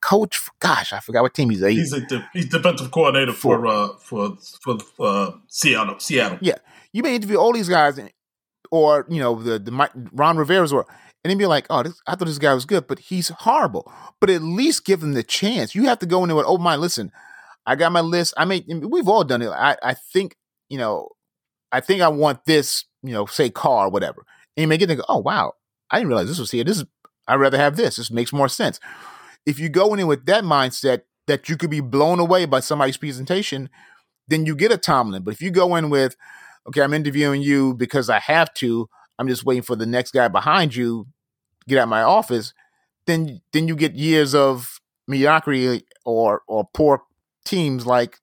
coach. 0.01 0.41
Gosh, 0.59 0.93
I 0.93 1.01
forgot 1.01 1.23
what 1.23 1.35
team 1.35 1.51
he's 1.51 1.63
at. 1.63 1.73
he's 1.73 1.93
a 1.93 2.01
de- 2.01 2.29
he's 2.33 2.49
defensive 2.49 2.91
coordinator 2.91 3.33
for 3.33 3.67
uh, 3.67 3.89
for 3.99 4.37
for 4.61 4.79
uh, 4.99 5.33
Seattle. 5.49 5.99
Seattle. 5.99 6.39
Yeah, 6.41 6.57
you 6.93 7.03
may 7.03 7.15
interview 7.15 7.37
all 7.37 7.53
these 7.53 7.69
guys, 7.69 7.99
and- 7.99 8.11
or 8.71 9.07
you 9.09 9.21
know 9.21 9.41
the 9.43 9.59
the 9.59 9.71
Mike, 9.71 9.93
Ron 10.13 10.37
Rivera's, 10.37 10.73
or 10.73 10.87
and 11.23 11.31
then 11.31 11.39
be 11.39 11.47
like, 11.47 11.67
oh, 11.71 11.83
this, 11.83 12.01
I 12.07 12.15
thought 12.17 12.27
this 12.27 12.39
guy 12.39 12.53
was 12.53 12.67
good, 12.67 12.87
but 12.87 12.99
he's 12.99 13.29
horrible. 13.31 13.91
But 14.21 14.31
at 14.31 14.43
least 14.43 14.85
give 14.85 15.03
him 15.03 15.13
the 15.15 15.23
chance. 15.23 15.75
You 15.75 15.85
have 15.85 15.99
to 16.01 16.07
go 16.07 16.23
in 16.23 16.29
there 16.29 16.37
with, 16.37 16.45
oh 16.47 16.59
my, 16.59 16.77
listen, 16.77 17.13
I 17.67 17.77
got 17.77 17.93
my 17.93 18.01
list. 18.01 18.35
I 18.37 18.45
mean, 18.45 18.89
we've 18.91 19.09
all 19.09 19.25
done 19.25 19.43
it. 19.43 19.49
I 19.49 19.77
I 19.83 19.95
think 19.95 20.37
you 20.69 20.79
know, 20.79 21.09
I 21.73 21.81
think 21.81 22.03
I 22.03 22.09
want 22.09 22.45
this, 22.45 22.85
you 23.03 23.13
know, 23.13 23.27
say 23.27 23.51
car 23.51 23.87
or 23.87 23.91
whatever. 23.91 24.25
And 24.57 24.63
you 24.63 24.69
may 24.69 24.77
get 24.77 24.87
there, 24.87 24.97
go, 24.97 25.05
oh 25.09 25.19
wow, 25.19 25.55
I 25.91 25.99
didn't 25.99 26.09
realize 26.09 26.29
this 26.29 26.39
was 26.39 26.51
here. 26.51 26.65
This 26.65 26.79
is 26.79 26.85
I'd 27.27 27.37
rather 27.37 27.59
have 27.59 27.77
this. 27.77 27.97
This 27.97 28.11
makes 28.11 28.33
more 28.33 28.49
sense. 28.49 28.81
If 29.47 29.59
you 29.59 29.69
go 29.69 29.95
in 29.95 30.07
with 30.07 30.27
that 30.27 30.45
mindset 30.45 31.03
that 31.27 31.49
you 31.49 31.57
could 31.57 31.71
be 31.71 31.81
blown 31.81 32.21
away 32.21 32.45
by 32.45 32.61
somebody's 32.61 32.97
presentation, 32.97 33.71
then 34.29 34.47
you 34.47 34.55
get 34.55 34.73
a 34.73 34.79
Tomlin. 34.79 35.23
But 35.23 35.35
if 35.35 35.43
you 35.43 35.51
go 35.51 35.75
in 35.77 35.91
with, 35.91 36.17
okay, 36.69 36.83
I'm 36.83 36.95
interviewing 36.95 37.43
you 37.43 37.75
because 37.75 38.11
I 38.11 38.19
have 38.21 38.53
to, 38.55 38.89
I'm 39.19 39.29
just 39.29 39.45
waiting 39.45 39.63
for 39.63 39.77
the 39.77 39.87
next 39.87 40.13
guy 40.13 40.29
behind 40.29 40.75
you 40.75 41.07
get 41.69 41.79
out 41.79 41.85
of 41.85 41.89
my 41.89 42.03
office, 42.03 42.53
then 43.07 43.41
then 43.53 43.69
you 43.69 43.77
get 43.77 43.95
years 43.95 44.35
of 44.35 44.81
mediocrity 45.07 45.85
or 46.05 46.43
or 46.47 46.69
poor 46.75 47.03
teams 47.45 47.87
like 47.87 48.19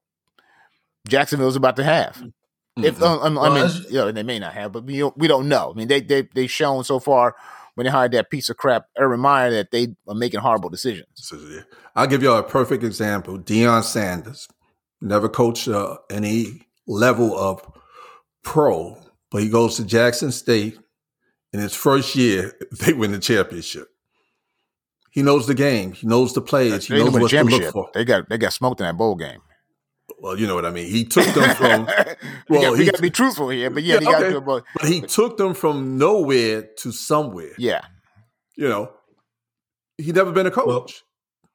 Jacksonville's 1.07 1.55
about 1.55 1.75
to 1.77 1.83
have. 1.83 2.15
Mm-hmm. 2.77 2.85
If 2.85 3.01
um, 3.01 3.37
um, 3.37 3.39
I 3.39 3.49
mean, 3.53 3.69
you 3.89 3.95
know, 3.95 4.11
they 4.11 4.23
may 4.23 4.39
not 4.39 4.53
have, 4.53 4.71
but 4.71 4.85
we 4.85 4.99
don't, 4.99 5.17
we 5.17 5.27
don't 5.27 5.49
know. 5.49 5.71
I 5.71 5.77
mean, 5.77 5.87
they 5.87 6.01
they 6.01 6.23
they 6.33 6.47
shown 6.47 6.83
so 6.83 6.99
far 6.99 7.35
when 7.75 7.85
they 7.85 7.91
hired 7.91 8.11
that 8.13 8.29
piece 8.29 8.49
of 8.49 8.57
crap 8.57 8.85
Urban 8.97 9.19
Meyer 9.19 9.51
that 9.51 9.71
they 9.71 9.95
are 10.07 10.15
making 10.15 10.39
horrible 10.39 10.69
decisions. 10.69 11.31
I'll 11.95 12.07
give 12.07 12.23
you 12.23 12.31
a 12.31 12.43
perfect 12.43 12.83
example. 12.83 13.37
Deion 13.37 13.83
Sanders 13.83 14.47
never 15.01 15.27
coached 15.27 15.67
uh, 15.67 15.97
any 16.09 16.67
level 16.87 17.37
of 17.37 17.61
pro, 18.43 18.97
but 19.29 19.41
he 19.41 19.49
goes 19.49 19.75
to 19.75 19.85
Jackson 19.85 20.31
State. 20.31 20.77
In 21.53 21.59
his 21.59 21.75
first 21.75 22.15
year, 22.15 22.57
they 22.79 22.93
win 22.93 23.11
the 23.11 23.19
championship. 23.19 23.89
He 25.11 25.21
knows 25.21 25.45
the 25.45 25.53
game. 25.53 25.91
He 25.91 26.07
knows 26.07 26.33
the 26.33 26.41
plays. 26.41 26.87
He 26.87 26.95
knows 26.95 27.11
what 27.11 27.29
to 27.29 27.43
look 27.43 27.71
for. 27.71 27.89
They 27.93 28.05
got 28.05 28.29
they 28.29 28.37
got 28.37 28.53
smoked 28.53 28.79
in 28.79 28.87
that 28.87 28.97
bowl 28.97 29.15
game. 29.15 29.41
Well, 30.19 30.37
you 30.37 30.47
know 30.47 30.55
what 30.55 30.65
I 30.65 30.71
mean. 30.71 30.87
He 30.87 31.03
took 31.03 31.25
them 31.33 31.55
from. 31.55 31.89
well, 32.49 32.73
he 32.73 32.85
got 32.85 32.95
to 32.95 33.01
be 33.01 33.09
truthful 33.09 33.49
here, 33.49 33.69
but 33.69 33.83
yeah, 33.83 33.95
yeah 33.95 33.99
he 33.99 34.05
got 34.05 34.23
okay. 34.23 34.33
to. 34.33 34.41
But, 34.41 34.63
but 34.75 34.85
he 34.85 35.01
took 35.01 35.37
them 35.37 35.53
from 35.53 35.97
nowhere 35.97 36.63
to 36.79 36.91
somewhere. 36.91 37.51
Yeah, 37.57 37.81
you 38.55 38.69
know, 38.69 38.91
he 39.97 40.11
never 40.13 40.31
been 40.31 40.47
a 40.47 40.51
coach. 40.51 40.65
Well, 40.65 40.87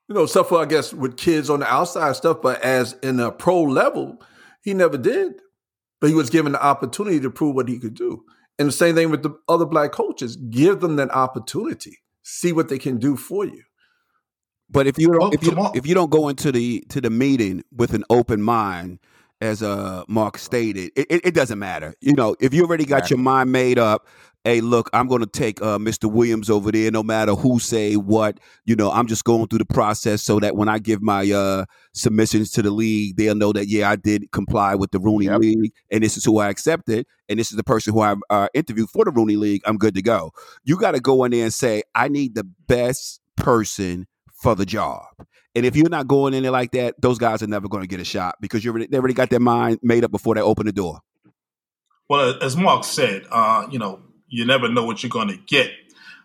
you 0.08 0.14
know, 0.14 0.26
stuff 0.26 0.50
for 0.50 0.60
I 0.60 0.66
guess 0.66 0.92
with 0.92 1.16
kids 1.16 1.48
on 1.48 1.60
the 1.60 1.72
outside 1.72 2.14
stuff, 2.16 2.42
but 2.42 2.60
as 2.62 2.92
in 3.02 3.18
a 3.20 3.32
pro 3.32 3.62
level, 3.62 4.22
he 4.62 4.74
never 4.74 4.98
did. 4.98 5.32
But 5.98 6.10
he 6.10 6.14
was 6.14 6.28
given 6.28 6.52
the 6.52 6.62
opportunity 6.62 7.20
to 7.20 7.30
prove 7.30 7.54
what 7.54 7.68
he 7.68 7.78
could 7.78 7.94
do. 7.94 8.22
And 8.58 8.68
the 8.68 8.72
same 8.72 8.94
thing 8.94 9.10
with 9.10 9.22
the 9.22 9.34
other 9.48 9.64
black 9.64 9.92
coaches. 9.92 10.36
Give 10.36 10.80
them 10.80 10.96
that 10.96 11.10
opportunity 11.10 11.98
see 12.26 12.52
what 12.52 12.68
they 12.68 12.78
can 12.78 12.98
do 12.98 13.16
for 13.16 13.44
you. 13.44 13.62
But 14.68 14.88
if 14.88 14.98
you 14.98 15.12
don't, 15.12 15.22
oh, 15.22 15.30
if 15.32 15.44
you 15.44 15.70
if 15.74 15.86
you 15.86 15.94
don't 15.94 16.10
go 16.10 16.28
into 16.28 16.50
the 16.50 16.84
to 16.88 17.00
the 17.00 17.08
meeting 17.08 17.62
with 17.70 17.94
an 17.94 18.02
open 18.10 18.42
mind, 18.42 18.98
as 19.40 19.62
uh 19.62 20.02
Mark 20.08 20.38
stated, 20.38 20.90
it, 20.96 21.06
it, 21.08 21.26
it 21.26 21.34
doesn't 21.34 21.60
matter. 21.60 21.94
You 22.00 22.14
know, 22.14 22.34
if 22.40 22.52
you 22.52 22.64
already 22.64 22.84
got 22.84 23.02
right. 23.02 23.10
your 23.10 23.20
mind 23.20 23.52
made 23.52 23.78
up, 23.78 24.08
hey, 24.46 24.60
look, 24.60 24.88
I'm 24.92 25.08
going 25.08 25.22
to 25.22 25.26
take 25.26 25.60
uh, 25.60 25.76
Mr. 25.76 26.08
Williams 26.08 26.48
over 26.48 26.70
there, 26.70 26.92
no 26.92 27.02
matter 27.02 27.34
who 27.34 27.58
say 27.58 27.96
what. 27.96 28.38
You 28.64 28.76
know, 28.76 28.92
I'm 28.92 29.08
just 29.08 29.24
going 29.24 29.48
through 29.48 29.58
the 29.58 29.64
process 29.64 30.22
so 30.22 30.38
that 30.38 30.54
when 30.54 30.68
I 30.68 30.78
give 30.78 31.02
my 31.02 31.28
uh, 31.32 31.64
submissions 31.92 32.52
to 32.52 32.62
the 32.62 32.70
league, 32.70 33.16
they'll 33.16 33.34
know 33.34 33.52
that 33.52 33.66
yeah, 33.66 33.90
I 33.90 33.96
did 33.96 34.30
comply 34.30 34.76
with 34.76 34.92
the 34.92 35.00
Rooney 35.00 35.26
yep. 35.26 35.40
League, 35.40 35.72
and 35.90 36.04
this 36.04 36.16
is 36.16 36.24
who 36.24 36.38
I 36.38 36.48
accepted, 36.48 37.06
and 37.28 37.40
this 37.40 37.50
is 37.50 37.56
the 37.56 37.64
person 37.64 37.92
who 37.92 38.00
I 38.00 38.14
uh, 38.30 38.46
interviewed 38.54 38.88
for 38.90 39.04
the 39.04 39.10
Rooney 39.10 39.34
League. 39.34 39.62
I'm 39.66 39.78
good 39.78 39.96
to 39.96 40.02
go. 40.02 40.30
You 40.62 40.78
got 40.78 40.92
to 40.92 41.00
go 41.00 41.24
in 41.24 41.32
there 41.32 41.42
and 41.42 41.52
say, 41.52 41.82
I 41.96 42.06
need 42.06 42.36
the 42.36 42.44
best 42.44 43.20
person 43.34 44.06
for 44.32 44.54
the 44.54 44.64
job. 44.64 45.06
And 45.56 45.66
if 45.66 45.74
you're 45.74 45.88
not 45.88 46.06
going 46.06 46.34
in 46.34 46.44
there 46.44 46.52
like 46.52 46.70
that, 46.72 46.94
those 47.00 47.18
guys 47.18 47.42
are 47.42 47.48
never 47.48 47.66
going 47.66 47.82
to 47.82 47.88
get 47.88 47.98
a 47.98 48.04
shot 48.04 48.36
because 48.40 48.64
you 48.64 48.70
already, 48.70 48.86
they 48.86 48.98
already 48.98 49.14
got 49.14 49.30
their 49.30 49.40
mind 49.40 49.80
made 49.82 50.04
up 50.04 50.12
before 50.12 50.36
they 50.36 50.40
open 50.40 50.66
the 50.66 50.72
door. 50.72 51.00
Well, 52.08 52.40
as 52.40 52.56
Mark 52.56 52.84
said, 52.84 53.24
uh, 53.32 53.66
you 53.70 53.80
know, 53.80 54.05
you 54.28 54.44
never 54.44 54.68
know 54.68 54.84
what 54.84 55.02
you're 55.02 55.10
going 55.10 55.28
to 55.28 55.36
get. 55.36 55.70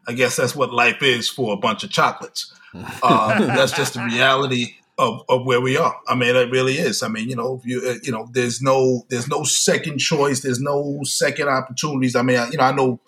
I 0.08 0.14
guess 0.14 0.36
that's 0.36 0.56
what 0.56 0.74
life 0.74 1.04
is 1.04 1.30
for 1.30 1.54
a 1.54 1.58
bunch 1.58 1.84
of 1.84 1.92
chocolates. 1.92 2.54
Uh, 2.74 3.40
that's 3.46 3.74
just 3.74 3.94
the 3.94 4.04
reality 4.04 4.76
of, 4.98 5.24
of 5.30 5.46
where 5.46 5.62
we 5.62 5.78
are. 5.78 5.96
I 6.08 6.16
mean, 6.16 6.36
it 6.36 6.52
really 6.52 6.74
is. 6.74 7.04
I 7.04 7.08
mean, 7.08 7.30
you 7.30 7.36
know, 7.36 7.62
you 7.64 7.82
uh, 7.88 7.96
you 8.04 8.12
know, 8.12 8.28
there's 8.32 8.62
no 8.62 9.06
there's 9.10 9.28
no 9.28 9.44
second 9.44 10.00
choice. 10.00 10.42
There's 10.42 10.60
no 10.60 11.00
second 11.04 11.50
opportunities. 11.50 12.16
I 12.16 12.22
mean, 12.22 12.38
I, 12.38 12.50
you 12.50 12.58
know, 12.58 12.64
I 12.64 12.72
know 12.72 13.00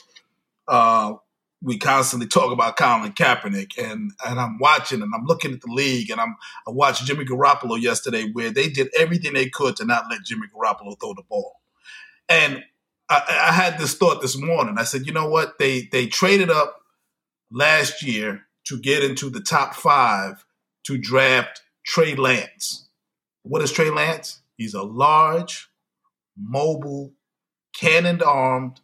uh, 0.68 1.14
we 1.62 1.78
constantly 1.78 2.28
talk 2.28 2.52
about 2.52 2.78
Colin 2.78 3.14
Kaepernick, 3.14 3.78
and 3.78 4.12
and 4.26 4.40
I'm 4.40 4.58
watching 4.60 5.02
and 5.02 5.14
I'm 5.16 5.26
looking 5.26 5.54
at 5.54 5.62
the 5.62 5.72
league, 5.72 6.10
and 6.10 6.20
I'm 6.20 6.36
I 6.68 6.72
watched 6.72 7.06
Jimmy 7.06 7.26
Garoppolo 7.26 7.82
yesterday, 7.82 8.30
where 8.32 8.52
they 8.52 8.70
did 8.70 8.90
everything 8.98 9.34
they 9.34 9.50
could 9.50 9.76
to 9.78 9.86
not 9.86 10.06
let 10.10 10.24
Jimmy 10.24 10.48
Garoppolo 10.54 11.00
throw 11.00 11.14
the 11.14 11.24
ball, 11.30 11.62
and 12.28 12.64
I, 13.10 13.48
I 13.50 13.52
had 13.52 13.78
this 13.78 13.96
thought 13.96 14.22
this 14.22 14.38
morning. 14.38 14.76
I 14.78 14.84
said, 14.84 15.06
you 15.06 15.14
know 15.14 15.28
what? 15.28 15.60
They 15.60 15.88
they 15.92 16.08
traded 16.08 16.50
up 16.50 16.82
last 17.52 18.04
year 18.04 18.44
to 18.66 18.80
get 18.80 19.04
into 19.04 19.30
the 19.30 19.42
top 19.42 19.76
five 19.76 20.46
to 20.86 20.98
draft 20.98 21.62
Trey 21.86 22.16
Lance. 22.16 22.88
What 23.44 23.62
is 23.62 23.72
Trey 23.72 23.90
Lance? 23.90 24.42
He's 24.58 24.74
a 24.74 24.84
large, 24.84 25.70
mobile, 26.38 27.14
cannon 27.76 28.22
armed, 28.22 28.80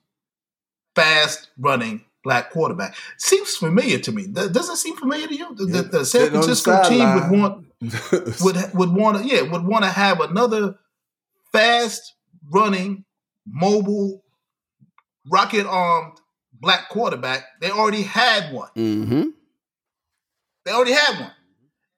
fast 0.96 1.50
running 1.58 2.06
black 2.24 2.50
quarterback. 2.52 2.96
Seems 3.18 3.56
familiar 3.56 4.00
to 4.00 4.12
me. 4.12 4.28
Doesn't 4.28 4.78
seem 4.78 4.96
familiar 4.98 5.28
to 5.28 5.36
you? 5.36 5.56
The, 5.56 5.66
yeah. 5.66 5.82
the, 5.84 6.06
San 6.06 6.30
Francisco 6.30 6.84
team 6.88 7.00
line. 7.00 7.30
would 7.30 7.40
want 7.40 7.66
would 8.44 8.56
would 8.74 8.90
want 8.92 9.18
to 9.18 9.26
yeah 9.26 9.42
would 9.42 9.66
want 9.66 9.84
to 9.84 9.90
have 9.90 10.20
another 10.20 10.76
fast 11.52 12.16
running, 12.52 13.06
mobile, 13.52 14.24
rocket 15.30 15.66
armed 15.66 16.20
black 16.54 16.90
quarterback. 16.90 17.46
They 17.62 17.72
already 17.72 18.04
had 18.04 18.54
one. 18.54 18.70
Mm-hmm. 18.76 19.30
They 20.66 20.72
already 20.72 20.94
had 20.94 21.20
one. 21.20 21.32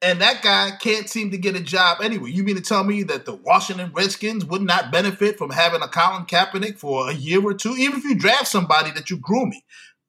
And 0.03 0.19
that 0.21 0.41
guy 0.41 0.71
can't 0.79 1.07
seem 1.07 1.29
to 1.29 1.37
get 1.37 1.55
a 1.55 1.59
job 1.59 1.99
anyway. 2.01 2.31
You 2.31 2.43
mean 2.43 2.55
to 2.55 2.61
tell 2.61 2.83
me 2.83 3.03
that 3.03 3.25
the 3.25 3.35
Washington 3.35 3.91
Redskins 3.93 4.43
would 4.45 4.63
not 4.63 4.91
benefit 4.91 5.37
from 5.37 5.51
having 5.51 5.83
a 5.83 5.87
Colin 5.87 6.25
Kaepernick 6.25 6.79
for 6.79 7.09
a 7.09 7.13
year 7.13 7.45
or 7.45 7.53
two? 7.53 7.75
Even 7.77 7.99
if 7.99 8.03
you 8.03 8.15
draft 8.15 8.47
somebody 8.47 8.89
that 8.91 9.11
you 9.11 9.17
grooming, 9.17 9.61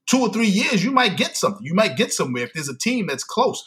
two 0.06 0.20
or 0.20 0.32
three 0.32 0.46
years, 0.46 0.82
you 0.82 0.92
might 0.92 1.18
get 1.18 1.36
something. 1.36 1.64
You 1.64 1.74
might 1.74 1.96
get 1.96 2.12
somewhere 2.12 2.44
if 2.44 2.54
there's 2.54 2.70
a 2.70 2.76
team 2.76 3.06
that's 3.06 3.24
close. 3.24 3.64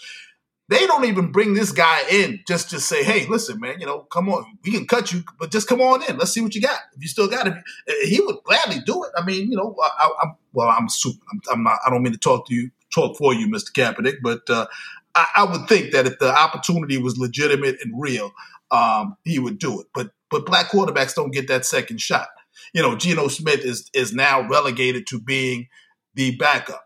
They 0.67 0.87
don't 0.87 1.05
even 1.05 1.31
bring 1.31 1.53
this 1.53 1.71
guy 1.71 2.01
in 2.09 2.39
just 2.47 2.71
to 2.71 2.79
say, 2.79 3.03
"Hey, 3.03 3.27
listen, 3.27 3.59
man, 3.59 3.79
you 3.79 3.85
know, 3.85 3.99
come 4.11 4.29
on, 4.29 4.57
we 4.63 4.71
can 4.71 4.87
cut 4.87 5.13
you, 5.13 5.23
but 5.39 5.51
just 5.51 5.67
come 5.67 5.79
on 5.79 6.01
in. 6.09 6.17
Let's 6.17 6.31
see 6.31 6.41
what 6.41 6.55
you 6.55 6.61
got. 6.61 6.79
If 6.95 7.03
you 7.03 7.07
still 7.07 7.27
got 7.27 7.45
it, 7.45 7.53
eh, 7.87 7.93
he 8.05 8.19
would 8.19 8.37
gladly 8.43 8.79
do 8.83 9.03
it. 9.03 9.11
I 9.15 9.23
mean, 9.23 9.51
you 9.51 9.57
know, 9.57 9.75
I, 9.83 10.09
am 10.23 10.35
well, 10.53 10.69
I'm 10.69 10.89
super. 10.89 11.23
I'm, 11.31 11.41
I'm, 11.51 11.63
not. 11.63 11.79
I 11.85 11.91
don't 11.91 12.01
mean 12.01 12.13
to 12.13 12.19
talk 12.19 12.47
to 12.47 12.55
you, 12.55 12.71
talk 12.93 13.15
for 13.17 13.33
you, 13.33 13.47
Mr. 13.47 13.71
Kaepernick, 13.73 14.17
but 14.23 14.49
uh, 14.49 14.65
I, 15.13 15.27
I, 15.37 15.43
would 15.43 15.67
think 15.67 15.91
that 15.91 16.07
if 16.07 16.17
the 16.17 16.35
opportunity 16.35 16.97
was 16.97 17.17
legitimate 17.17 17.77
and 17.83 17.93
real, 17.95 18.33
um, 18.71 19.17
he 19.23 19.37
would 19.37 19.59
do 19.59 19.79
it. 19.81 19.87
But 19.93 20.11
but 20.31 20.47
black 20.47 20.67
quarterbacks 20.67 21.13
don't 21.13 21.31
get 21.31 21.47
that 21.47 21.65
second 21.65 22.01
shot. 22.01 22.29
You 22.73 22.81
know, 22.81 22.95
Geno 22.95 23.27
Smith 23.27 23.63
is 23.63 23.89
is 23.93 24.13
now 24.13 24.47
relegated 24.47 25.05
to 25.07 25.19
being 25.19 25.67
the 26.15 26.35
backup. 26.37 26.84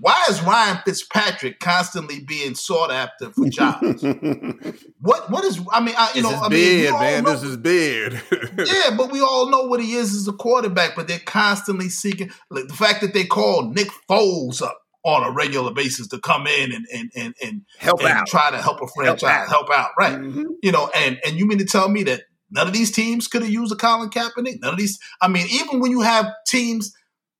Why 0.00 0.26
is 0.30 0.40
Ryan 0.42 0.78
Fitzpatrick 0.84 1.58
constantly 1.58 2.20
being 2.20 2.54
sought 2.54 2.92
after 2.92 3.30
for 3.30 3.48
jobs? 3.48 4.02
what 5.00 5.30
what 5.30 5.44
is 5.44 5.60
I 5.72 5.80
mean 5.80 5.94
I, 5.98 6.12
you 6.14 6.22
this 6.22 6.30
know 6.30 6.38
I 6.40 6.48
mean 6.48 6.92
man 6.92 7.24
know, 7.24 7.32
this 7.32 7.42
is 7.42 7.56
beard. 7.56 8.20
yeah, 8.58 8.94
but 8.96 9.10
we 9.10 9.20
all 9.20 9.50
know 9.50 9.66
what 9.66 9.80
he 9.80 9.94
is 9.94 10.14
as 10.14 10.28
a 10.28 10.32
quarterback. 10.32 10.94
But 10.94 11.08
they're 11.08 11.18
constantly 11.18 11.88
seeking 11.88 12.30
like 12.50 12.68
the 12.68 12.74
fact 12.74 13.00
that 13.00 13.12
they 13.12 13.24
call 13.24 13.70
Nick 13.70 13.88
Foles 14.08 14.62
up 14.62 14.78
on 15.04 15.24
a 15.24 15.32
regular 15.32 15.72
basis 15.72 16.06
to 16.08 16.20
come 16.20 16.46
in 16.46 16.72
and 16.72 16.86
and 16.94 17.10
and, 17.16 17.34
and 17.42 17.62
help 17.78 18.00
and 18.00 18.08
out, 18.08 18.26
try 18.28 18.50
to 18.52 18.58
help 18.58 18.80
a 18.80 18.86
franchise, 18.94 19.22
help 19.22 19.32
out, 19.32 19.48
help 19.48 19.70
out 19.70 19.90
right? 19.98 20.14
Mm-hmm. 20.14 20.44
You 20.62 20.70
know, 20.70 20.90
and 20.94 21.18
and 21.26 21.38
you 21.38 21.46
mean 21.46 21.58
to 21.58 21.64
tell 21.64 21.88
me 21.88 22.04
that 22.04 22.22
none 22.50 22.68
of 22.68 22.72
these 22.72 22.92
teams 22.92 23.26
could 23.26 23.42
have 23.42 23.50
used 23.50 23.72
a 23.72 23.76
Colin 23.76 24.10
Kaepernick? 24.10 24.60
None 24.60 24.74
of 24.74 24.78
these. 24.78 24.98
I 25.20 25.26
mean, 25.26 25.46
even 25.50 25.80
when 25.80 25.90
you 25.90 26.02
have 26.02 26.30
teams 26.46 26.92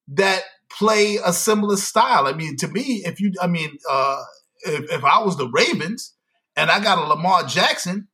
that 0.09 0.43
play 0.71 1.19
a 1.25 1.33
similar 1.33 1.77
style. 1.77 2.27
I 2.27 2.33
mean, 2.33 2.57
to 2.59 2.69
me, 2.69 3.03
if 3.05 3.21
you, 3.21 3.33
I 3.41 3.47
mean, 3.47 3.79
uh, 3.91 4.23
if, 4.62 4.93
if 4.93 5.05
I 5.05 5.23
was 5.23 5.37
the 5.37 5.49
Ravens 5.49 6.14
and 6.57 6.71
I 6.71 6.83
got 6.83 6.99
a 6.99 7.03
Lamar 7.03 7.45
Jackson, 7.45 8.09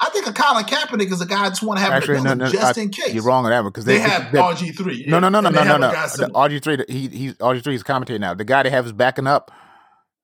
I 0.00 0.10
think 0.10 0.26
a 0.26 0.32
Colin 0.32 0.64
Kaepernick 0.64 1.10
is 1.12 1.20
a 1.20 1.26
guy 1.26 1.48
just 1.48 1.62
want 1.62 1.78
to 1.78 1.84
have 1.84 1.92
Actually, 1.92 2.22
no, 2.22 2.34
no, 2.34 2.50
just 2.50 2.76
I, 2.76 2.82
in 2.82 2.90
case. 2.90 3.14
You're 3.14 3.22
wrong 3.22 3.44
on 3.44 3.50
that 3.50 3.62
because 3.62 3.84
they, 3.84 3.94
they 3.94 4.00
have 4.00 4.22
RG 4.32 4.76
three. 4.76 5.04
No, 5.06 5.18
no, 5.18 5.28
no, 5.28 5.40
no, 5.40 5.50
no, 5.50 5.62
no, 5.62 5.76
no. 5.78 5.88
RG 5.88 6.62
three, 6.62 6.84
he 6.88 7.08
he's 7.08 7.34
RG 7.34 7.62
three 7.62 7.74
is 7.74 7.82
commentating 7.82 8.20
now. 8.20 8.34
The 8.34 8.44
guy 8.44 8.64
they 8.64 8.70
have 8.70 8.86
is 8.86 8.92
backing 8.92 9.26
up. 9.26 9.50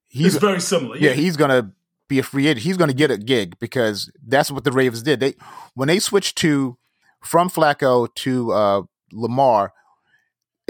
He's 0.08 0.34
it's 0.34 0.44
very 0.44 0.60
similar. 0.60 0.96
Yeah, 0.96 1.10
yeah 1.10 1.14
he's 1.14 1.36
gonna 1.36 1.72
be 2.08 2.18
a 2.18 2.22
free 2.22 2.48
agent. 2.48 2.64
He's 2.64 2.76
gonna 2.76 2.92
get 2.92 3.12
a 3.12 3.16
gig 3.16 3.58
because 3.60 4.10
that's 4.26 4.50
what 4.50 4.64
the 4.64 4.72
Ravens 4.72 5.02
did. 5.02 5.20
They 5.20 5.34
when 5.74 5.86
they 5.86 6.00
switched 6.00 6.36
to 6.38 6.76
from 7.22 7.48
Flacco 7.48 8.12
to 8.16 8.52
uh, 8.52 8.82
Lamar, 9.12 9.72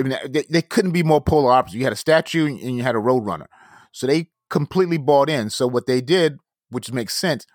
I 0.01 0.03
mean, 0.03 0.18
they, 0.28 0.44
they 0.51 0.62
couldn't 0.62 0.92
be 0.92 1.03
more 1.03 1.20
polar 1.20 1.53
opposites. 1.53 1.76
You 1.76 1.84
had 1.84 1.92
a 1.92 1.96
statue 1.96 2.46
and 2.46 2.76
you 2.76 2.82
had 2.82 2.94
a 2.94 2.98
roadrunner. 2.98 3.46
So 3.92 4.07
they 4.07 4.30
completely 4.48 4.98
bought 4.98 5.30
in. 5.30 5.51
So 5.51 5.66
what 5.66 5.86
they 5.86 6.01
did, 6.01 6.38
which 6.70 6.92
makes 6.92 7.14
sense, 7.14 7.46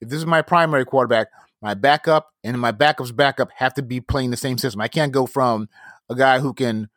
if 0.00 0.08
this 0.08 0.18
is 0.18 0.26
my 0.26 0.42
primary 0.42 0.84
quarterback, 0.84 1.28
my 1.62 1.74
backup 1.74 2.30
and 2.42 2.60
my 2.60 2.72
backup's 2.72 3.12
backup 3.12 3.48
have 3.56 3.74
to 3.74 3.82
be 3.82 4.00
playing 4.00 4.30
the 4.30 4.36
same 4.36 4.58
system. 4.58 4.80
I 4.80 4.88
can't 4.88 5.12
go 5.12 5.26
from 5.26 5.68
a 6.10 6.14
guy 6.14 6.40
who 6.40 6.52
can 6.52 6.90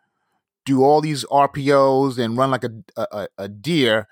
do 0.66 0.84
all 0.84 1.00
these 1.00 1.24
RPOs 1.26 2.18
and 2.18 2.38
run 2.38 2.52
like 2.52 2.66
a, 2.66 2.72
a, 2.98 3.28
a 3.38 3.48
deer, 3.48 4.10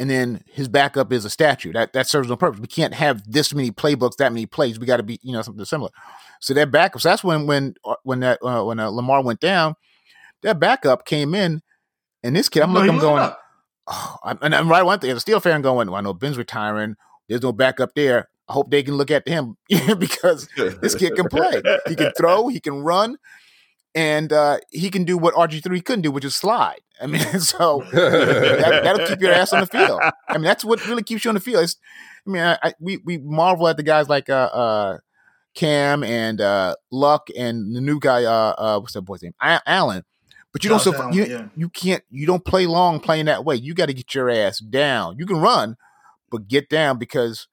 and 0.00 0.10
then 0.10 0.42
his 0.50 0.66
backup 0.66 1.12
is 1.12 1.24
a 1.24 1.30
statue. 1.30 1.72
That 1.72 1.92
that 1.92 2.08
serves 2.08 2.28
no 2.28 2.36
purpose. 2.36 2.60
We 2.60 2.66
can't 2.66 2.94
have 2.94 3.22
this 3.30 3.54
many 3.54 3.70
playbooks, 3.70 4.16
that 4.16 4.32
many 4.32 4.46
plays. 4.46 4.80
We 4.80 4.86
got 4.86 4.96
to 4.96 5.04
be 5.04 5.20
you 5.22 5.32
know 5.32 5.42
something 5.42 5.64
similar. 5.64 5.90
So 6.40 6.52
their 6.52 6.66
backups. 6.66 7.04
That's 7.04 7.22
when 7.22 7.46
when 7.46 7.74
uh, 7.84 7.94
when 8.02 8.20
that 8.20 8.40
uh, 8.42 8.64
when 8.64 8.80
uh, 8.80 8.88
Lamar 8.90 9.22
went 9.22 9.38
down 9.38 9.76
That 10.42 10.58
backup 10.60 11.04
came 11.04 11.34
in, 11.34 11.62
and 12.22 12.34
this 12.36 12.48
kid, 12.48 12.62
I'm 12.62 12.72
No, 12.72 12.80
looking, 12.80 12.94
I'm 12.96 13.00
going, 13.00 13.32
oh, 13.86 14.16
I'm- 14.24 14.38
and 14.42 14.54
I'm 14.54 14.68
right 14.68 14.82
one 14.82 14.98
thing 14.98 15.10
as 15.10 15.16
a 15.18 15.20
Steel 15.20 15.40
fan 15.40 15.62
going, 15.62 15.88
well, 15.88 15.96
I 15.98 16.00
know 16.02 16.12
Ben's 16.14 16.38
retiring. 16.38 16.96
There's 17.28 17.42
no 17.42 17.52
backup 17.52 17.94
there. 17.94 18.28
I 18.48 18.52
hope 18.54 18.70
they 18.70 18.82
can 18.82 18.96
look 18.96 19.10
at 19.10 19.26
him 19.26 19.56
because 19.98 20.48
this 20.56 20.94
kid 20.94 21.14
can 21.14 21.28
play. 21.28 21.62
He 21.86 21.94
can 21.94 22.12
throw, 22.16 22.48
he 22.48 22.60
can 22.60 22.82
run, 22.82 23.16
and 23.94 24.32
uh, 24.32 24.58
he 24.70 24.90
can 24.90 25.04
do 25.04 25.16
what 25.16 25.34
RG3 25.34 25.84
couldn't 25.84 26.02
do, 26.02 26.10
which 26.10 26.24
is 26.24 26.34
slide. 26.34 26.80
I 27.00 27.06
mean, 27.06 27.20
so 27.40 27.82
that, 27.92 28.80
that'll 28.84 29.06
keep 29.06 29.20
your 29.20 29.32
ass 29.32 29.52
on 29.52 29.60
the 29.60 29.66
field. 29.66 30.00
I 30.28 30.34
mean, 30.34 30.42
that's 30.44 30.64
what 30.64 30.86
really 30.86 31.02
keeps 31.02 31.24
you 31.24 31.30
on 31.30 31.34
the 31.34 31.40
field. 31.40 31.64
It's, 31.64 31.76
I 32.26 32.30
mean, 32.30 32.42
I, 32.42 32.58
I, 32.62 32.74
we 32.80 32.98
we 32.98 33.18
marvel 33.18 33.66
at 33.68 33.76
the 33.76 33.82
guys 33.82 34.08
like 34.08 34.28
uh, 34.30 34.50
uh, 34.52 34.98
Cam 35.54 36.04
and 36.04 36.40
uh, 36.40 36.76
Luck 36.90 37.28
and 37.36 37.74
the 37.74 37.80
new 37.80 37.98
guy. 37.98 38.24
Uh, 38.24 38.54
uh, 38.58 38.78
what's 38.80 38.92
that 38.94 39.02
boy's 39.02 39.22
name? 39.22 39.34
Allen. 39.40 40.04
But 40.52 40.64
you 40.64 40.70
Josh 40.70 40.84
don't. 40.84 40.94
surf- 40.94 41.14
you, 41.14 41.24
yeah. 41.24 41.48
you 41.56 41.68
can't. 41.68 42.02
You 42.10 42.26
don't 42.26 42.44
play 42.44 42.66
long 42.66 43.00
playing 43.00 43.26
that 43.26 43.44
way. 43.44 43.56
You 43.56 43.74
got 43.74 43.86
to 43.86 43.94
get 43.94 44.14
your 44.14 44.28
ass 44.28 44.58
down. 44.58 45.16
You 45.18 45.26
can 45.26 45.38
run, 45.38 45.76
but 46.30 46.48
get 46.48 46.68
down 46.68 46.98
because 46.98 47.48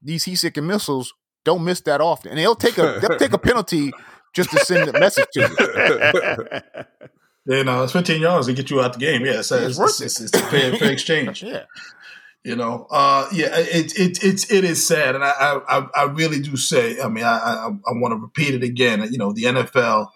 these 0.00 0.24
heat 0.24 0.56
and 0.56 0.66
missiles 0.66 1.12
don't 1.44 1.64
miss 1.64 1.80
that 1.82 2.00
often, 2.00 2.30
and 2.30 2.38
they'll 2.38 2.54
take 2.54 2.78
a 2.78 3.00
they'll 3.00 3.18
take 3.18 3.32
a 3.32 3.38
penalty 3.38 3.92
just 4.34 4.50
to 4.50 4.58
send 4.60 4.94
a 4.94 4.98
message 4.98 5.26
to 5.32 5.40
you. 5.40 6.84
You 7.48 7.64
know, 7.64 7.82
it's 7.82 7.94
15 7.94 8.20
yards 8.20 8.46
to 8.46 8.52
get 8.52 8.68
you 8.68 8.82
out 8.82 8.92
the 8.92 8.98
game. 8.98 9.24
Yeah, 9.24 9.38
it's, 9.38 9.50
it's, 9.50 9.78
worth 9.78 10.02
it's, 10.02 10.20
it's, 10.20 10.34
it's 10.34 10.34
a 10.34 10.46
fair, 10.50 10.76
fair 10.76 10.92
exchange. 10.92 11.42
Yeah. 11.42 11.62
You 12.44 12.56
know, 12.56 12.86
uh, 12.90 13.26
yeah, 13.32 13.56
it, 13.56 13.98
it 13.98 14.22
it 14.22 14.50
it 14.50 14.64
is 14.64 14.86
sad, 14.86 15.14
and 15.14 15.24
I 15.24 15.30
I, 15.30 15.86
I 15.94 16.02
really 16.04 16.40
do 16.40 16.56
say. 16.56 17.00
I 17.00 17.08
mean, 17.08 17.24
I 17.24 17.36
I, 17.36 17.66
I 17.68 17.92
want 17.92 18.12
to 18.12 18.16
repeat 18.16 18.54
it 18.54 18.62
again. 18.62 19.06
You 19.10 19.16
know, 19.18 19.32
the 19.32 19.44
NFL 19.44 20.08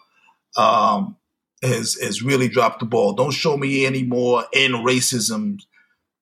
um, 0.56 1.16
has 1.62 1.94
has 1.94 2.22
really 2.22 2.48
dropped 2.48 2.80
the 2.80 2.86
ball. 2.86 3.12
Don't 3.12 3.30
show 3.30 3.56
me 3.56 3.86
any 3.86 4.02
more 4.02 4.44
in 4.52 4.72
racism 4.72 5.58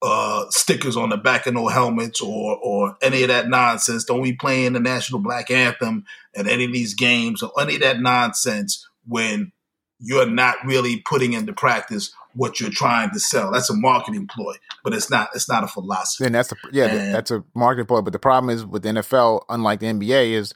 uh, 0.02 0.46
stickers 0.50 0.96
on 0.96 1.10
the 1.10 1.16
back 1.16 1.46
of 1.46 1.54
no 1.54 1.68
helmets 1.68 2.20
or 2.20 2.56
or 2.62 2.96
any 3.02 3.22
of 3.22 3.28
that 3.28 3.48
nonsense. 3.48 4.04
Don't 4.04 4.22
be 4.22 4.32
playing 4.32 4.72
the 4.72 4.80
national 4.80 5.20
black 5.20 5.50
anthem 5.50 6.04
at 6.34 6.46
any 6.46 6.64
of 6.64 6.72
these 6.72 6.94
games 6.94 7.42
or 7.42 7.52
any 7.60 7.74
of 7.74 7.80
that 7.82 8.00
nonsense 8.00 8.86
when 9.06 9.52
you're 9.98 10.26
not 10.26 10.56
really 10.64 10.98
putting 11.00 11.34
into 11.34 11.52
practice 11.52 12.12
what 12.34 12.60
you're 12.60 12.70
trying 12.70 13.10
to 13.10 13.20
sell. 13.20 13.50
That's 13.52 13.68
a 13.68 13.74
marketing 13.74 14.26
ploy, 14.28 14.54
but 14.82 14.94
it's 14.94 15.10
not. 15.10 15.30
It's 15.34 15.48
not 15.48 15.64
a 15.64 15.68
philosophy. 15.68 16.24
Then 16.24 16.32
that's 16.32 16.48
the 16.48 16.56
yeah, 16.72 16.86
And- 16.86 17.14
that's 17.14 17.30
a 17.30 17.44
marketing 17.54 17.86
ploy. 17.86 18.00
But 18.00 18.12
the 18.12 18.18
problem 18.18 18.50
is 18.50 18.64
with 18.64 18.82
the 18.82 18.90
NFL, 18.90 19.42
unlike 19.48 19.80
the 19.80 19.86
NBA, 19.86 20.32
is 20.32 20.54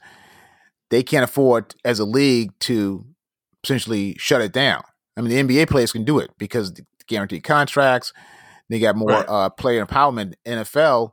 they 0.89 1.03
can't 1.03 1.23
afford 1.23 1.75
as 1.83 1.99
a 1.99 2.05
league 2.05 2.57
to 2.61 3.05
essentially 3.65 4.15
shut 4.19 4.41
it 4.41 4.51
down. 4.53 4.83
I 5.17 5.21
mean, 5.21 5.47
the 5.47 5.55
NBA 5.55 5.69
players 5.69 5.91
can 5.91 6.03
do 6.03 6.19
it 6.19 6.31
because 6.37 6.73
the 6.73 6.85
guaranteed 7.07 7.43
contracts, 7.43 8.13
they 8.69 8.79
got 8.79 8.95
more 8.95 9.09
Right. 9.09 9.25
uh, 9.27 9.49
player 9.49 9.85
empowerment. 9.85 10.33
NFL, 10.45 11.11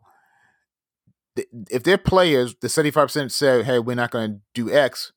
th- 1.37 1.49
if 1.71 1.83
their 1.83 1.99
players, 1.99 2.55
the 2.61 2.69
seventy 2.69 2.91
five 2.91 3.07
percent 3.09 3.33
say, 3.33 3.63
"Hey, 3.63 3.79
we're 3.79 3.95
not 3.97 4.11
going 4.11 4.31
to 4.33 4.41
do 4.55 4.73
X," 4.73 5.13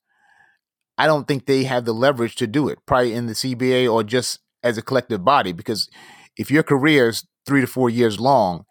I 0.97 1.07
don't 1.07 1.27
think 1.27 1.45
they 1.45 1.63
have 1.63 1.85
the 1.85 1.93
leverage 1.93 2.35
to 2.37 2.47
do 2.47 2.67
it. 2.69 2.79
Probably 2.85 3.13
in 3.13 3.27
the 3.27 3.33
CBA 3.35 3.87
or 3.91 4.03
just 4.03 4.39
as 4.63 4.77
a 4.77 4.81
collective 4.81 5.23
body, 5.23 5.51
because 5.51 5.89
if 6.37 6.49
your 6.51 6.63
career 6.63 7.09
is 7.09 7.25
three 7.45 7.61
to 7.61 7.67
four 7.67 7.89
years 7.89 8.19
long, 8.19 8.65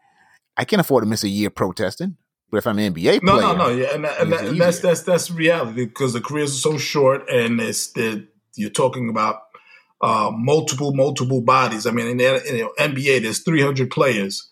I 0.57 0.65
can't 0.65 0.81
afford 0.81 1.05
to 1.05 1.09
miss 1.09 1.23
a 1.25 1.29
year 1.29 1.51
protesting. 1.51 2.17
But 2.51 2.59
if 2.59 2.67
I'm 2.67 2.79
an 2.79 2.95
NBA 2.95 3.23
No, 3.23 3.33
player, 3.39 3.43
no, 3.43 3.55
no. 3.57 3.69
Yeah, 3.71 3.95
and, 3.95 4.05
that, 4.05 4.21
and, 4.21 4.33
that, 4.33 4.45
and 4.45 4.61
that's 4.61 4.81
that's 4.81 5.03
that's 5.03 5.31
reality 5.31 5.87
because 5.87 6.13
the 6.13 6.21
careers 6.21 6.55
are 6.55 6.59
so 6.73 6.79
short, 6.79 7.29
and 7.29 7.61
it's 7.61 7.93
the 7.93 8.29
you're 8.57 8.71
talking 8.71 9.09
about 9.09 9.43
uh, 10.01 10.31
multiple 10.35 10.95
multiple 10.95 11.41
bodies. 11.41 11.87
I 11.87 11.91
mean, 11.91 12.07
in 12.09 12.17
the 12.19 12.69
in 12.79 12.95
NBA, 12.95 13.23
there's 13.23 13.41
300 13.41 13.91
players 13.91 14.49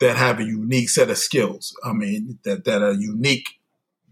that 0.00 0.16
have 0.16 0.40
a 0.40 0.44
unique 0.44 0.88
set 0.88 1.10
of 1.10 1.18
skills. 1.18 1.76
I 1.84 1.92
mean, 1.92 2.38
that 2.44 2.64
that 2.64 2.82
are 2.82 2.92
unique 2.92 3.48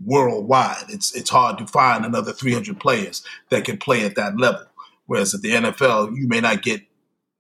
worldwide. 0.05 0.85
It's 0.89 1.15
it's 1.15 1.31
hard 1.31 1.59
to 1.59 1.67
find 1.67 2.05
another 2.05 2.33
300 2.33 2.79
players 2.81 3.25
that 3.51 3.65
can 3.65 3.79
play 3.79 4.05
at 4.05 4.17
that 4.17 4.39
level. 4.39 4.67
Whereas 5.07 5.35
at 5.35 5.43
the 5.43 5.51
NFL, 5.51 6.17
you 6.17 6.29
may 6.29 6.41
not 6.41 6.63
get 6.63 6.83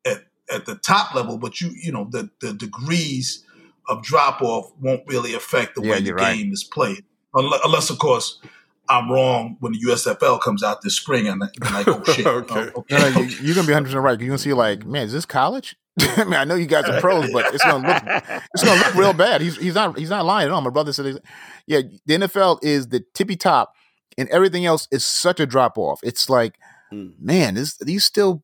at, 0.06 0.24
at 0.52 0.66
the 0.66 0.76
top 0.76 1.14
level, 1.14 1.38
but 1.38 1.60
you 1.60 1.70
you 1.74 1.92
know 1.92 2.08
the 2.10 2.30
the 2.40 2.52
degrees 2.52 3.44
of 3.88 4.02
drop 4.02 4.40
off 4.42 4.72
won't 4.80 5.02
really 5.06 5.34
affect 5.34 5.74
the 5.74 5.82
Yeah, 5.82 5.92
way 5.92 6.00
the 6.00 6.12
right. 6.12 6.36
game 6.36 6.52
is 6.52 6.64
played, 6.64 7.04
unless, 7.34 7.60
unless 7.64 7.90
of 7.90 7.98
course. 7.98 8.40
I'm 8.88 9.10
wrong 9.10 9.56
when 9.60 9.72
the 9.72 9.78
USFL 9.88 10.40
comes 10.40 10.62
out 10.62 10.82
this 10.82 10.96
spring, 10.96 11.28
and, 11.28 11.42
I- 11.44 11.48
and 11.64 11.76
I 11.76 11.82
go 11.84 12.02
shit. 12.12 12.26
Okay. 12.26 12.70
Oh, 12.74 12.84
No, 12.90 12.98
no, 13.10 13.20
you, 13.20 13.36
you're 13.42 13.54
gonna 13.54 13.66
be 13.66 13.72
100 13.72 13.84
percent 13.86 14.02
right. 14.02 14.18
You're 14.20 14.28
gonna 14.28 14.38
see 14.38 14.52
like, 14.52 14.84
man, 14.84 15.04
is 15.06 15.12
this 15.12 15.24
college? 15.24 15.76
I 16.00 16.24
mean, 16.24 16.34
I 16.34 16.44
know 16.44 16.54
you 16.54 16.66
guys 16.66 16.84
are 16.86 17.00
pros, 17.00 17.30
but 17.32 17.54
it's 17.54 17.62
gonna 17.64 17.86
look 17.86 18.24
it's 18.54 18.64
gonna 18.64 18.80
look 18.80 18.94
real 18.94 19.12
bad. 19.12 19.40
He's 19.40 19.56
he's 19.56 19.74
not 19.74 19.98
he's 19.98 20.10
not 20.10 20.24
lying 20.24 20.46
at 20.46 20.52
all. 20.52 20.60
My 20.62 20.70
brother 20.70 20.92
said, 20.92 21.06
he's- 21.06 21.20
yeah, 21.66 21.80
the 22.06 22.14
NFL 22.14 22.58
is 22.62 22.88
the 22.88 23.04
tippy 23.14 23.36
top, 23.36 23.72
and 24.18 24.28
everything 24.30 24.64
else 24.66 24.88
is 24.90 25.04
such 25.04 25.38
a 25.38 25.46
drop 25.46 25.76
off. 25.78 26.00
It's 26.02 26.28
like, 26.28 26.58
Mm. 26.92 27.12
man, 27.18 27.54
this 27.54 27.76
these 27.78 28.04
still, 28.04 28.42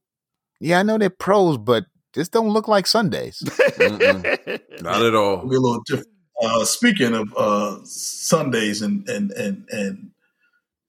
yeah, 0.61 0.79
I 0.79 0.83
know 0.83 0.97
they're 0.99 1.11
pros, 1.11 1.59
but 1.59 1.85
this 2.15 2.29
don't 2.31 2.49
look 2.51 2.67
like 2.69 2.87
Sundays. 2.87 3.43
Not 3.79 5.03
at 5.03 5.15
all. 5.15 5.47
be 5.47 5.57
a 5.57 5.61
little 5.61 5.83
different. 5.87 6.09
Uh, 6.43 6.65
speaking 6.65 7.15
of 7.15 7.35
uh, 7.37 7.79
Sundays 7.85 8.81
and 8.83 9.09
and 9.09 9.33
and 9.33 9.67
and 9.71 10.11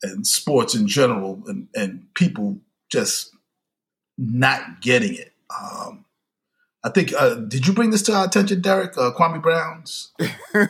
and 0.04 0.26
sports 0.26 0.76
in 0.76 0.88
general, 0.88 1.42
and 1.48 1.68
and 1.76 2.14
people 2.14 2.60
just 2.90 3.36
not 4.18 4.82
getting 4.82 5.16
it. 5.16 5.34
Um, 5.50 6.06
I 6.84 6.90
think. 6.90 7.14
Uh, 7.18 7.36
did 7.36 7.68
you 7.68 7.74
bring 7.74 7.92
this 7.92 8.02
to 8.04 8.14
our 8.14 8.26
attention, 8.26 8.62
Derek? 8.62 8.98
Uh, 8.98 9.12
Kwame 9.12 9.42
Brown's. 9.42 10.12
no, 10.54 10.68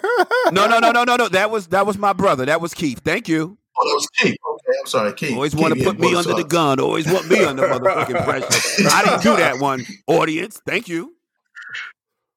no, 0.52 0.80
no, 0.80 0.92
no, 0.92 1.04
no, 1.04 1.16
no. 1.16 1.28
That 1.30 1.52
was 1.52 1.68
that 1.68 1.86
was 1.86 1.98
my 1.98 2.14
brother. 2.14 2.46
That 2.46 2.62
was 2.62 2.74
Keith. 2.74 3.02
Thank 3.04 3.28
you. 3.28 3.58
Oh, 3.78 3.88
that 3.88 3.96
was 3.96 4.08
Keith. 4.18 4.38
Okay, 4.54 4.78
I'm 4.80 4.88
sorry, 4.88 5.14
Keith. 5.14 5.34
Always 5.34 5.56
want 5.56 5.76
to 5.76 5.84
put 5.84 6.00
me 6.00 6.14
under 6.16 6.34
the 6.34 6.44
gun. 6.44 6.80
Always 6.80 7.12
want 7.12 7.30
me 7.30 7.44
under 7.44 7.64
motherfucking 7.64 8.24
pressure. 8.24 8.90
I 8.92 9.04
didn't 9.06 9.24
do 9.24 9.36
that 9.38 9.60
one, 9.60 9.86
audience. 10.08 10.62
Thank 10.66 10.88
you. 10.90 11.16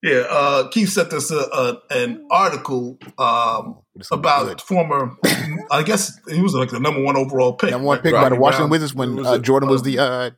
Yeah, 0.03 0.24
uh, 0.28 0.68
Keith 0.68 0.88
sent 0.88 1.12
us 1.12 1.30
a, 1.30 1.36
a, 1.38 1.80
an 1.90 2.26
article 2.30 2.98
um, 3.18 3.78
It's 3.94 4.09
gonna 4.09 4.20
be 4.20 4.26
about 4.28 4.46
good. 4.46 4.61
former. 4.61 5.16
I 5.70 5.84
guess 5.84 6.18
he 6.28 6.40
was 6.42 6.55
like 6.55 6.70
the 6.70 6.80
number 6.80 7.00
one 7.03 7.16
overall 7.16 7.53
pick. 7.53 7.70
Number 7.70 7.86
one 7.86 7.96
right? 7.98 8.03
pick 8.03 8.12
by 8.12 8.28
the 8.28 8.34
Washington 8.36 8.64
Brown. 8.64 8.70
Wizards 8.70 8.94
when 8.94 9.16
Was 9.16 9.26
uh, 9.28 9.38
Jordan 9.38 9.68
was 9.68 9.82
uh, 9.82 9.84
the 9.84 9.98
uh, 10.00 10.30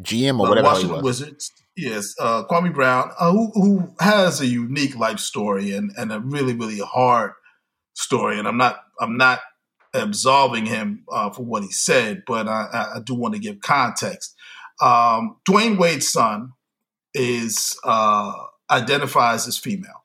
GM 0.00 0.38
or 0.38 0.46
uh, 0.46 0.50
whatever 0.50 0.68
Washington 0.68 0.96
was. 0.96 1.02
Wizards. 1.20 1.50
Yes, 1.76 2.14
uh, 2.20 2.44
Kwame 2.44 2.72
Brown, 2.72 3.10
uh, 3.18 3.32
who, 3.32 3.50
who 3.54 3.94
has 3.98 4.40
a 4.40 4.46
unique 4.46 4.94
life 4.96 5.18
story 5.18 5.72
and, 5.74 5.90
and 5.96 6.12
a 6.12 6.20
really 6.20 6.54
really 6.54 6.78
hard 6.78 7.32
story. 7.94 8.38
And 8.38 8.46
I'm 8.46 8.56
not 8.58 8.82
I'm 9.00 9.16
not 9.16 9.40
absolving 9.94 10.66
him 10.66 11.04
uh, 11.10 11.30
for 11.30 11.42
what 11.44 11.62
he 11.64 11.72
said, 11.72 12.22
but 12.26 12.46
I, 12.46 12.66
I- 12.72 12.96
I 12.96 13.00
do 13.04 13.14
want 13.14 13.34
to 13.34 13.40
give 13.40 13.60
context. 13.60 14.34
Um, 14.80 15.36
Dwyane 15.48 15.76
Wade's 15.78 16.08
son 16.10 16.52
is 17.14 17.76
uh, 17.84 18.32
identifies 18.72 19.46
as 19.46 19.58
female, 19.58 20.04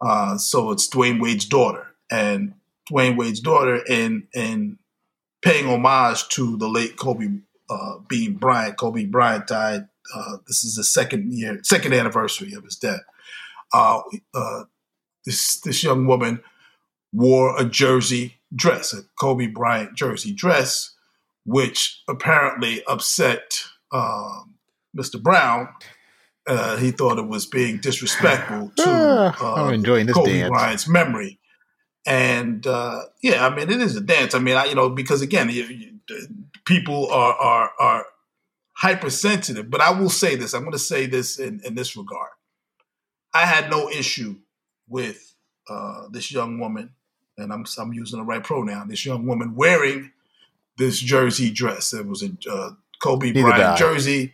uh, 0.00 0.38
so 0.38 0.70
it's 0.70 0.88
Dwyane 0.88 1.20
Wade's 1.20 1.44
daughter, 1.44 1.88
and 2.10 2.54
Dwyane 2.90 3.16
Wade's 3.16 3.40
daughter 3.40 3.82
in 3.86 4.28
in 4.34 4.78
paying 5.42 5.66
homage 5.66 6.28
to 6.28 6.56
the 6.56 6.68
late 6.68 6.96
Kobe 6.96 7.28
uh, 7.68 7.98
Bean 8.08 8.34
Bryant. 8.34 8.78
Kobe 8.78 9.04
Bryant 9.04 9.46
died. 9.46 9.88
Uh, 10.14 10.38
this 10.46 10.64
is 10.64 10.74
the 10.74 10.84
second 10.84 11.32
year, 11.32 11.60
second 11.62 11.92
anniversary 11.92 12.52
of 12.54 12.64
his 12.64 12.76
death. 12.76 13.00
Uh, 13.72 14.00
uh, 14.34 14.64
this 15.24 15.60
this 15.60 15.82
young 15.82 16.06
woman 16.06 16.42
wore 17.12 17.58
a 17.60 17.64
jersey 17.64 18.40
dress, 18.54 18.92
a 18.92 19.02
Kobe 19.20 19.46
Bryant 19.46 19.94
jersey 19.94 20.32
dress, 20.32 20.94
which 21.44 22.02
apparently 22.08 22.82
upset 22.86 23.64
um, 23.92 24.54
Mr. 24.96 25.22
Brown. 25.22 25.68
Uh, 26.46 26.76
he 26.78 26.90
thought 26.90 27.18
it 27.18 27.28
was 27.28 27.46
being 27.46 27.78
disrespectful 27.78 28.72
to 28.76 28.84
Ah, 28.86 29.54
I'm 29.56 29.68
uh, 29.68 29.72
enjoying 29.72 30.06
this 30.06 30.14
Kobe 30.14 30.40
dance. 30.40 30.50
Bryant's 30.50 30.88
memory. 30.88 31.38
And 32.06 32.66
uh, 32.66 33.02
yeah, 33.22 33.46
I 33.46 33.54
mean, 33.54 33.70
it 33.70 33.80
is 33.80 33.96
a 33.96 34.00
dance. 34.00 34.34
I 34.34 34.38
mean, 34.38 34.56
I, 34.56 34.64
you 34.64 34.74
know, 34.74 34.88
because 34.88 35.20
again, 35.20 35.50
you, 35.50 35.64
you, 35.64 35.92
people 36.64 37.10
are 37.12 37.34
are 37.34 37.72
are 37.78 38.06
hypersensitive. 38.72 39.70
But 39.70 39.82
I 39.82 39.90
will 39.90 40.08
say 40.08 40.34
this. 40.34 40.54
I'm 40.54 40.62
going 40.62 40.72
to 40.72 40.78
say 40.78 41.06
this 41.06 41.38
in, 41.38 41.60
in 41.64 41.74
this 41.74 41.96
regard. 41.96 42.30
I 43.34 43.44
had 43.44 43.70
no 43.70 43.90
issue 43.90 44.36
with 44.88 45.34
uh, 45.68 46.08
this 46.10 46.32
young 46.32 46.58
woman, 46.58 46.94
and 47.36 47.52
I'm 47.52 47.66
I'm 47.78 47.92
using 47.92 48.18
the 48.18 48.24
right 48.24 48.42
pronoun. 48.42 48.88
This 48.88 49.04
young 49.04 49.26
woman 49.26 49.54
wearing 49.54 50.10
this 50.78 50.98
jersey 50.98 51.50
dress. 51.50 51.92
It 51.92 52.06
was 52.06 52.22
a 52.22 52.30
uh, 52.50 52.70
Kobe 53.00 53.32
Neither 53.32 53.48
Bryant 53.48 53.78
jersey 53.78 54.32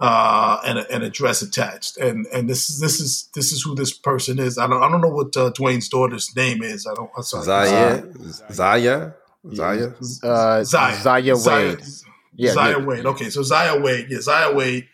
uh, 0.00 0.60
and, 0.64 0.78
a, 0.78 0.92
and 0.92 1.02
a 1.02 1.10
dress 1.10 1.42
attached. 1.42 1.96
And 1.98 2.26
and 2.32 2.48
this 2.48 2.70
is 2.70 2.80
this 2.80 3.00
is 3.00 3.28
this 3.34 3.52
is 3.52 3.62
who 3.62 3.74
this 3.74 3.92
person 3.92 4.38
is. 4.38 4.58
I 4.58 4.66
don't 4.66 4.82
I 4.82 4.88
don't 4.88 5.00
know 5.00 5.08
what 5.08 5.36
uh, 5.36 5.50
Dwyane's 5.50 5.88
daughter's 5.88 6.34
name 6.36 6.62
is. 6.62 6.86
I 6.86 6.94
don't. 6.94 7.10
I'm 7.16 7.22
sorry. 7.22 7.44
Zaya, 7.44 8.04
Zaya, 8.52 9.14
Zaya. 9.54 9.92
Uh, 10.22 10.64
Zaya. 10.64 10.96
Zaya 10.96 11.36
Wade. 11.36 11.80
Yeah, 12.36 12.52
Zaya 12.52 12.78
yeah. 12.78 12.84
Wade. 12.84 13.06
Okay, 13.06 13.30
so 13.30 13.42
Zaya 13.42 13.80
Wade. 13.80 14.06
Yeah, 14.08 14.20
Zaya 14.20 14.54
Wade 14.54 14.88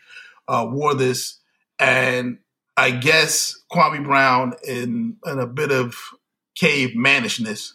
uh, 0.47 0.67
wore 0.69 0.95
this, 0.95 1.39
and 1.79 2.39
I 2.75 2.91
guess 2.91 3.61
Kwame 3.71 4.03
Brown, 4.03 4.53
in 4.67 5.17
in 5.25 5.39
a 5.39 5.47
bit 5.47 5.71
of 5.71 5.95
cave 6.55 6.95
mannishness, 6.95 7.73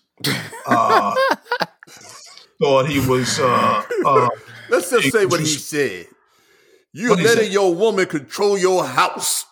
uh, 0.66 1.14
thought 2.60 2.88
he 2.88 2.98
was. 3.08 3.38
Uh, 3.38 3.82
uh, 4.04 4.28
Let's 4.68 4.90
just 4.90 5.12
say 5.12 5.26
what 5.26 5.40
he 5.40 5.46
said. 5.46 6.06
You 6.92 7.14
letting 7.14 7.52
your 7.52 7.74
woman 7.74 8.06
control 8.06 8.58
your 8.58 8.84
house. 8.84 9.46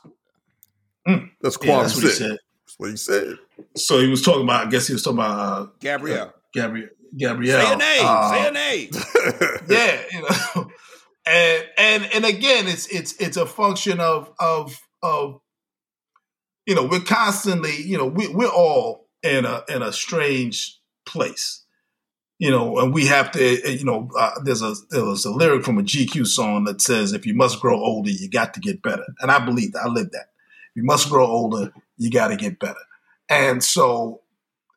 Mm. 1.06 1.30
That's 1.40 1.56
Kwame 1.56 1.66
yeah, 1.68 1.82
that's 1.82 2.00
said. 2.00 2.10
said. 2.10 2.38
That's 2.64 2.78
what 2.78 2.90
he 2.90 2.96
said. 2.96 3.38
So 3.76 4.00
he 4.00 4.08
was 4.08 4.22
talking 4.22 4.42
about. 4.42 4.66
I 4.66 4.70
guess 4.70 4.86
he 4.86 4.92
was 4.92 5.02
talking 5.02 5.18
about 5.18 5.38
uh, 5.38 5.66
Gabrielle. 5.80 6.34
Gabrielle. 6.52 6.88
Gabrielle. 7.16 7.64
Say 7.64 7.72
a 7.72 7.76
name. 7.76 8.02
Uh, 8.04 8.30
Say 8.30 8.48
a 8.48 8.50
name. 8.50 8.90
yeah, 9.68 10.02
you 10.12 10.20
know, 10.20 10.70
and 11.26 11.64
and 11.78 12.08
and 12.14 12.24
again, 12.24 12.66
it's 12.66 12.86
it's 12.88 13.14
it's 13.14 13.36
a 13.36 13.46
function 13.46 14.00
of 14.00 14.32
of 14.38 14.78
of 15.02 15.40
you 16.66 16.74
know 16.74 16.84
we're 16.84 17.00
constantly 17.00 17.76
you 17.80 17.96
know 17.96 18.06
we 18.06 18.28
we're 18.28 18.48
all 18.48 19.08
in 19.22 19.44
a 19.44 19.62
in 19.68 19.82
a 19.82 19.92
strange 19.92 20.78
place 21.06 21.64
you 22.38 22.50
know, 22.50 22.78
and 22.78 22.94
we 22.94 23.06
have 23.06 23.32
to, 23.32 23.40
eh, 23.40 23.70
you 23.70 23.84
know, 23.84 24.08
uh, 24.16 24.38
there's 24.44 24.62
a 24.62 24.74
there's 24.90 25.24
a 25.24 25.30
lyric 25.30 25.64
from 25.64 25.78
a 25.78 25.82
GQ 25.82 26.26
song 26.26 26.64
that 26.64 26.80
says, 26.80 27.12
"If 27.12 27.26
you 27.26 27.34
must 27.34 27.60
grow 27.60 27.76
older, 27.76 28.10
you 28.10 28.28
got 28.30 28.54
to 28.54 28.60
get 28.60 28.80
better," 28.80 29.04
and 29.20 29.30
I 29.30 29.44
believe 29.44 29.72
that. 29.72 29.84
I 29.84 29.88
live 29.88 30.12
that. 30.12 30.30
If 30.70 30.76
you 30.76 30.84
must 30.84 31.10
grow 31.10 31.26
older, 31.26 31.72
you 31.96 32.10
got 32.10 32.28
to 32.28 32.36
get 32.36 32.60
better. 32.60 32.78
And 33.28 33.62
so, 33.62 34.22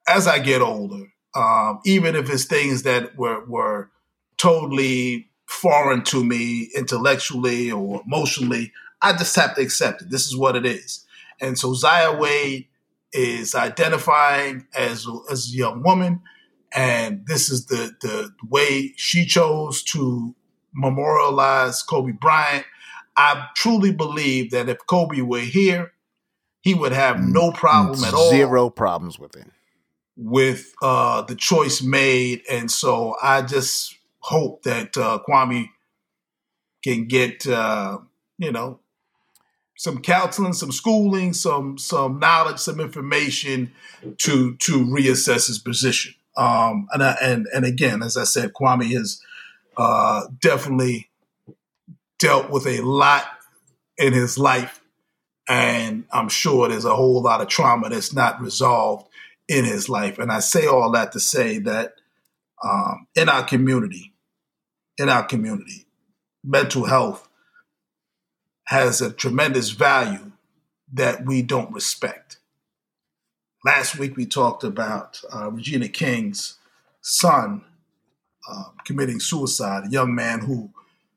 as 0.08 0.28
I 0.28 0.40
get 0.40 0.62
older, 0.62 1.14
um, 1.36 1.80
even 1.86 2.16
if 2.16 2.30
it's 2.32 2.46
things 2.46 2.82
that 2.84 3.16
were 3.16 3.46
were 3.46 3.92
totally 4.38 5.30
foreign 5.46 6.04
to 6.06 6.24
me 6.24 6.72
intellectually 6.76 7.72
or 7.72 8.02
emotionally, 8.06 8.72
I 9.04 9.14
just 9.14 9.36
have 9.36 9.54
to 9.56 9.62
accept 9.62 10.02
it. 10.02 10.10
This 10.10 10.26
is 10.26 10.36
what 10.36 10.56
it 10.56 10.66
is. 10.66 11.06
And 11.40 11.60
so, 11.60 11.76
Zaya 11.76 12.18
Wade 12.18 12.66
is 13.14 13.54
identifying 13.54 14.66
as 14.74 15.08
as 15.30 15.54
a 15.54 15.56
young 15.56 15.84
woman 15.84 16.22
and 16.74 17.26
this 17.28 17.50
is 17.50 17.66
the 17.66 17.96
the 18.02 18.32
way 18.50 18.94
she 18.96 19.26
chose 19.26 19.84
to 19.84 20.36
memorialize 20.74 21.84
Kobe 21.84 22.14
Bryant. 22.14 22.66
I 23.18 23.48
truly 23.56 23.92
believe 23.92 24.52
that 24.52 24.70
if 24.70 24.78
Kobe 24.88 25.22
were 25.22 25.40
here, 25.40 25.92
he 26.62 26.74
would 26.74 26.94
have 26.94 27.20
no 27.20 27.52
problem 27.52 28.04
at 28.04 28.14
all. 28.14 28.30
Zero 28.30 28.70
problems 28.70 29.20
with 29.20 29.36
it. 29.36 29.48
With 30.16 30.74
uh, 30.82 31.24
the 31.24 31.36
choice 31.36 31.82
made. 31.82 32.44
And 32.50 32.72
so 32.72 33.16
I 33.22 33.42
just 33.42 33.98
hope 34.20 34.64
that 34.64 34.96
uh, 34.96 35.20
Kwame 35.28 35.70
can 36.84 37.08
get, 37.08 37.46
uh, 37.48 38.00
you 38.38 38.52
know, 38.52 38.80
some 39.78 40.00
counseling, 40.02 40.54
some 40.54 40.72
schooling, 40.72 41.34
some 41.34 41.78
some 41.78 42.20
knowledge, 42.20 42.60
some 42.60 42.80
information 42.80 43.74
to 44.20 44.56
to 44.58 44.86
reassess 44.86 45.48
his 45.48 45.58
position. 45.58 46.14
Um, 46.38 46.88
and, 46.92 47.04
I, 47.04 47.18
and 47.22 47.48
and 47.54 47.66
again, 47.66 48.02
as 48.02 48.18
I 48.18 48.24
said, 48.24 48.54
Kwame 48.54 48.92
has 48.94 49.22
uh, 49.78 50.28
definitely 50.40 51.10
dealt 52.20 52.50
with 52.50 52.66
a 52.68 52.82
lot 52.82 53.26
in 53.98 54.14
his 54.14 54.38
life, 54.38 54.82
and 55.50 56.06
I'm 56.12 56.30
sure 56.30 56.70
there's 56.70 56.86
a 56.86 56.96
whole 56.96 57.22
lot 57.22 57.42
of 57.42 57.48
trauma 57.48 57.90
that's 57.90 58.14
not 58.14 58.42
resolved 58.42 59.10
in 59.48 59.66
his 59.66 59.90
life. 59.90 60.20
And 60.20 60.32
I 60.32 60.40
say 60.40 60.66
all 60.66 60.92
that 60.92 61.12
to 61.12 61.20
say 61.20 61.60
that 61.60 61.96
um, 62.64 63.08
in 63.16 63.28
our 63.28 63.44
community, 63.44 64.14
in 64.98 65.10
our 65.10 65.24
community, 65.24 65.88
mental 66.44 66.86
health 66.86 67.28
has 68.66 69.02
a 69.02 69.12
tremendous 69.12 69.72
value 69.72 70.32
that 70.94 71.26
we 71.26 71.42
don't 71.42 71.74
respect 71.74 72.38
last 73.64 73.98
week 73.98 74.16
we 74.16 74.26
talked 74.26 74.64
about 74.64 75.22
uh, 75.34 75.50
Regina 75.52 75.88
King's 75.88 76.58
son 77.02 77.64
uh, 78.50 78.66
committing 78.86 79.20
suicide, 79.20 79.86
a 79.86 79.92
young 79.92 80.16
man 80.16 80.40
who 80.40 80.72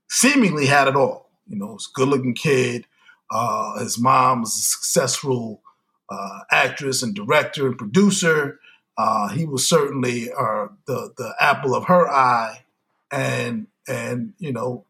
seemingly 0.09 0.67
had 0.67 0.89
it 0.89 0.97
all. 0.97 1.29
You 1.49 1.57
know, 1.57 1.67
was 1.67 1.91
a 1.91 1.99
good 1.99 2.09
looking 2.09 2.35
kid. 2.35 2.87
Uh, 3.31 3.79
his 3.81 3.99
mom 3.99 4.43
was 4.43 4.57
a 4.57 4.63
successful 4.63 5.63
uh, 6.09 6.41
actress 6.51 7.03
and 7.03 7.15
director 7.15 7.67
and 7.67 7.77
producer. 7.77 8.61
Uh, 8.97 9.29
he 9.29 9.45
was 9.45 9.69
certainly 9.69 10.31
uh, 10.33 10.69
the 10.87 11.13
the 11.17 11.35
apple 11.41 11.75
of 11.75 11.87
her 11.87 12.09
eye, 12.09 12.65
and 13.11 13.67
and 13.89 14.35
you 14.39 14.53
know, 14.53 14.85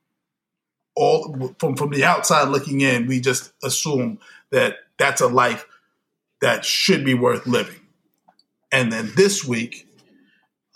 all 0.94 1.54
from 1.58 1.74
from 1.74 1.90
the 1.90 2.04
outside 2.04 2.48
looking 2.48 2.80
in, 2.82 3.06
we 3.06 3.20
just 3.20 3.52
assume 3.62 4.18
that 4.50 4.76
that's 4.98 5.20
a 5.20 5.26
life 5.26 5.66
that 6.44 6.62
should 6.62 7.06
be 7.06 7.14
worth 7.14 7.46
living. 7.46 7.80
And 8.70 8.92
then 8.92 9.12
this 9.16 9.46
week, 9.46 9.88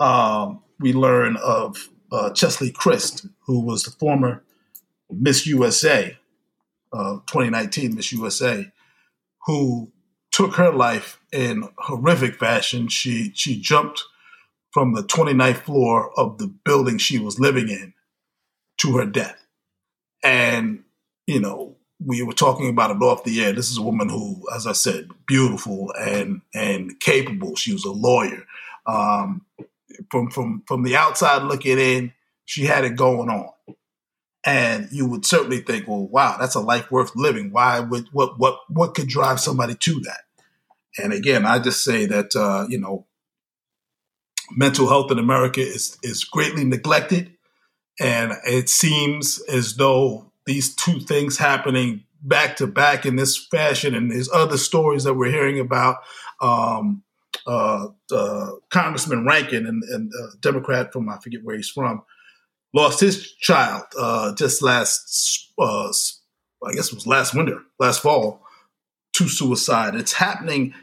um, 0.00 0.62
we 0.80 0.94
learn 0.94 1.36
of 1.36 1.90
uh, 2.10 2.30
Cheslie 2.30 2.72
Kryst, 2.72 3.28
who 3.44 3.60
was 3.60 3.82
the 3.82 3.90
former 3.90 4.42
Miss 5.10 5.46
USA, 5.46 6.16
uh, 6.90 7.18
2019 7.26 7.96
Miss 7.96 8.12
USA, 8.12 8.72
who 9.44 9.92
took 10.30 10.54
her 10.54 10.72
life 10.72 11.20
in 11.32 11.68
horrific 11.76 12.36
fashion. 12.36 12.88
She 12.88 13.30
she 13.34 13.60
jumped 13.60 14.02
from 14.70 14.94
the 14.94 15.02
29th 15.02 15.64
floor 15.64 16.18
of 16.18 16.38
the 16.38 16.46
building 16.46 16.96
she 16.96 17.18
was 17.18 17.38
living 17.38 17.68
in 17.68 17.92
to 18.78 18.96
her 18.96 19.04
death. 19.04 19.46
And, 20.24 20.84
you 21.26 21.40
know, 21.40 21.67
we 22.04 22.22
were 22.22 22.32
talking 22.32 22.68
about 22.68 22.90
it 22.90 23.02
off 23.02 23.24
the 23.24 23.44
air. 23.44 23.52
This 23.52 23.70
is 23.70 23.78
a 23.78 23.82
woman 23.82 24.08
who, 24.08 24.42
as 24.54 24.66
I 24.66 24.72
said, 24.72 25.08
beautiful 25.26 25.92
and 25.98 26.42
and 26.54 26.98
capable. 27.00 27.56
She 27.56 27.72
was 27.72 27.84
a 27.84 27.90
lawyer. 27.90 28.44
Um, 28.86 29.44
from 30.10 30.30
from 30.30 30.62
from 30.66 30.82
the 30.84 30.96
outside 30.96 31.42
looking 31.42 31.78
in, 31.78 32.12
she 32.44 32.64
had 32.64 32.84
it 32.84 32.96
going 32.96 33.28
on, 33.28 33.50
and 34.44 34.88
you 34.92 35.08
would 35.08 35.26
certainly 35.26 35.60
think, 35.60 35.88
well, 35.88 36.06
wow, 36.06 36.36
that's 36.38 36.54
a 36.54 36.60
life 36.60 36.90
worth 36.90 37.16
living. 37.16 37.50
Why 37.50 37.80
would 37.80 38.08
what 38.12 38.38
what 38.38 38.60
what 38.68 38.94
could 38.94 39.08
drive 39.08 39.40
somebody 39.40 39.74
to 39.74 40.00
that? 40.00 40.20
And 40.98 41.12
again, 41.12 41.44
I 41.46 41.58
just 41.58 41.84
say 41.84 42.06
that 42.06 42.36
uh, 42.36 42.66
you 42.68 42.78
know, 42.78 43.06
mental 44.52 44.88
health 44.88 45.10
in 45.10 45.18
America 45.18 45.60
is 45.60 45.98
is 46.04 46.22
greatly 46.22 46.64
neglected, 46.64 47.32
and 48.00 48.34
it 48.44 48.68
seems 48.68 49.42
as 49.48 49.76
though 49.76 50.27
these 50.48 50.74
two 50.74 50.98
things 50.98 51.38
happening 51.38 52.02
back 52.22 52.56
to 52.56 52.66
back 52.66 53.06
in 53.06 53.14
this 53.14 53.36
fashion, 53.36 53.94
and 53.94 54.10
there's 54.10 54.30
other 54.32 54.58
stories 54.58 55.04
that 55.04 55.14
we're 55.14 55.30
hearing 55.30 55.60
about. 55.60 55.98
Um, 56.40 57.04
uh, 57.46 57.88
uh, 58.12 58.50
Congressman 58.70 59.24
Raskin 59.24 59.68
and, 59.68 59.82
and 59.84 60.10
uh, 60.12 60.28
Democrat 60.40 60.92
from 60.92 61.08
I 61.08 61.18
forget 61.18 61.44
where 61.44 61.56
he's 61.56 61.70
from 61.70 62.02
lost 62.74 63.00
his 63.00 63.32
child 63.32 63.84
uh, 63.98 64.34
just 64.34 64.62
last 64.62 65.52
uh, 65.58 65.92
I 66.64 66.72
guess 66.72 66.88
it 66.88 66.94
was 66.94 67.06
last 67.06 67.34
winter, 67.34 67.60
last 67.78 68.02
fall, 68.02 68.42
to 69.14 69.28
suicide. 69.28 69.94
It's 69.94 70.14
happening 70.14 70.74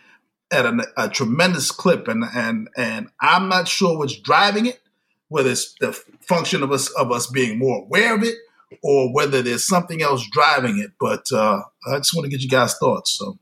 at 0.51 0.66
a, 0.66 0.86
a 0.97 1.09
tremendous 1.09 1.72
clip, 1.72 2.07
and 2.07 2.24
and 2.34 2.70
and 2.78 3.09
I'm 3.22 3.49
not 3.49 3.68
sure 3.68 3.97
what's 3.97 4.18
driving 4.20 4.66
it. 4.68 4.82
Whether 5.28 5.51
it's 5.51 5.74
the 5.80 5.91
function 6.22 6.63
of 6.63 6.72
us 6.72 6.89
of 6.91 7.11
us 7.11 7.28
being 7.28 7.57
more 7.57 7.84
aware 7.84 8.16
of 8.16 8.24
it, 8.24 8.36
or 8.84 9.13
whether 9.13 9.41
there's 9.41 9.66
something 9.66 10.01
else 10.01 10.28
driving 10.32 10.80
it. 10.80 10.91
But 10.99 11.32
uh, 11.32 11.61
I 11.88 11.97
just 11.97 12.16
want 12.16 12.26
to 12.26 12.30
get 12.30 12.41
you 12.41 12.49
guys' 12.49 12.76
thoughts. 12.78 13.11
So, 13.18 13.38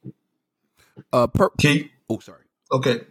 uh, 1.11 1.28
per- 1.28 1.51
Keith. 1.59 1.89
Oh, 2.09 2.19
sorry. 2.19 2.43
Okay. 2.71 3.01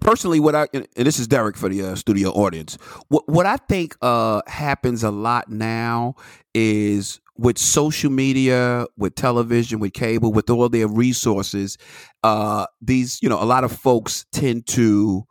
Personally, 0.00 0.38
what 0.38 0.54
I 0.54 0.68
and 0.72 0.86
this 0.94 1.18
is 1.18 1.26
Derek 1.26 1.56
for 1.56 1.68
the 1.68 1.82
uh, 1.82 1.94
studio 1.96 2.30
audience. 2.30 2.78
What 3.08 3.28
what 3.28 3.46
I 3.46 3.56
think 3.56 3.96
uh, 4.00 4.42
happens 4.46 5.02
a 5.02 5.10
lot 5.10 5.50
now 5.50 6.14
is 6.54 7.20
with 7.36 7.58
social 7.58 8.10
media, 8.10 8.86
with 8.96 9.14
television, 9.16 9.80
with 9.80 9.92
cable, 9.92 10.32
with 10.32 10.48
all 10.48 10.68
their 10.68 10.88
resources. 10.88 11.76
Uh, 12.22 12.66
these, 12.80 13.18
you 13.20 13.28
know, 13.28 13.42
a 13.42 13.44
lot 13.44 13.64
of 13.64 13.72
folks 13.72 14.24
tend 14.32 14.66
to 14.68 15.26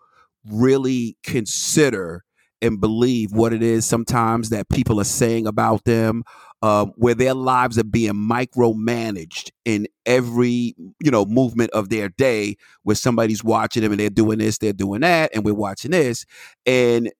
really 0.52 1.18
consider 1.24 2.25
and 2.62 2.80
believe 2.80 3.32
what 3.32 3.54
it 3.54 3.62
is 3.62 3.86
sometimes 3.86 4.50
that 4.50 4.70
people 4.70 5.00
are 5.00 5.06
saying 5.06 5.48
about 5.48 5.84
them, 5.86 6.24
uh, 6.62 6.86
where 6.96 7.16
their 7.16 7.34
lives 7.34 7.78
are 7.78 7.84
being 7.84 8.14
micromanaged 8.14 9.52
in 9.66 9.88
every 10.06 10.76
you 11.04 11.12
know 11.12 11.26
movement 11.26 11.72
of 11.72 11.90
their 11.90 12.10
day, 12.10 12.56
where 12.84 12.96
somebody's 12.96 13.44
watching 13.44 13.84
them 13.84 13.92
and 13.92 14.00
they're 14.00 14.10
doing 14.10 14.40
this, 14.40 14.58
they're 14.58 14.74
doing 14.74 15.02
that, 15.02 15.32
and 15.34 15.44
we're 15.44 15.54
watching 15.54 15.92
this. 15.92 16.26
And 16.66 17.12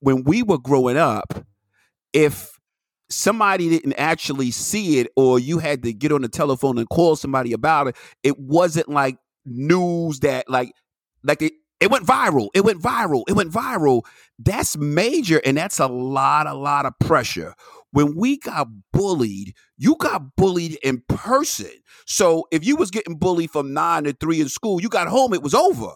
when 0.00 0.24
we 0.24 0.42
were 0.42 0.58
growing 0.58 0.96
up, 0.96 1.44
if 2.12 2.58
somebody 3.10 3.68
didn't 3.70 3.94
actually 3.94 4.50
see 4.50 4.98
it 4.98 5.08
or 5.16 5.38
you 5.38 5.58
had 5.58 5.82
to 5.82 5.92
get 5.92 6.12
on 6.12 6.22
the 6.22 6.28
telephone 6.28 6.78
and 6.78 6.88
call 6.88 7.16
somebody 7.16 7.52
about 7.52 7.88
it, 7.88 7.96
it 8.22 8.38
wasn't 8.38 8.88
like 8.88 9.16
news 9.44 10.20
that 10.20 10.48
like 10.48 10.72
like 11.22 11.42
it, 11.42 11.52
it 11.80 11.90
went 11.90 12.06
viral. 12.06 12.48
It 12.54 12.64
went 12.64 12.82
viral. 12.82 13.24
It 13.28 13.34
went 13.34 13.52
viral. 13.52 14.02
that's 14.38 14.76
major 14.76 15.40
and 15.44 15.56
that's 15.56 15.78
a 15.78 15.86
lot, 15.86 16.46
a 16.46 16.54
lot 16.54 16.86
of 16.86 16.98
pressure. 16.98 17.54
When 17.90 18.16
we 18.16 18.38
got 18.38 18.68
bullied, 18.92 19.54
you 19.76 19.96
got 19.98 20.36
bullied 20.36 20.78
in 20.82 21.02
person. 21.08 21.70
So 22.06 22.46
if 22.50 22.64
you 22.66 22.76
was 22.76 22.90
getting 22.90 23.16
bullied 23.16 23.50
from 23.50 23.72
nine 23.72 24.04
to 24.04 24.12
three 24.12 24.40
in 24.40 24.48
school, 24.48 24.80
you 24.80 24.88
got 24.88 25.08
home, 25.08 25.32
it 25.32 25.42
was 25.42 25.54
over. 25.54 25.92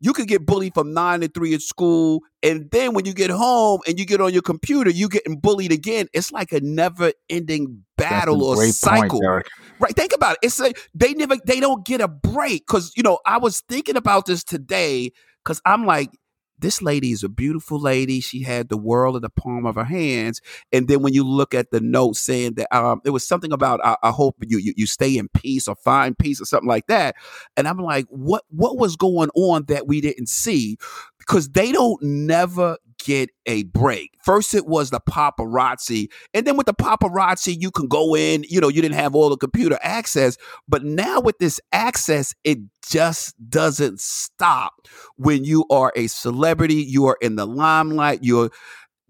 You 0.00 0.12
could 0.12 0.28
get 0.28 0.44
bullied 0.44 0.74
from 0.74 0.92
nine 0.92 1.20
to 1.20 1.28
three 1.28 1.54
at 1.54 1.62
school, 1.62 2.20
and 2.42 2.70
then 2.70 2.92
when 2.92 3.06
you 3.06 3.14
get 3.14 3.30
home 3.30 3.80
and 3.86 3.98
you 3.98 4.04
get 4.04 4.20
on 4.20 4.32
your 4.32 4.42
computer, 4.42 4.90
you 4.90 5.08
getting 5.08 5.38
bullied 5.38 5.72
again. 5.72 6.06
It's 6.12 6.30
like 6.32 6.52
a 6.52 6.60
never-ending 6.60 7.84
battle 7.96 8.42
or 8.44 8.56
cycle. 8.66 9.20
Point, 9.20 9.46
right? 9.80 9.96
Think 9.96 10.12
about 10.14 10.32
it. 10.32 10.46
It's 10.46 10.60
like 10.60 10.78
they 10.94 11.14
never 11.14 11.36
they 11.46 11.60
don't 11.60 11.84
get 11.84 12.00
a 12.00 12.08
break 12.08 12.66
because 12.66 12.92
you 12.96 13.02
know 13.02 13.20
I 13.24 13.38
was 13.38 13.60
thinking 13.68 13.96
about 13.96 14.26
this 14.26 14.44
today 14.44 15.12
because 15.42 15.62
I'm 15.64 15.86
like 15.86 16.10
this 16.58 16.82
lady 16.82 17.12
is 17.12 17.22
a 17.22 17.28
beautiful 17.28 17.80
lady. 17.80 18.20
She 18.20 18.42
had 18.42 18.68
the 18.68 18.76
world 18.76 19.16
in 19.16 19.22
the 19.22 19.30
palm 19.30 19.66
of 19.66 19.74
her 19.74 19.84
hands. 19.84 20.40
And 20.72 20.88
then 20.88 21.02
when 21.02 21.12
you 21.12 21.24
look 21.24 21.54
at 21.54 21.70
the 21.70 21.80
note 21.80 22.16
saying 22.16 22.54
that 22.54 22.74
um, 22.74 23.00
it 23.04 23.10
was 23.10 23.26
something 23.26 23.52
about 23.52 23.84
I, 23.84 23.96
I 24.02 24.10
hope 24.10 24.36
you, 24.46 24.58
you, 24.58 24.72
you 24.76 24.86
stay 24.86 25.16
in 25.16 25.28
peace 25.28 25.68
or 25.68 25.76
find 25.76 26.18
peace 26.18 26.40
or 26.40 26.44
something 26.44 26.68
like 26.68 26.86
that. 26.86 27.16
And 27.56 27.68
I'm 27.68 27.78
like, 27.78 28.06
what 28.08 28.44
what 28.48 28.78
was 28.78 28.96
going 28.96 29.30
on 29.34 29.64
that 29.64 29.86
we 29.86 30.00
didn't 30.00 30.28
see? 30.28 30.78
Because 31.18 31.48
they 31.50 31.72
don't 31.72 32.02
never 32.02 32.76
get 33.06 33.30
a 33.46 33.62
break. 33.62 34.10
First, 34.24 34.52
it 34.52 34.66
was 34.66 34.90
the 34.90 35.00
paparazzi. 35.00 36.08
And 36.34 36.44
then 36.44 36.56
with 36.56 36.66
the 36.66 36.74
paparazzi, 36.74 37.56
you 37.58 37.70
can 37.70 37.86
go 37.86 38.16
in, 38.16 38.44
you 38.48 38.60
know, 38.60 38.68
you 38.68 38.82
didn't 38.82 38.96
have 38.96 39.14
all 39.14 39.30
the 39.30 39.36
computer 39.36 39.78
access. 39.80 40.36
But 40.68 40.82
now 40.82 41.20
with 41.20 41.38
this 41.38 41.60
access, 41.72 42.34
it 42.42 42.58
just 42.84 43.34
doesn't 43.48 44.00
stop. 44.00 44.72
When 45.14 45.44
you 45.44 45.64
are 45.70 45.92
a 45.94 46.08
celebrity, 46.08 46.82
you 46.82 47.06
are 47.06 47.16
in 47.20 47.36
the 47.36 47.46
limelight, 47.46 48.18
you're 48.22 48.50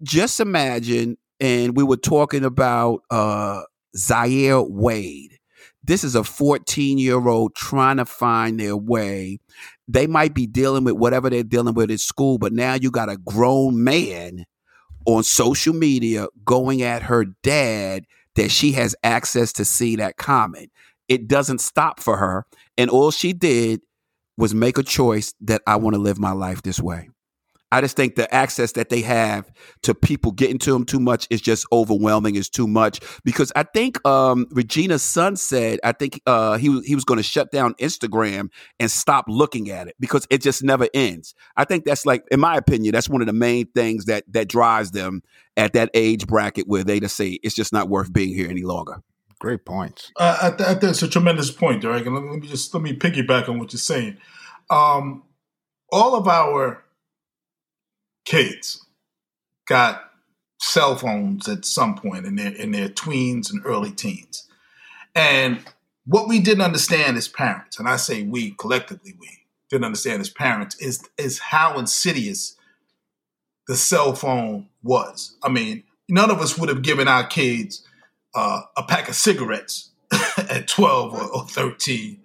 just 0.03 0.39
imagine, 0.39 1.17
and 1.39 1.75
we 1.75 1.83
were 1.83 1.97
talking 1.97 2.45
about 2.45 3.01
uh 3.09 3.63
Zaire 3.95 4.61
Wade. 4.61 5.39
This 5.83 6.03
is 6.03 6.15
a 6.15 6.23
14 6.23 6.97
year 6.97 7.27
old 7.27 7.55
trying 7.55 7.97
to 7.97 8.05
find 8.05 8.59
their 8.59 8.77
way 8.77 9.39
they 9.87 10.07
might 10.07 10.33
be 10.33 10.45
dealing 10.45 10.83
with 10.83 10.95
whatever 10.95 11.29
they're 11.29 11.43
dealing 11.43 11.73
with 11.73 11.89
at 11.91 11.99
school, 11.99 12.37
but 12.37 12.51
now 12.51 12.73
you 12.73 12.91
got 12.91 13.09
a 13.09 13.17
grown 13.17 13.83
man 13.83 14.45
on 15.05 15.23
social 15.23 15.73
media 15.73 16.27
going 16.43 16.81
at 16.81 17.03
her 17.03 17.25
dad 17.41 18.05
that 18.35 18.51
she 18.51 18.73
has 18.73 18.95
access 19.03 19.53
to 19.53 19.63
see 19.63 19.95
that 19.95 20.17
comment. 20.17 20.71
It 21.07 21.27
doesn't 21.27 21.61
stop 21.61 22.01
for 22.01 22.17
her. 22.17 22.45
And 22.77 22.89
all 22.89 23.11
she 23.11 23.31
did 23.31 23.81
was 24.37 24.53
make 24.53 24.77
a 24.77 24.83
choice 24.83 25.33
that 25.41 25.61
I 25.65 25.77
want 25.77 25.95
to 25.95 26.01
live 26.01 26.19
my 26.19 26.33
life 26.33 26.61
this 26.61 26.79
way. 26.79 27.09
I 27.71 27.81
just 27.81 27.97
think 27.97 28.15
the 28.15 28.33
access 28.33 28.73
that 28.73 28.89
they 28.89 29.01
have 29.01 29.51
to 29.83 29.93
people 29.93 30.31
getting 30.31 30.57
to 30.59 30.71
them 30.71 30.85
too 30.85 30.99
much 30.99 31.27
is 31.29 31.41
just 31.41 31.65
overwhelming. 31.71 32.35
Is 32.35 32.49
too 32.49 32.67
much 32.67 32.99
because 33.23 33.51
I 33.55 33.63
think 33.63 34.05
um, 34.07 34.47
Regina's 34.51 35.03
son 35.03 35.35
said 35.35 35.79
I 35.83 35.91
think 35.91 36.21
uh, 36.25 36.57
he 36.57 36.79
he 36.81 36.95
was 36.95 37.03
going 37.03 37.17
to 37.17 37.23
shut 37.23 37.51
down 37.51 37.73
Instagram 37.75 38.49
and 38.79 38.89
stop 38.89 39.25
looking 39.27 39.69
at 39.69 39.87
it 39.87 39.95
because 39.99 40.25
it 40.29 40.41
just 40.41 40.63
never 40.63 40.87
ends. 40.93 41.35
I 41.55 41.65
think 41.65 41.83
that's 41.83 42.05
like, 42.05 42.23
in 42.31 42.39
my 42.39 42.55
opinion, 42.55 42.93
that's 42.93 43.09
one 43.09 43.21
of 43.21 43.27
the 43.27 43.33
main 43.33 43.67
things 43.67 44.05
that 44.05 44.23
that 44.31 44.47
drives 44.47 44.91
them 44.91 45.21
at 45.57 45.73
that 45.73 45.89
age 45.93 46.25
bracket 46.27 46.67
where 46.67 46.83
they 46.83 46.99
just 46.99 47.17
say 47.17 47.39
it's 47.43 47.55
just 47.55 47.73
not 47.73 47.89
worth 47.89 48.13
being 48.13 48.33
here 48.33 48.49
any 48.49 48.63
longer. 48.63 49.01
Great 49.39 49.65
points. 49.65 50.11
Uh, 50.15 50.37
I, 50.41 50.49
th- 50.49 50.69
I 50.69 50.73
think 50.73 50.91
it's 50.91 51.03
a 51.03 51.07
tremendous 51.07 51.51
point, 51.51 51.81
Derek. 51.81 52.05
And 52.05 52.15
let 52.15 52.23
me, 52.23 52.29
let 52.31 52.39
me 52.39 52.47
just 52.47 52.73
let 52.73 52.81
me 52.81 52.93
piggyback 52.93 53.49
on 53.49 53.59
what 53.59 53.73
you're 53.73 53.79
saying. 53.79 54.17
Um, 54.69 55.23
all 55.91 56.15
of 56.15 56.27
our 56.27 56.83
kids 58.27 58.85
got 59.67 60.11
cell 60.59 60.95
phones 60.97 61.47
at 61.47 61.63
some 61.63 61.95
point 61.95 62.25
in 62.25 62.35
their 62.35 62.53
in 62.53 62.71
their 62.71 62.89
tweens 62.89 63.49
and 63.51 63.61
early 63.65 63.91
teens. 63.91 64.47
And 65.15 65.59
what 66.05 66.27
we 66.27 66.39
didn't 66.39 66.63
understand 66.63 67.17
as 67.17 67.27
parents, 67.27 67.79
and 67.79 67.87
I 67.87 67.95
say 67.95 68.23
we 68.23 68.51
collectively 68.51 69.13
we 69.17 69.29
didn't 69.69 69.85
understand 69.85 70.21
as 70.21 70.29
parents, 70.29 70.75
is 70.81 71.07
is 71.17 71.39
how 71.39 71.79
insidious 71.79 72.57
the 73.67 73.77
cell 73.77 74.13
phone 74.13 74.67
was. 74.83 75.37
I 75.41 75.49
mean, 75.49 75.83
none 76.09 76.29
of 76.29 76.41
us 76.41 76.57
would 76.57 76.69
have 76.69 76.81
given 76.81 77.07
our 77.07 77.25
kids 77.25 77.85
uh, 78.35 78.61
a 78.75 78.83
pack 78.83 79.07
of 79.07 79.15
cigarettes 79.15 79.91
at 80.37 80.67
12 80.67 81.13
or, 81.13 81.23
or 81.33 81.43
13. 81.45 82.19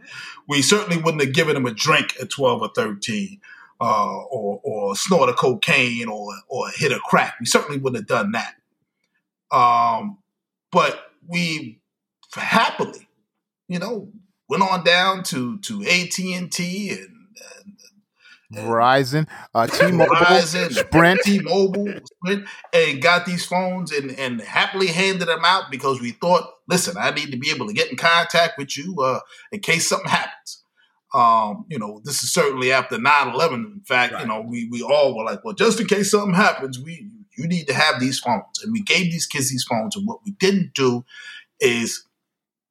We 0.48 0.62
certainly 0.62 1.00
wouldn't 1.00 1.22
have 1.22 1.32
given 1.32 1.54
them 1.54 1.66
a 1.66 1.72
drink 1.72 2.14
at 2.20 2.30
12 2.30 2.62
or 2.62 2.70
13 2.74 3.40
uh, 3.82 4.22
or, 4.30 4.60
or 4.62 4.94
snort 4.94 5.28
a 5.28 5.32
cocaine 5.32 6.08
or, 6.08 6.32
or 6.48 6.68
hit 6.76 6.92
a 6.92 7.00
crack. 7.00 7.34
We 7.40 7.46
certainly 7.46 7.78
wouldn't 7.78 8.02
have 8.02 8.06
done 8.06 8.32
that. 8.32 8.54
Um, 9.50 10.18
but 10.70 11.10
we 11.26 11.80
happily, 12.32 13.08
you 13.68 13.80
know, 13.80 14.08
went 14.48 14.62
on 14.62 14.84
down 14.84 15.24
to 15.24 15.58
to 15.58 15.82
AT 15.82 16.16
and 16.18 16.52
T 16.52 16.90
and 16.90 17.08
Verizon, 18.54 19.26
uh, 19.54 19.66
T-Mobile, 19.66 20.14
Verizon, 20.14 20.72
Sprint, 20.72 21.20
T-Mobile, 21.24 21.94
Sprint, 22.04 22.46
and 22.72 23.02
got 23.02 23.26
these 23.26 23.44
phones 23.44 23.90
and 23.90 24.12
and 24.12 24.40
happily 24.40 24.88
handed 24.88 25.26
them 25.26 25.44
out 25.44 25.70
because 25.70 26.00
we 26.00 26.12
thought, 26.12 26.48
listen, 26.68 26.94
I 26.96 27.10
need 27.10 27.32
to 27.32 27.38
be 27.38 27.50
able 27.50 27.66
to 27.66 27.74
get 27.74 27.90
in 27.90 27.96
contact 27.96 28.58
with 28.58 28.76
you 28.76 28.96
uh, 29.02 29.20
in 29.50 29.60
case 29.60 29.88
something 29.88 30.08
happens. 30.08 30.61
Um, 31.14 31.66
you 31.68 31.78
know, 31.78 32.00
this 32.04 32.22
is 32.22 32.32
certainly 32.32 32.72
after 32.72 32.96
9-11. 32.96 33.52
In 33.52 33.82
fact, 33.86 34.14
right. 34.14 34.22
you 34.22 34.28
know, 34.28 34.40
we 34.40 34.68
we 34.70 34.82
all 34.82 35.16
were 35.16 35.24
like, 35.24 35.44
well, 35.44 35.54
just 35.54 35.78
in 35.78 35.86
case 35.86 36.10
something 36.10 36.34
happens, 36.34 36.78
we 36.78 37.10
you 37.36 37.46
need 37.46 37.66
to 37.66 37.74
have 37.74 38.00
these 38.00 38.18
phones. 38.18 38.62
And 38.62 38.72
we 38.72 38.82
gave 38.82 39.10
these 39.10 39.26
kids 39.26 39.50
these 39.50 39.64
phones. 39.64 39.96
And 39.96 40.06
what 40.06 40.20
we 40.24 40.32
didn't 40.32 40.72
do 40.74 41.04
is 41.60 42.06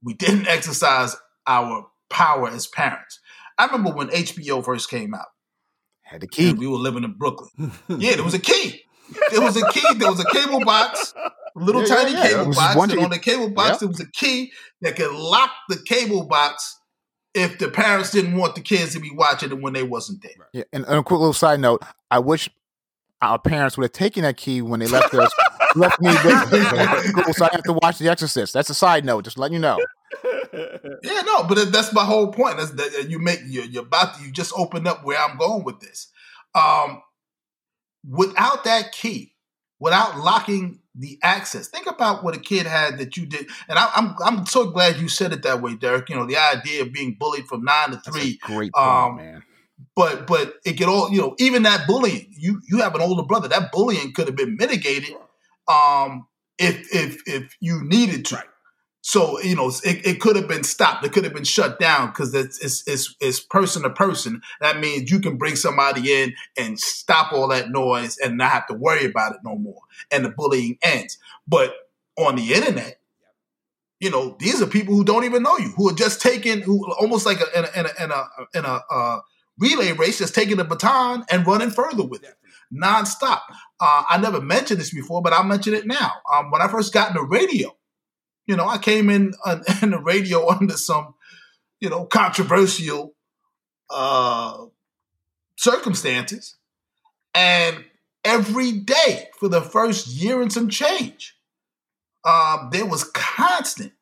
we 0.03 0.13
didn't 0.13 0.47
exercise 0.47 1.15
our 1.47 1.87
power 2.09 2.49
as 2.49 2.67
parents. 2.67 3.19
I 3.57 3.65
remember 3.65 3.91
when 3.91 4.09
HBO 4.09 4.63
first 4.63 4.89
came 4.89 5.13
out. 5.13 5.27
Had 6.01 6.21
the 6.21 6.27
key. 6.27 6.53
We 6.53 6.67
were 6.67 6.77
living 6.77 7.03
in 7.03 7.13
Brooklyn. 7.13 7.71
yeah, 7.87 8.15
there 8.15 8.23
was 8.23 8.33
a 8.33 8.39
key. 8.39 8.81
There 9.31 9.41
was 9.41 9.55
a 9.55 9.65
key. 9.69 9.93
There 9.95 10.09
was 10.09 10.19
a 10.19 10.29
cable 10.31 10.59
box, 10.61 11.13
little 11.55 11.81
yeah, 11.81 11.87
tiny 11.87 12.11
yeah, 12.11 12.23
yeah. 12.23 12.29
cable 12.29 12.53
box. 12.53 12.91
And 12.91 12.99
on 12.99 13.09
the 13.09 13.19
cable 13.19 13.49
box, 13.49 13.69
yep. 13.69 13.79
there 13.79 13.87
was 13.87 13.99
a 13.99 14.11
key 14.11 14.51
that 14.81 14.95
could 14.95 15.11
lock 15.11 15.51
the 15.69 15.77
cable 15.85 16.25
box 16.25 16.79
if 17.33 17.59
the 17.59 17.69
parents 17.69 18.11
didn't 18.11 18.35
want 18.35 18.55
the 18.55 18.61
kids 18.61 18.93
to 18.93 18.99
be 18.99 19.11
watching 19.11 19.51
it 19.51 19.61
when 19.61 19.73
they 19.73 19.83
wasn't 19.83 20.21
there. 20.21 20.49
Yeah, 20.53 20.63
and, 20.73 20.85
and 20.85 20.97
a 20.97 21.03
quick 21.03 21.19
little 21.19 21.33
side 21.33 21.59
note: 21.59 21.81
I 22.09 22.19
wish 22.19 22.49
our 23.21 23.39
parents 23.39 23.77
would 23.77 23.83
have 23.83 23.91
taken 23.91 24.23
that 24.23 24.37
key 24.37 24.61
when 24.61 24.79
they 24.79 24.87
left 24.87 25.13
us, 25.13 25.31
left 25.75 26.01
me 26.01 26.09
with 26.09 27.35
so 27.35 27.45
I 27.45 27.49
have 27.51 27.63
to 27.63 27.73
watch 27.81 27.99
The 27.99 28.09
Exorcist. 28.09 28.53
That's 28.53 28.69
a 28.69 28.73
side 28.73 29.05
note, 29.05 29.23
just 29.23 29.37
letting 29.37 29.55
you 29.55 29.61
know. 29.61 29.79
Yeah, 31.03 31.21
no, 31.21 31.43
but 31.43 31.71
that's 31.71 31.93
my 31.93 32.03
whole 32.03 32.33
point. 32.33 32.57
That's 32.57 32.71
that 32.71 33.09
you 33.09 33.19
make 33.19 33.39
you're, 33.45 33.63
you're 33.63 33.83
about 33.83 34.15
to, 34.15 34.23
you 34.25 34.31
just 34.31 34.51
opened 34.57 34.85
up 34.85 35.05
where 35.05 35.17
I'm 35.17 35.37
going 35.37 35.63
with 35.63 35.79
this. 35.79 36.07
Um, 36.53 37.01
without 38.05 38.65
that 38.65 38.91
key, 38.91 39.33
without 39.79 40.17
locking 40.17 40.80
the 40.95 41.17
access. 41.23 41.67
Think 41.67 41.87
about 41.87 42.23
what 42.23 42.35
a 42.35 42.39
kid 42.39 42.65
had 42.65 42.97
that 42.97 43.17
you 43.17 43.25
did, 43.25 43.47
and 43.67 43.79
I, 43.79 43.89
am 43.95 44.15
I'm, 44.23 44.39
I'm 44.39 44.45
so 44.45 44.69
glad 44.69 44.97
you 44.97 45.07
said 45.07 45.31
it 45.31 45.43
that 45.43 45.61
way, 45.61 45.75
Derek. 45.75 46.09
You 46.09 46.15
know, 46.15 46.25
the 46.25 46.37
idea 46.37 46.81
of 46.81 46.91
being 46.91 47.15
bullied 47.19 47.47
from 47.47 47.63
nine 47.63 47.91
to 47.91 47.97
three. 47.97 48.37
great 48.41 48.73
point, 48.73 48.87
um, 48.87 49.15
man. 49.17 49.43
But 49.95 50.27
but 50.27 50.55
it 50.65 50.73
could 50.73 50.87
all 50.87 51.11
you 51.11 51.21
know 51.21 51.35
even 51.39 51.63
that 51.63 51.87
bullying. 51.87 52.33
You 52.37 52.61
you 52.67 52.79
have 52.79 52.95
an 52.95 53.01
older 53.01 53.23
brother. 53.23 53.47
That 53.47 53.71
bullying 53.71 54.13
could 54.13 54.27
have 54.27 54.35
been 54.35 54.57
mitigated 54.57 55.15
um, 55.67 56.27
if 56.57 56.93
if 56.93 57.21
if 57.25 57.55
you 57.59 57.81
needed 57.83 58.25
to. 58.25 58.35
Right. 58.35 58.45
So 59.01 59.41
you 59.41 59.55
know, 59.55 59.69
it, 59.83 60.05
it 60.05 60.21
could 60.21 60.35
have 60.35 60.47
been 60.47 60.63
stopped. 60.63 61.03
It 61.03 61.11
could 61.11 61.23
have 61.23 61.33
been 61.33 61.43
shut 61.43 61.79
down 61.79 62.07
because 62.07 62.33
it's, 62.35 62.63
it's, 62.63 62.83
it's 62.87 63.15
it's 63.19 63.39
person 63.39 63.81
to 63.81 63.89
person. 63.89 64.41
That 64.61 64.79
means 64.79 65.11
you 65.11 65.19
can 65.19 65.37
bring 65.37 65.55
somebody 65.55 66.13
in 66.13 66.35
and 66.57 66.79
stop 66.79 67.33
all 67.33 67.47
that 67.47 67.71
noise 67.71 68.17
and 68.17 68.37
not 68.37 68.51
have 68.51 68.67
to 68.67 68.75
worry 68.75 69.05
about 69.05 69.33
it 69.33 69.39
no 69.43 69.57
more, 69.57 69.81
and 70.11 70.23
the 70.23 70.29
bullying 70.29 70.77
ends. 70.83 71.17
But 71.47 71.73
on 72.15 72.35
the 72.35 72.53
internet, 72.53 72.99
you 73.99 74.11
know, 74.11 74.35
these 74.39 74.61
are 74.61 74.67
people 74.67 74.93
who 74.93 75.03
don't 75.03 75.23
even 75.23 75.41
know 75.41 75.57
you, 75.57 75.69
who 75.75 75.89
are 75.89 75.95
just 75.95 76.21
taking, 76.21 76.61
who 76.61 76.85
almost 76.93 77.25
like 77.25 77.39
a, 77.41 77.57
in 77.57 77.65
a 77.65 77.79
in 77.79 77.85
a 77.85 78.03
in 78.03 78.11
a, 78.11 78.59
in 78.59 78.65
a 78.65 78.79
uh, 78.91 79.19
relay 79.57 79.93
race, 79.93 80.19
just 80.19 80.35
taking 80.35 80.57
the 80.57 80.63
baton 80.63 81.25
and 81.31 81.47
running 81.47 81.71
further 81.71 82.05
with 82.05 82.23
it 82.23 82.35
nonstop. 82.73 83.41
Uh, 83.81 84.03
I 84.09 84.17
never 84.21 84.39
mentioned 84.39 84.79
this 84.79 84.93
before, 84.93 85.21
but 85.21 85.33
I'll 85.33 85.43
mention 85.43 85.73
it 85.73 85.85
now. 85.85 86.11
Um, 86.33 86.51
when 86.51 86.61
I 86.61 86.69
first 86.69 86.93
got 86.93 87.09
into 87.09 87.23
radio 87.23 87.75
you 88.51 88.57
know, 88.57 88.67
I 88.67 88.79
came 88.79 89.09
in 89.09 89.33
on, 89.45 89.63
in 89.81 89.91
the 89.91 89.97
radio 89.97 90.49
under 90.59 90.75
some, 90.75 91.15
you 91.79 91.89
know, 91.89 92.03
controversial 92.05 93.15
uh, 93.89 94.65
circumstances, 95.57 96.57
and 97.33 97.85
every 98.25 98.73
day 98.73 99.29
for 99.39 99.47
the 99.47 99.61
first 99.61 100.07
year 100.07 100.41
and 100.41 100.51
some 100.51 100.67
change, 100.67 101.37
uh, 102.25 102.69
there 102.71 102.85
was 102.85 103.05
constant, 103.05 103.93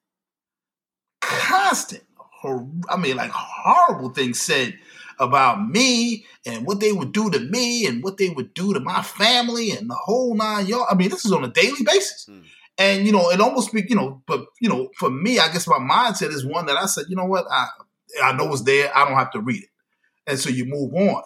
constant. 1.21 2.03
I 2.89 2.97
mean, 2.97 3.17
like 3.17 3.31
horrible 3.31 4.09
things 4.09 4.41
said 4.41 4.79
about 5.19 5.69
me 5.69 6.25
and 6.45 6.65
what 6.65 6.79
they 6.79 6.93
would 6.93 7.11
do 7.11 7.29
to 7.29 7.39
me 7.39 7.85
and 7.85 8.01
what 8.01 8.17
they 8.17 8.29
would 8.29 8.53
do 8.53 8.73
to 8.73 8.79
my 8.79 9.03
family 9.03 9.71
and 9.71 9.89
the 9.89 9.95
whole 9.95 10.33
nine 10.33 10.65
yards. 10.65 10.87
I 10.89 10.95
mean, 10.95 11.09
this 11.09 11.25
is 11.25 11.33
on 11.33 11.43
a 11.43 11.49
daily 11.49 11.83
basis. 11.83 12.27
Mm. 12.29 12.43
And 12.79 13.05
you 13.05 13.11
know, 13.11 13.29
it 13.29 13.41
almost 13.41 13.73
be, 13.73 13.83
you 13.87 13.95
know, 13.95 14.23
but 14.25 14.45
you 14.61 14.69
know, 14.69 14.89
for 14.97 15.09
me, 15.11 15.37
I 15.37 15.51
guess 15.51 15.67
my 15.67 15.77
mindset 15.77 16.29
is 16.29 16.45
one 16.45 16.65
that 16.67 16.77
I 16.77 16.85
said, 16.85 17.05
you 17.09 17.15
know 17.17 17.25
what, 17.25 17.45
I 17.51 17.67
I 18.23 18.31
know 18.31 18.51
it's 18.53 18.63
there. 18.63 18.89
I 18.95 19.05
don't 19.05 19.17
have 19.17 19.31
to 19.31 19.41
read 19.41 19.63
it, 19.63 19.69
and 20.25 20.39
so 20.39 20.49
you 20.49 20.65
move 20.65 20.93
on. 20.95 21.23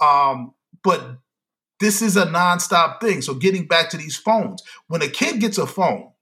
Um, 0.00 0.54
but 0.84 1.18
this 1.80 2.02
is 2.02 2.18
a 2.18 2.26
nonstop 2.26 3.00
thing. 3.00 3.22
So 3.22 3.34
getting 3.34 3.66
back 3.66 3.88
to 3.90 3.96
these 3.96 4.16
phones, 4.16 4.62
when 4.88 5.00
a 5.00 5.08
kid 5.08 5.40
gets 5.40 5.56
a 5.56 5.66
phone 5.66 6.12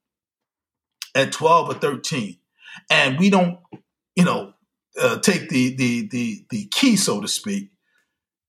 at 1.13 1.33
twelve 1.33 1.69
or 1.69 1.73
thirteen, 1.73 2.37
and 2.89 3.19
we 3.19 3.29
don't, 3.29 3.59
you 4.15 4.23
know, 4.23 4.53
uh, 4.99 5.19
take 5.19 5.49
the 5.49 5.75
the 5.75 6.07
the 6.07 6.45
the 6.49 6.67
key, 6.67 6.95
so 6.95 7.19
to 7.19 7.27
speak, 7.27 7.71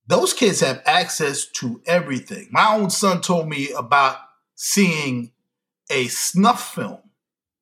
those 0.06 0.32
kids 0.32 0.60
have 0.60 0.80
access 0.86 1.46
to 1.46 1.82
everything. 1.86 2.48
My 2.52 2.76
own 2.76 2.90
son 2.90 3.20
told 3.20 3.48
me 3.48 3.72
about 3.72 4.18
seeing 4.54 5.32
a 5.90 6.08
snuff 6.08 6.74
film. 6.74 6.98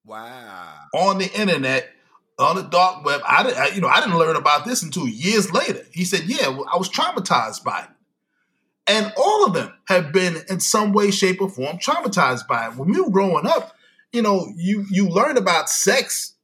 Wow. 0.05 0.75
On 0.95 1.19
the 1.19 1.31
internet, 1.39 1.91
on 2.39 2.57
the 2.57 2.63
dark 2.63 3.05
web. 3.05 3.21
I, 3.27 3.43
didn't, 3.43 3.59
I, 3.59 3.67
you 3.69 3.81
know, 3.81 3.89
I 3.89 4.01
didn't 4.01 4.19
learn 4.19 4.37
about 4.37 4.65
this 4.65 4.83
until 4.83 5.09
years 5.09 5.53
later. 5.53 5.85
He 5.93 6.05
said, 6.05 6.25
"Yeah, 6.25 6.47
I 6.47 6.77
was 6.77 6.89
traumatized 6.89 7.65
by 7.65 7.83
it." 7.83 7.89
And 8.87 9.13
all 9.17 9.45
of 9.45 9.53
them 9.53 9.73
have 9.89 10.13
been 10.13 10.37
in 10.49 10.61
some 10.61 10.93
way, 10.93 11.11
shape, 11.11 11.43
or 11.43 11.51
form 11.51 11.79
traumatized 11.79 12.47
by 12.47 12.69
it. 12.69 12.77
When 12.77 12.93
you 12.95 13.05
were 13.05 13.11
growing 13.11 13.47
up, 13.47 13.75
you 14.13 14.23
know, 14.23 14.47
you 14.57 14.87
you 14.91 15.09
learn 15.09 15.37
about 15.37 15.69
sex 15.69 16.35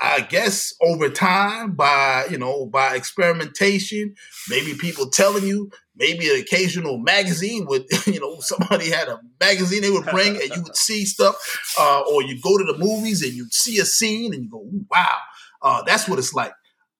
I 0.00 0.20
guess 0.20 0.74
over 0.80 1.08
time 1.08 1.72
by 1.72 2.26
you 2.30 2.38
know 2.38 2.66
by 2.66 2.94
experimentation, 2.94 4.14
maybe 4.48 4.74
people 4.74 5.10
telling 5.10 5.46
you, 5.46 5.70
maybe 5.98 6.28
an 6.30 6.40
occasional 6.40 6.98
magazine 6.98 7.66
would 7.66 7.84
you 8.06 8.20
know 8.20 8.40
somebody 8.40 8.90
had 8.90 9.08
a 9.08 9.20
magazine 9.40 9.82
they 9.82 9.90
would 9.90 10.06
bring 10.06 10.36
and 10.36 10.50
you 10.56 10.62
would 10.62 10.76
see 10.88 11.04
stuff, 11.04 11.36
uh, 11.78 12.02
or 12.10 12.22
you 12.22 12.40
go 12.40 12.56
to 12.56 12.64
the 12.64 12.78
movies 12.78 13.22
and 13.22 13.32
you'd 13.32 13.52
see 13.52 13.78
a 13.78 13.84
scene 13.84 14.32
and 14.32 14.44
you 14.44 14.50
go, 14.50 14.64
wow, 14.90 15.16
uh, 15.62 15.82
that's 15.82 16.08
what 16.08 16.18
it's 16.18 16.34
like. 16.34 16.52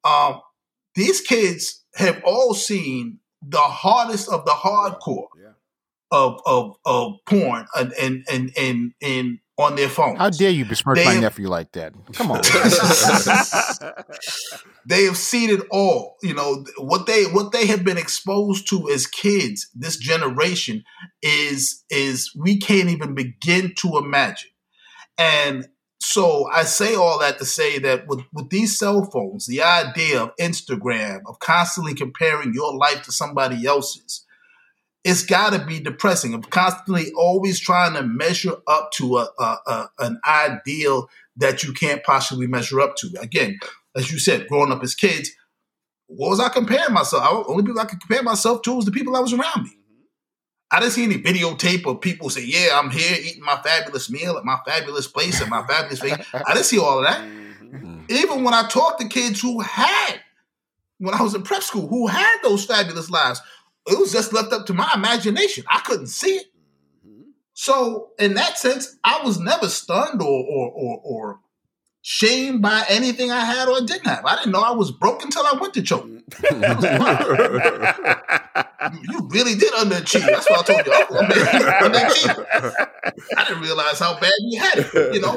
Um, 0.05 0.41
these 0.95 1.21
kids 1.21 1.85
have 1.95 2.23
all 2.25 2.55
seen 2.55 3.21
the 3.43 3.59
hardest 3.59 4.29
of 4.29 4.45
the 4.45 4.53
hardcore 4.53 5.29
yeah. 5.41 5.53
of 6.11 6.41
of 6.45 6.77
of 6.85 7.13
porn 7.27 7.67
and 7.77 7.93
and 7.93 8.25
and 8.31 8.53
and, 8.57 8.93
and 9.01 9.39
on 9.59 9.75
their 9.75 9.89
phones. 9.89 10.19
How 10.19 10.31
dare 10.31 10.51
you 10.51 10.65
besmirch 10.65 11.05
my 11.05 11.19
nephew 11.19 11.49
like 11.49 11.73
that? 11.73 11.93
Come 12.13 12.31
on. 12.31 12.41
they 14.87 15.05
have 15.05 15.17
seen 15.17 15.51
it 15.51 15.61
all. 15.71 16.17
You 16.23 16.35
know 16.35 16.65
what 16.79 17.07
they 17.07 17.25
what 17.25 17.53
they 17.53 17.67
have 17.67 17.85
been 17.85 17.99
exposed 17.99 18.69
to 18.71 18.89
as 18.91 19.07
kids. 19.07 19.69
This 19.75 19.97
generation 19.97 20.85
is 21.23 21.85
is 21.91 22.33
we 22.37 22.59
can't 22.59 22.89
even 22.89 23.15
begin 23.15 23.75
to 23.79 23.99
imagine. 23.99 24.51
And 25.19 25.67
so 26.01 26.47
I 26.53 26.63
say 26.63 26.95
all 26.95 27.19
that 27.19 27.39
to 27.39 27.45
say 27.45 27.81
that 27.81 28.07
with, 28.07 28.21
with 28.33 28.51
these 28.51 28.79
cell 28.79 29.05
phones, 29.13 29.47
the 29.47 29.63
idea 29.63 30.23
of 30.23 30.37
Instagram, 30.41 31.23
of 31.27 31.41
constantly 31.41 31.95
comparing 31.95 32.55
your 32.55 32.77
life 32.77 33.03
to 33.03 33.13
somebody 33.13 33.67
else's, 33.67 34.25
it's 35.05 35.25
got 35.25 35.53
to 35.53 35.65
be 35.65 35.81
depressing. 35.81 36.35
I'm 36.35 36.43
constantly 36.43 37.13
always 37.17 37.61
trying 37.61 37.95
to 37.95 38.03
measure 38.03 38.57
up 38.67 38.91
to 38.93 39.19
a, 39.19 39.29
a, 39.39 39.57
a, 39.67 39.91
an 40.01 40.21
ideal 40.27 41.09
that 41.37 41.63
you 41.63 41.73
can't 41.73 42.03
possibly 42.03 42.47
measure 42.47 42.81
up 42.81 42.97
to. 42.97 43.11
Again, 43.21 43.59
as 43.97 44.11
you 44.13 44.19
said, 44.19 44.49
growing 44.49 44.73
up 44.73 44.83
as 44.83 44.95
kids, 44.95 45.31
what 46.07 46.31
was 46.31 46.41
I 46.41 46.49
comparing 46.49 46.93
myself? 46.93 47.23
I, 47.23 47.51
only 47.51 47.63
people 47.63 47.81
I 47.81 47.85
could 47.85 48.01
compare 48.01 48.23
myself 48.23 48.63
to 48.63 48.73
was 48.75 48.87
the 48.87 48.91
people 48.91 49.13
that 49.15 49.23
was 49.23 49.33
around 49.33 49.65
me. 49.65 49.71
I 50.71 50.81
didn't 50.81 50.93
see 50.93 51.05
any 51.05 51.17
videotape 51.17 51.87
of 51.87 52.01
people 52.01 52.29
say, 52.29 52.45
"Yeah, 52.45 52.79
I'm 52.79 52.91
here 52.91 53.17
eating 53.19 53.43
my 53.43 53.57
fabulous 53.57 54.11
meal 54.11 54.37
at 54.37 54.45
my 54.45 54.59
fabulous 54.67 55.07
place 55.07 55.41
at 55.41 55.49
my 55.49 55.67
fabulous 55.67 56.01
place." 56.01 56.15
I 56.35 56.53
didn't 56.53 56.67
see 56.67 56.79
all 56.79 56.99
of 56.99 57.05
that. 57.05 57.21
Mm-hmm. 57.21 58.01
Even 58.11 58.45
when 58.45 58.53
I 58.53 58.69
talked 58.69 59.01
to 59.01 59.09
kids 59.09 59.41
who 59.41 59.61
had, 59.61 60.21
when 60.99 61.15
I 61.15 61.23
was 61.23 61.35
in 61.35 61.43
prep 61.43 61.63
school, 61.63 61.89
who 61.89 62.07
had 62.07 62.39
those 62.43 62.67
fabulous 62.67 63.09
lives, 63.09 63.41
it 63.89 63.99
was 63.99 64.13
just 64.13 64.33
left 64.33 64.53
up 64.53 64.67
to 64.67 64.75
my 64.75 64.91
imagination. 64.95 65.65
I 65.69 65.81
couldn't 65.81 66.09
see 66.09 66.37
it. 66.37 66.47
Mm-hmm. 67.07 67.31
So 67.55 68.11
in 68.19 68.35
that 68.35 68.59
sense, 68.59 68.97
I 69.05 69.23
was 69.25 69.39
never 69.39 69.69
stunned 69.69 70.23
or 70.23 70.27
or 70.27 70.71
or, 70.71 71.01
or 71.05 71.41
shamed 72.03 72.63
by 72.63 72.85
anything 72.89 73.31
I 73.31 73.45
had 73.45 73.69
or 73.69 73.81
didn't 73.81 74.07
have. 74.07 74.25
I 74.25 74.37
didn't 74.37 74.53
know 74.53 74.63
I 74.63 74.71
was 74.71 74.91
broke 74.91 75.23
until 75.23 75.43
I 75.43 75.59
went 75.61 75.75
to 75.75 75.83
choke. 75.83 76.07
you, 76.07 76.21
you 79.03 79.29
really 79.31 79.55
did 79.57 79.73
underachieve. 79.75 80.27
That's 80.27 80.49
what 80.49 80.71
I 80.71 80.73
told 80.73 80.87
you. 80.87 80.93
I, 80.95 81.07
I 83.37 83.45
didn't 83.45 83.63
realize 83.63 83.99
how 83.99 84.19
bad 84.19 84.33
you 84.41 84.59
had 84.61 84.79
it. 84.79 85.15
You 85.15 85.21
know, 85.21 85.37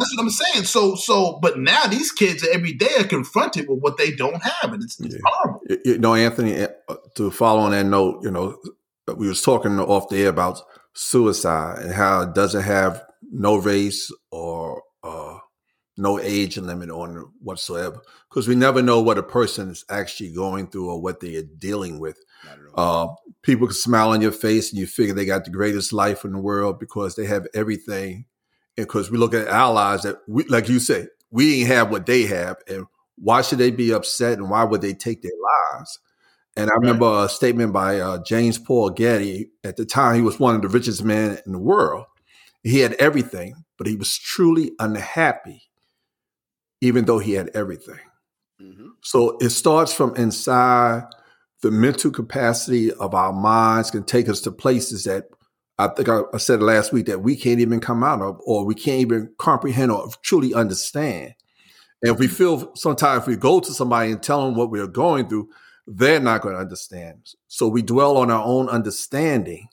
that's 0.00 0.16
what 0.16 0.22
I'm 0.22 0.30
saying. 0.30 0.64
So, 0.64 0.94
so, 0.94 1.38
but 1.40 1.58
now 1.58 1.84
these 1.84 2.10
kids 2.10 2.46
every 2.50 2.72
day 2.72 2.90
are 2.98 3.04
confronted 3.04 3.68
with 3.68 3.80
what 3.80 3.98
they 3.98 4.10
don't 4.10 4.42
have, 4.42 4.72
and 4.72 4.82
it's, 4.82 4.98
it's 4.98 5.14
yeah. 5.14 5.20
horrible. 5.24 5.60
You 5.84 5.98
know, 5.98 6.14
Anthony. 6.14 6.66
To 7.16 7.30
follow 7.30 7.60
on 7.60 7.72
that 7.72 7.86
note, 7.86 8.22
you 8.22 8.30
know, 8.30 8.56
we 9.16 9.28
was 9.28 9.42
talking 9.42 9.78
off 9.80 10.08
the 10.08 10.22
air 10.22 10.28
about 10.28 10.60
suicide 10.94 11.78
and 11.82 11.92
how 11.92 12.22
it 12.22 12.34
doesn't 12.34 12.62
have 12.62 13.02
no 13.30 13.56
race 13.56 14.12
or 14.30 14.82
uh, 15.02 15.38
no 15.96 16.18
age 16.20 16.56
limit 16.56 16.90
on 16.90 17.30
whatsoever, 17.42 18.00
because 18.28 18.48
we 18.48 18.54
never 18.54 18.80
know 18.80 19.00
what 19.02 19.18
a 19.18 19.22
person 19.22 19.70
is 19.70 19.84
actually 19.90 20.32
going 20.32 20.68
through 20.68 20.88
or 20.90 21.00
what 21.00 21.20
they 21.20 21.36
are 21.36 21.42
dealing 21.58 21.98
with. 21.98 22.18
Uh, 22.74 23.08
people 23.42 23.66
can 23.66 23.74
smile 23.74 24.10
on 24.10 24.20
your 24.20 24.32
face 24.32 24.70
and 24.70 24.78
you 24.78 24.86
figure 24.86 25.14
they 25.14 25.26
got 25.26 25.44
the 25.44 25.50
greatest 25.50 25.92
life 25.92 26.24
in 26.24 26.32
the 26.32 26.38
world 26.38 26.78
because 26.78 27.16
they 27.16 27.26
have 27.26 27.46
everything 27.54 28.24
And 28.76 28.86
because 28.86 29.10
we 29.10 29.18
look 29.18 29.34
at 29.34 29.48
our 29.48 29.72
lives 29.72 30.04
that 30.04 30.18
we, 30.26 30.44
like 30.44 30.68
you 30.68 30.78
say, 30.78 31.08
we 31.30 31.60
ain't 31.60 31.68
have 31.68 31.90
what 31.90 32.06
they 32.06 32.22
have, 32.22 32.56
and 32.68 32.86
why 33.16 33.42
should 33.42 33.58
they 33.58 33.70
be 33.70 33.92
upset, 33.92 34.38
and 34.38 34.50
why 34.50 34.64
would 34.64 34.80
they 34.80 34.94
take 34.94 35.22
their 35.22 35.32
lives? 35.74 35.98
And 36.60 36.70
I 36.70 36.74
remember 36.74 37.24
a 37.24 37.28
statement 37.28 37.72
by 37.72 38.00
uh, 38.00 38.22
James 38.22 38.58
Paul 38.58 38.90
Getty. 38.90 39.50
At 39.64 39.78
the 39.78 39.86
time, 39.86 40.14
he 40.14 40.20
was 40.20 40.38
one 40.38 40.54
of 40.54 40.60
the 40.60 40.68
richest 40.68 41.02
men 41.02 41.38
in 41.46 41.52
the 41.52 41.58
world. 41.58 42.04
He 42.62 42.80
had 42.80 42.92
everything, 42.94 43.54
but 43.78 43.86
he 43.86 43.96
was 43.96 44.18
truly 44.18 44.72
unhappy, 44.78 45.62
even 46.82 47.06
though 47.06 47.18
he 47.18 47.32
had 47.32 47.48
everything. 47.54 48.00
Mm-hmm. 48.60 48.88
So 49.02 49.38
it 49.38 49.48
starts 49.50 49.94
from 49.94 50.14
inside. 50.16 51.04
The 51.62 51.70
mental 51.70 52.10
capacity 52.10 52.92
of 52.92 53.14
our 53.14 53.32
minds 53.32 53.90
can 53.90 54.04
take 54.04 54.28
us 54.28 54.42
to 54.42 54.50
places 54.50 55.04
that 55.04 55.28
I 55.78 55.88
think 55.88 56.10
I, 56.10 56.22
I 56.34 56.36
said 56.36 56.62
last 56.62 56.92
week 56.92 57.06
that 57.06 57.22
we 57.22 57.36
can't 57.36 57.60
even 57.60 57.80
come 57.80 58.04
out 58.04 58.20
of, 58.20 58.38
or 58.44 58.66
we 58.66 58.74
can't 58.74 59.00
even 59.00 59.32
comprehend 59.38 59.92
or 59.92 60.08
truly 60.22 60.52
understand. 60.52 61.34
And 62.02 62.12
if 62.12 62.18
we 62.18 62.28
feel 62.28 62.74
sometimes 62.76 63.22
if 63.22 63.28
we 63.28 63.36
go 63.36 63.60
to 63.60 63.72
somebody 63.72 64.10
and 64.10 64.22
tell 64.22 64.44
them 64.44 64.56
what 64.56 64.70
we're 64.70 64.86
going 64.86 65.26
through, 65.26 65.48
they're 65.92 66.20
not 66.20 66.42
going 66.42 66.54
to 66.54 66.60
understand. 66.60 67.26
So 67.48 67.66
we 67.66 67.82
dwell 67.82 68.16
on 68.16 68.30
our 68.30 68.44
own 68.44 68.68
understanding, 68.68 69.68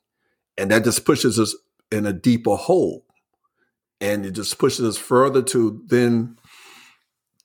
and 0.57 0.71
that 0.71 0.83
just 0.83 1.05
pushes 1.05 1.39
us 1.39 1.55
in 1.91 2.07
a 2.07 2.13
deeper 2.13 2.55
hole. 2.55 3.05
And 4.01 4.25
it 4.25 4.31
just 4.31 4.57
pushes 4.57 4.85
us 4.85 4.97
further 4.97 5.43
to 5.43 5.83
then 5.87 6.37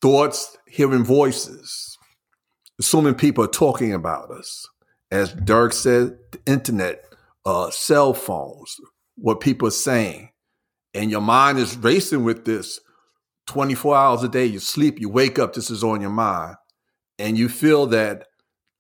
thoughts, 0.01 0.57
hearing 0.67 1.05
voices, 1.05 1.99
assuming 2.79 3.15
people 3.15 3.45
are 3.45 3.49
talking 3.49 3.93
about 3.93 4.31
us. 4.31 4.67
As 5.11 5.35
Derek 5.35 5.75
said, 5.75 6.17
the 6.31 6.41
internet 6.47 7.05
uh, 7.45 7.71
cell 7.71 8.15
phones, 8.15 8.77
what 9.17 9.41
people 9.41 9.69
are 9.69 9.73
saying, 9.73 10.31
and 10.95 11.11
your 11.11 11.21
mind 11.21 11.59
is 11.59 11.77
racing 11.77 12.25
with 12.25 12.47
this 12.47 12.81
24 13.47 13.97
hours 13.97 14.23
a 14.23 14.29
day. 14.29 14.47
You 14.47 14.61
sleep, 14.61 14.99
you 14.99 15.11
wake 15.11 15.39
up, 15.39 15.53
this 15.53 15.71
is 15.71 15.85
on 15.85 16.01
your 16.01 16.11
mind. 16.11 16.57
And 17.19 17.37
you 17.37 17.49
feel 17.49 17.87
that 17.89 18.27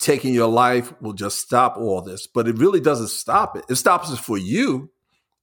taking 0.02 0.34
your 0.34 0.48
life 0.48 0.92
will 1.00 1.12
just 1.12 1.38
stop 1.38 1.76
all 1.76 2.02
this, 2.02 2.26
but 2.26 2.48
it 2.48 2.58
really 2.58 2.80
doesn't 2.80 3.08
stop 3.08 3.56
it. 3.56 3.64
It 3.70 3.76
stops 3.76 4.10
it 4.10 4.18
for 4.18 4.36
you, 4.36 4.90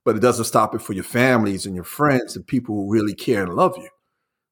but 0.05 0.15
it 0.15 0.21
doesn't 0.21 0.45
stop 0.45 0.75
it 0.75 0.81
for 0.81 0.93
your 0.93 1.03
families 1.03 1.65
and 1.65 1.73
your 1.73 1.85
friends 1.85 2.35
and 2.35 2.45
people 2.45 2.75
who 2.75 2.91
really 2.91 3.15
care 3.15 3.43
and 3.43 3.55
love 3.55 3.75
you. 3.77 3.89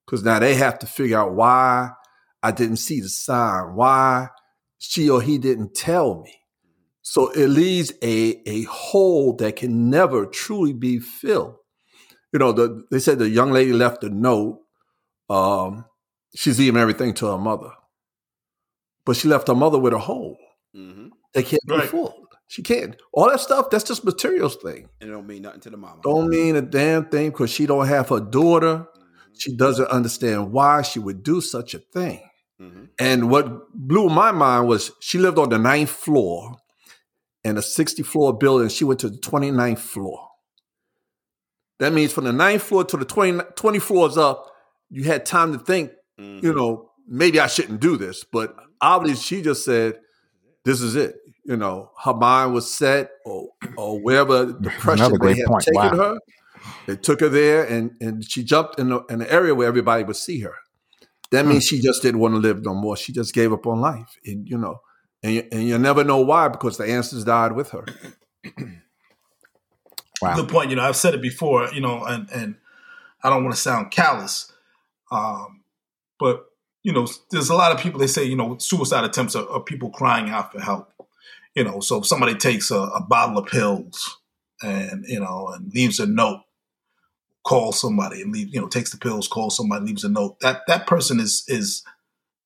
Because 0.05 0.23
now 0.23 0.39
they 0.39 0.55
have 0.55 0.79
to 0.79 0.87
figure 0.87 1.19
out 1.19 1.35
why 1.35 1.91
I 2.41 2.51
didn't 2.51 2.77
see 2.77 3.01
the 3.01 3.09
sign, 3.09 3.75
why 3.75 4.29
she 4.77 5.09
or 5.09 5.21
he 5.21 5.37
didn't 5.37 5.75
tell 5.75 6.21
me. 6.21 6.33
So 7.01 7.29
it 7.31 7.47
leaves 7.47 7.91
a, 8.01 8.41
a 8.45 8.63
hole 8.63 9.35
that 9.37 9.55
can 9.57 9.89
never 9.89 10.25
truly 10.25 10.73
be 10.73 10.99
filled. 10.99 11.55
You 12.31 12.39
know, 12.39 12.51
the, 12.51 12.83
they 12.91 12.99
said 12.99 13.19
the 13.19 13.29
young 13.29 13.51
lady 13.51 13.73
left 13.73 14.03
a 14.03 14.09
note. 14.09 14.61
Um, 15.29 15.85
she's 16.35 16.59
leaving 16.59 16.79
everything 16.79 17.13
to 17.15 17.27
her 17.27 17.37
mother, 17.37 17.71
but 19.07 19.15
she 19.15 19.29
left 19.29 19.47
her 19.47 19.55
mother 19.55 19.79
with 19.79 19.93
a 19.93 19.97
hole. 19.97 20.37
Mm-hmm. 20.75 21.07
They 21.33 21.41
can't 21.41 21.61
right. 21.69 21.81
be 21.81 21.87
full. 21.87 22.27
She 22.49 22.61
can't. 22.61 22.93
All 23.13 23.29
that 23.29 23.39
stuff, 23.39 23.69
that's 23.69 23.85
just 23.85 24.03
materials 24.03 24.57
thing. 24.57 24.89
And 24.99 25.09
it 25.09 25.13
don't 25.13 25.25
mean 25.25 25.43
nothing 25.43 25.61
to 25.61 25.69
the 25.69 25.77
mama. 25.77 26.01
Don't 26.03 26.29
mean 26.29 26.57
a 26.57 26.61
damn 26.61 27.05
thing 27.05 27.29
because 27.29 27.49
she 27.49 27.65
don't 27.65 27.87
have 27.87 28.09
her 28.09 28.19
daughter. 28.19 28.79
Mm-hmm. 28.79 29.33
She 29.37 29.55
doesn't 29.55 29.87
understand 29.87 30.51
why 30.51 30.81
she 30.81 30.99
would 30.99 31.23
do 31.23 31.39
such 31.39 31.73
a 31.73 31.79
thing. 31.79 32.21
Mm-hmm. 32.61 32.83
And 32.99 33.29
what 33.29 33.71
blew 33.73 34.09
my 34.09 34.33
mind 34.33 34.67
was 34.67 34.91
she 34.99 35.19
lived 35.19 35.39
on 35.39 35.49
the 35.49 35.57
ninth 35.57 35.89
floor 35.89 36.57
in 37.45 37.57
a 37.57 37.61
60 37.61 38.03
floor 38.03 38.37
building. 38.37 38.67
She 38.67 38.83
went 38.83 38.99
to 39.01 39.09
the 39.09 39.19
29th 39.19 39.79
floor. 39.79 40.27
That 41.79 41.93
means 41.93 42.11
from 42.11 42.25
the 42.25 42.33
ninth 42.33 42.63
floor 42.63 42.83
to 42.83 42.97
the 42.97 43.05
20, 43.05 43.41
20 43.55 43.79
floors 43.79 44.17
up, 44.17 44.47
you 44.89 45.05
had 45.05 45.25
time 45.25 45.53
to 45.53 45.59
think, 45.59 45.91
mm-hmm. 46.19 46.45
you 46.45 46.53
know, 46.53 46.91
maybe 47.07 47.39
I 47.39 47.47
shouldn't 47.47 47.79
do 47.79 47.95
this. 47.95 48.25
But 48.25 48.53
obviously, 48.81 49.21
she 49.21 49.41
just 49.43 49.65
said, 49.65 49.99
this 50.67 50.81
is 50.81 50.95
it. 50.95 51.15
You 51.45 51.55
know, 51.55 51.91
her 52.03 52.13
mind 52.13 52.53
was 52.53 52.69
set, 52.69 53.11
or 53.25 53.49
or 53.77 54.01
wherever 54.01 54.43
the 54.43 54.69
pressure 54.69 55.17
they 55.17 55.35
had 55.35 55.45
point. 55.45 55.63
taken 55.63 55.75
wow. 55.75 55.95
her, 55.95 56.19
they 56.85 56.97
took 56.97 57.21
her 57.21 57.29
there, 57.29 57.63
and 57.63 57.91
and 58.01 58.29
she 58.29 58.43
jumped 58.43 58.77
in 58.77 58.89
the, 58.89 58.99
in 59.09 59.19
the 59.19 59.31
area 59.31 59.55
where 59.55 59.67
everybody 59.67 60.03
would 60.03 60.17
see 60.17 60.41
her. 60.41 60.55
That 61.31 61.45
hmm. 61.45 61.51
means 61.51 61.65
she 61.65 61.79
just 61.79 62.01
didn't 62.01 62.19
want 62.19 62.33
to 62.33 62.39
live 62.39 62.65
no 62.65 62.73
more. 62.73 62.97
She 62.97 63.13
just 63.13 63.33
gave 63.33 63.53
up 63.53 63.65
on 63.65 63.79
life, 63.79 64.17
and 64.25 64.45
you 64.47 64.57
know, 64.57 64.81
and 65.23 65.35
you, 65.35 65.47
and 65.53 65.63
you 65.63 65.77
never 65.77 66.03
know 66.03 66.19
why 66.19 66.49
because 66.49 66.77
the 66.77 66.85
answers 66.85 67.23
died 67.23 67.53
with 67.53 67.71
her. 67.71 67.85
wow. 70.21 70.35
Good 70.35 70.49
point. 70.49 70.69
You 70.69 70.75
know, 70.75 70.83
I've 70.83 70.97
said 70.97 71.13
it 71.13 71.21
before. 71.21 71.69
You 71.73 71.79
know, 71.79 72.03
and 72.03 72.29
and 72.31 72.55
I 73.23 73.29
don't 73.29 73.43
want 73.43 73.55
to 73.55 73.61
sound 73.61 73.91
callous, 73.91 74.51
um, 75.11 75.63
but 76.19 76.45
you 76.87 76.93
know, 76.93 77.05
there's 77.31 77.49
a 77.49 77.53
lot 77.53 77.73
of 77.73 77.81
people 77.81 77.99
they 77.99 78.07
say, 78.07 78.23
you 78.23 78.37
know, 78.37 78.57
suicide 78.59 79.03
attempts 79.03 79.35
are, 79.35 79.45
are 79.49 79.59
people 79.59 79.89
crying 79.89 80.29
out 80.29 80.53
for 80.53 80.61
help. 80.61 80.93
You 81.53 81.65
know, 81.65 81.81
so 81.81 81.97
if 81.97 82.05
somebody 82.05 82.33
takes 82.33 82.71
a, 82.71 82.77
a, 82.77 83.01
bottle 83.01 83.39
of 83.39 83.47
pills 83.47 84.21
and 84.61 85.03
you 85.05 85.19
know 85.19 85.49
and 85.49 85.69
leaves 85.73 85.99
a 85.99 86.05
note, 86.05 86.43
calls 87.43 87.81
somebody 87.81 88.21
and 88.21 88.31
leave, 88.31 88.53
you 88.53 88.61
know, 88.61 88.69
takes 88.69 88.91
the 88.91 88.97
pills, 88.97 89.27
calls 89.27 89.57
somebody, 89.57 89.85
leaves 89.85 90.05
a 90.05 90.09
note. 90.09 90.39
That 90.39 90.61
that 90.67 90.87
person 90.87 91.19
is 91.19 91.43
is 91.49 91.83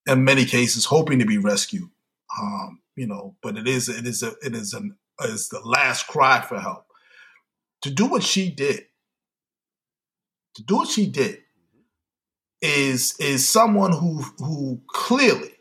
in 0.07 0.23
many 0.23 0.45
cases 0.45 0.85
hoping 0.85 1.19
to 1.19 1.25
be 1.25 1.37
rescued. 1.37 1.91
Um, 2.41 2.81
you 2.95 3.05
know, 3.05 3.35
but 3.43 3.57
it 3.57 3.67
is 3.67 3.89
it 3.89 4.07
is 4.07 4.23
a 4.23 4.31
it 4.43 4.55
is 4.55 4.73
an 4.73 4.97
is 5.23 5.49
the 5.49 5.59
last 5.59 6.07
cry 6.07 6.41
for 6.41 6.59
help. 6.59 6.87
To 7.83 7.91
do 7.91 8.07
what 8.07 8.23
she 8.23 8.49
did, 8.49 8.85
to 10.55 10.63
do 10.63 10.77
what 10.77 10.87
she 10.87 11.05
did, 11.05 11.43
is 12.61 13.15
is 13.19 13.47
someone 13.47 13.91
who 13.91 14.21
who 14.37 14.81
clearly 14.87 15.51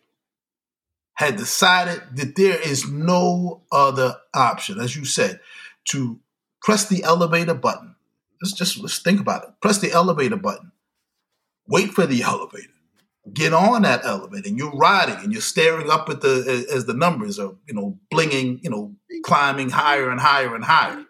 had 1.15 1.37
decided 1.37 2.03
that 2.15 2.35
there 2.37 2.59
is 2.59 2.89
no 2.89 3.63
other 3.71 4.17
option, 4.33 4.81
as 4.81 4.97
you 4.97 5.05
said, 5.05 5.39
to 5.85 6.19
press 6.63 6.89
the 6.89 7.03
elevator 7.03 7.55
button. 7.55 7.95
Let's 8.41 8.55
just 8.55 8.79
let's 8.79 9.01
think 9.01 9.21
about 9.21 9.45
it. 9.45 9.51
Press 9.61 9.79
the 9.79 9.93
elevator 9.93 10.37
button. 10.37 10.73
Wait 11.67 11.91
for 11.91 12.07
the 12.07 12.23
elevator. 12.23 12.69
Get 13.35 13.53
on 13.53 13.83
that 13.83 14.05
elevator, 14.05 14.49
and 14.49 14.57
you're 14.57 14.73
riding, 14.73 15.17
and 15.17 15.31
you're 15.31 15.43
staring 15.43 15.91
up 15.91 16.09
at 16.09 16.23
the 16.23 16.67
as 16.73 16.87
the 16.87 16.95
numbers 16.95 17.39
are, 17.39 17.55
you 17.67 17.75
know, 17.75 17.99
blinging, 18.13 18.63
you 18.63 18.71
know, 18.71 18.95
climbing 19.23 19.69
higher 19.69 20.11
and 20.11 20.21
higher 20.21 20.55
and 20.55 20.65
higher. 20.65 21.05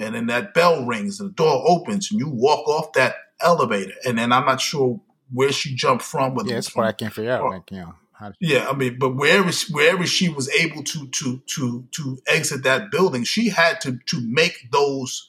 And 0.00 0.14
then 0.14 0.28
that 0.28 0.54
bell 0.54 0.86
rings, 0.86 1.18
and 1.18 1.30
the 1.30 1.34
door 1.34 1.62
opens, 1.66 2.10
and 2.10 2.20
you 2.20 2.28
walk 2.28 2.68
off 2.68 2.92
that 2.92 3.16
elevator. 3.40 3.94
And 4.06 4.18
then 4.18 4.32
I'm 4.32 4.46
not 4.46 4.60
sure 4.60 5.00
where 5.32 5.52
she 5.52 5.74
jumped 5.74 6.04
from. 6.04 6.34
Whether 6.34 6.50
yeah, 6.50 6.56
that's 6.56 6.74
what 6.74 6.86
I 6.86 6.92
can't 6.92 7.12
figure 7.12 7.32
out. 7.32 7.50
Like, 7.50 7.70
you 7.70 7.78
know, 7.78 7.94
yeah, 8.40 8.68
I 8.68 8.74
mean, 8.74 8.98
but 8.98 9.16
wherever 9.16 9.50
wherever 9.70 10.06
she 10.06 10.28
was 10.28 10.48
able 10.50 10.82
to 10.84 11.06
to 11.08 11.42
to 11.46 11.86
to 11.90 12.18
exit 12.26 12.62
that 12.62 12.90
building, 12.90 13.24
she 13.24 13.48
had 13.48 13.80
to 13.82 13.98
to 14.06 14.20
make 14.20 14.70
those 14.70 15.28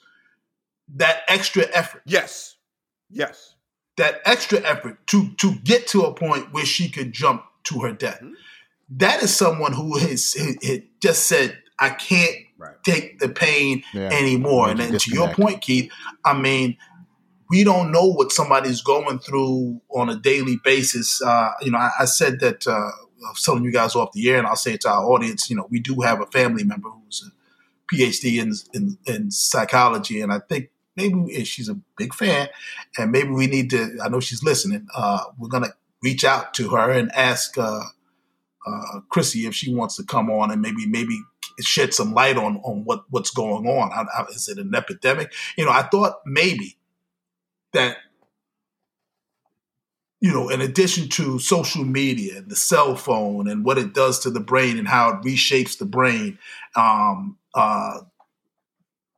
that 0.96 1.22
extra 1.28 1.66
effort. 1.74 2.04
Yes, 2.06 2.56
yes, 3.10 3.56
that 3.98 4.22
extra 4.26 4.60
effort 4.60 5.06
to 5.08 5.30
to 5.38 5.56
get 5.64 5.88
to 5.88 6.04
a 6.04 6.14
point 6.14 6.54
where 6.54 6.66
she 6.66 6.90
could 6.90 7.12
jump 7.12 7.44
to 7.66 7.80
her 7.82 7.92
death. 7.92 8.18
Mm-hmm. 8.22 8.34
That 8.98 9.24
is 9.24 9.36
someone 9.36 9.74
who 9.74 9.98
has, 9.98 10.34
has 10.34 10.82
just 11.02 11.26
said, 11.26 11.58
"I 11.80 11.90
can't 11.90 12.36
right. 12.58 12.76
take 12.86 13.20
the 13.20 13.30
pain 13.30 13.84
yeah. 13.94 14.10
anymore." 14.12 14.70
And 14.70 14.80
then 14.80 14.98
to 14.98 15.12
your 15.12 15.34
point, 15.34 15.62
Keith, 15.62 15.92
I 16.24 16.38
mean 16.40 16.78
we 17.56 17.64
don't 17.64 17.90
know 17.90 18.06
what 18.06 18.34
somebody's 18.34 18.82
going 18.82 19.18
through 19.18 19.80
on 19.90 20.10
a 20.10 20.16
daily 20.18 20.58
basis. 20.62 21.22
Uh, 21.22 21.52
you 21.62 21.72
know, 21.72 21.78
I, 21.78 21.90
I 22.02 22.06
said 22.06 22.42
that 22.42 22.68
uh, 22.68 22.72
I 22.72 23.30
was 23.30 23.42
telling 23.44 23.64
you 23.64 23.72
guys 23.72 23.96
off 23.96 24.12
the 24.12 24.30
air, 24.30 24.38
and 24.38 24.46
I'll 24.46 24.58
say 24.58 24.74
it 24.74 24.82
to 24.82 24.90
our 24.90 25.06
audience. 25.06 25.50
You 25.50 25.56
know, 25.56 25.66
we 25.70 25.80
do 25.80 26.02
have 26.02 26.20
a 26.20 26.26
family 26.26 26.66
member 26.66 26.90
who's 26.90 27.24
a 27.26 27.96
PhD 27.96 28.42
in 28.42 28.52
in, 28.74 28.98
in 29.06 29.32
psychology, 29.32 30.20
and 30.20 30.34
I 30.34 30.40
think 30.40 30.70
maybe 30.98 31.46
she's 31.46 31.70
a 31.70 31.80
big 31.98 32.14
fan, 32.14 32.50
and 32.98 33.10
maybe 33.10 33.30
we 33.30 33.48
need 33.48 33.70
to. 33.70 34.00
I 34.04 34.10
know 34.10 34.20
she's 34.20 34.44
listening. 34.44 34.90
Uh, 34.94 35.24
we're 35.40 35.48
gonna 35.48 35.74
reach 36.04 36.26
out 36.26 36.54
to 36.56 36.68
her 36.72 36.92
and 36.92 37.10
ask 37.16 37.58
uh, 37.58 37.84
uh, 38.68 39.00
Chrissy 39.08 39.46
if 39.46 39.56
she 39.56 39.74
wants 39.74 39.96
to 39.96 40.04
come 40.04 40.30
on 40.30 40.52
and 40.52 40.62
maybe 40.62 40.86
maybe 40.86 41.22
shed 41.62 41.94
some 41.94 42.14
light 42.14 42.36
on 42.36 42.58
on 42.58 42.84
what 42.84 43.06
what's 43.12 43.32
going 43.32 43.66
on. 43.66 43.92
How, 43.92 44.06
how, 44.14 44.26
is 44.26 44.50
it 44.50 44.58
an 44.58 44.76
epidemic? 44.76 45.32
You 45.58 45.64
know, 45.64 45.72
I 45.72 45.84
thought 45.84 46.16
maybe 46.26 46.76
that 47.76 47.98
you 50.22 50.32
know, 50.32 50.50
in 50.50 50.60
addition 50.60 51.08
to 51.10 51.38
social 51.38 51.84
media 51.84 52.38
and 52.38 52.50
the 52.50 52.56
cell 52.56 52.96
phone 52.96 53.48
and 53.48 53.64
what 53.64 53.78
it 53.78 53.94
does 53.94 54.18
to 54.20 54.32
the 54.32 54.40
brain 54.40 54.80
and 54.80 54.88
how 54.88 55.10
it 55.10 55.22
reshapes 55.22 55.78
the 55.78 55.86
brain, 55.86 56.40
um, 56.76 57.38
uh, 57.54 58.00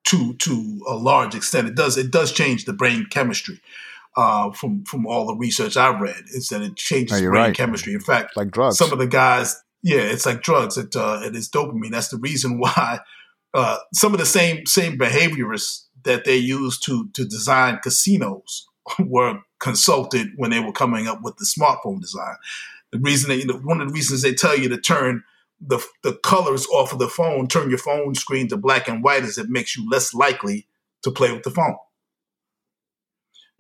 to 0.06 0.34
to 0.34 0.82
a 0.88 0.96
large 0.96 1.34
extent, 1.34 1.68
it 1.68 1.76
does 1.76 1.98
it 1.98 2.12
does 2.12 2.34
change 2.34 2.66
the 2.66 2.74
brain 2.74 3.06
chemistry. 3.10 3.62
Uh, 4.18 4.52
from 4.52 4.84
from 4.84 5.06
all 5.06 5.28
the 5.28 5.36
research 5.36 5.78
I've 5.78 6.02
read, 6.02 6.24
is 6.34 6.50
that 6.50 6.62
it 6.62 6.76
changes 6.76 7.22
brain 7.22 7.32
right. 7.32 7.56
chemistry. 7.56 7.94
In 7.94 8.00
fact, 8.00 8.36
like 8.36 8.52
drugs, 8.52 8.78
some 8.78 8.92
of 8.92 8.98
the 8.98 9.08
guys, 9.08 9.56
yeah, 9.84 10.00
it's 10.00 10.26
like 10.26 10.42
drugs. 10.42 10.78
It 10.78 10.96
uh, 10.96 11.22
it 11.24 11.36
is 11.36 11.50
dopamine. 11.50 11.92
That's 11.92 12.10
the 12.10 12.18
reason 12.18 12.60
why 12.60 13.00
uh, 13.54 13.78
some 13.94 14.14
of 14.14 14.20
the 14.20 14.26
same 14.26 14.66
same 14.66 14.98
behaviorists 14.98 15.87
that 16.04 16.26
they 16.26 16.38
used 16.38 16.84
to 16.86 17.10
to 17.14 17.26
design 17.26 17.80
casinos 17.80 18.68
were 19.00 19.42
consulted 19.60 20.30
when 20.36 20.52
they 20.52 20.60
were 20.60 20.72
coming 20.72 21.08
up 21.08 21.22
with 21.22 21.38
the 21.38 21.46
smartphone 21.46 22.00
design. 22.00 22.36
The 22.92 23.00
reason 23.00 23.30
that 23.30 23.38
you 23.38 23.46
know, 23.46 23.58
one 23.58 23.82
of 23.82 23.88
the 23.88 23.94
reasons 23.94 24.22
they 24.22 24.34
tell 24.34 24.58
you 24.58 24.70
to 24.70 24.78
turn 24.78 25.24
the 25.60 25.84
the 26.04 26.14
colors 26.24 26.68
off 26.68 26.94
of 26.94 27.00
the 27.00 27.08
phone, 27.08 27.48
turn 27.48 27.70
your 27.70 27.80
phone 27.80 28.16
screen 28.16 28.48
to 28.50 28.58
black 28.58 28.88
and 28.88 29.04
white, 29.04 29.24
is 29.24 29.38
it 29.38 29.50
makes 29.50 29.76
you 29.76 29.90
less 29.90 30.14
likely 30.14 30.68
to 31.04 31.12
play 31.12 31.32
with 31.32 31.44
the 31.44 31.52
phone. 31.52 31.76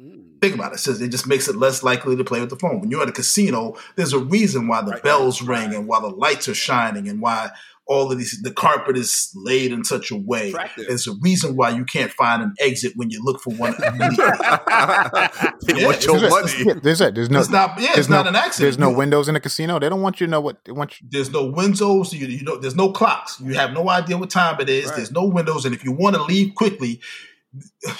Mm. 0.01 0.39
Think 0.41 0.55
about 0.55 0.73
it. 0.73 0.75
it. 0.75 0.79
Says 0.79 1.01
it 1.01 1.09
just 1.09 1.27
makes 1.27 1.47
it 1.47 1.55
less 1.55 1.81
likely 1.83 2.15
to 2.15 2.23
play 2.23 2.39
with 2.39 2.51
the 2.51 2.55
phone. 2.55 2.79
When 2.79 2.91
you're 2.91 3.01
at 3.01 3.09
a 3.09 3.13
casino, 3.13 3.75
there's 3.95 4.13
a 4.13 4.19
reason 4.19 4.67
why 4.67 4.81
the 4.81 4.91
right. 4.91 5.03
bells 5.03 5.41
ring 5.41 5.73
and 5.73 5.88
why 5.88 5.99
the 5.99 6.07
lights 6.07 6.47
are 6.47 6.53
shining 6.53 7.07
and 7.07 7.19
why 7.19 7.49
all 7.88 8.11
of 8.11 8.17
these 8.17 8.41
the 8.41 8.51
carpet 8.51 8.97
is 8.97 9.31
laid 9.33 9.71
in 9.71 9.83
such 9.83 10.11
a 10.11 10.15
way. 10.15 10.53
There's 10.75 11.07
a 11.07 11.13
reason 11.21 11.55
why 11.55 11.69
you 11.69 11.85
can't 11.85 12.11
find 12.11 12.41
an 12.41 12.53
exit 12.59 12.93
when 12.95 13.09
you 13.09 13.23
look 13.23 13.41
for 13.41 13.53
one 13.53 13.75
immediately. 13.83 14.25
yeah, 14.27 15.85
want 15.85 16.03
your 16.03 16.29
money. 16.29 16.79
There's, 16.83 17.01
a, 17.01 17.11
there's 17.11 17.29
no 17.29 17.39
it's 17.39 17.49
not 17.49 17.79
yeah, 17.79 17.91
it's 17.95 18.09
no, 18.09 18.17
not 18.17 18.27
an 18.27 18.35
accident. 18.35 18.57
There's 18.59 18.77
no 18.77 18.91
windows 18.91 19.27
in 19.27 19.33
the 19.33 19.39
casino. 19.39 19.79
They 19.79 19.89
don't 19.89 20.01
want 20.01 20.19
you 20.19 20.27
to 20.27 20.31
know 20.31 20.41
what 20.41 20.63
they 20.65 20.71
want 20.71 20.99
you. 20.99 21.07
There's 21.09 21.31
no 21.31 21.45
windows. 21.45 22.13
You, 22.13 22.27
you 22.27 22.43
know, 22.43 22.57
there's 22.57 22.75
no 22.75 22.91
clocks. 22.91 23.39
You 23.39 23.53
have 23.53 23.71
no 23.71 23.89
idea 23.89 24.17
what 24.17 24.29
time 24.29 24.59
it 24.59 24.69
is. 24.69 24.88
Right. 24.88 24.97
There's 24.97 25.11
no 25.11 25.25
windows, 25.25 25.65
and 25.65 25.73
if 25.73 25.83
you 25.83 25.91
want 25.91 26.15
to 26.15 26.23
leave 26.23 26.55
quickly, 26.55 26.99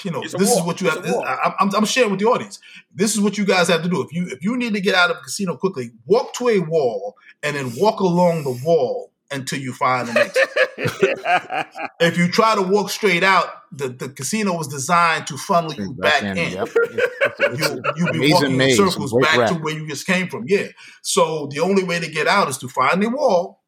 you 0.02 0.10
know, 0.10 0.20
this 0.20 0.34
is 0.34 0.62
what 0.62 0.80
you 0.80 0.90
have. 0.90 1.02
This, 1.02 1.14
I, 1.14 1.54
I'm, 1.58 1.74
I'm 1.74 1.84
sharing 1.86 2.10
with 2.10 2.20
the 2.20 2.26
audience. 2.26 2.58
This 2.94 3.14
is 3.14 3.20
what 3.20 3.38
you 3.38 3.46
guys 3.46 3.68
have 3.68 3.82
to 3.82 3.88
do. 3.88 4.02
If 4.02 4.12
you 4.12 4.26
if 4.26 4.42
you 4.44 4.56
need 4.56 4.74
to 4.74 4.80
get 4.80 4.94
out 4.94 5.10
of 5.10 5.16
a 5.16 5.20
casino 5.20 5.56
quickly, 5.56 5.92
walk 6.06 6.34
to 6.34 6.48
a 6.48 6.58
wall 6.60 7.16
and 7.42 7.56
then 7.56 7.72
walk 7.76 8.00
along 8.00 8.44
the 8.44 8.60
wall 8.64 9.12
until 9.30 9.58
you 9.58 9.72
find 9.72 10.08
the 10.08 10.12
next. 10.14 10.38
if 12.00 12.16
you 12.16 12.28
try 12.28 12.54
to 12.54 12.62
walk 12.62 12.90
straight 12.90 13.22
out, 13.22 13.46
the, 13.72 13.88
the 13.88 14.08
casino 14.08 14.56
was 14.56 14.68
designed 14.68 15.26
to 15.26 15.36
funnel 15.36 15.72
you 15.74 15.92
back, 15.94 16.22
back 16.22 16.36
in. 16.36 16.38
in. 16.38 16.52
Yep. 16.52 16.68
you, 17.58 17.82
you'll 17.96 18.12
be 18.12 18.32
walking 18.32 18.56
maze, 18.56 18.78
in 18.78 18.90
circles 18.90 19.14
back 19.20 19.36
rap. 19.36 19.48
to 19.50 19.54
where 19.56 19.74
you 19.74 19.86
just 19.86 20.06
came 20.06 20.28
from. 20.28 20.44
Yeah. 20.46 20.68
So 21.02 21.48
the 21.50 21.60
only 21.60 21.84
way 21.84 22.00
to 22.00 22.10
get 22.10 22.26
out 22.26 22.48
is 22.48 22.58
to 22.58 22.68
find 22.68 23.02
the 23.02 23.10
wall 23.10 23.62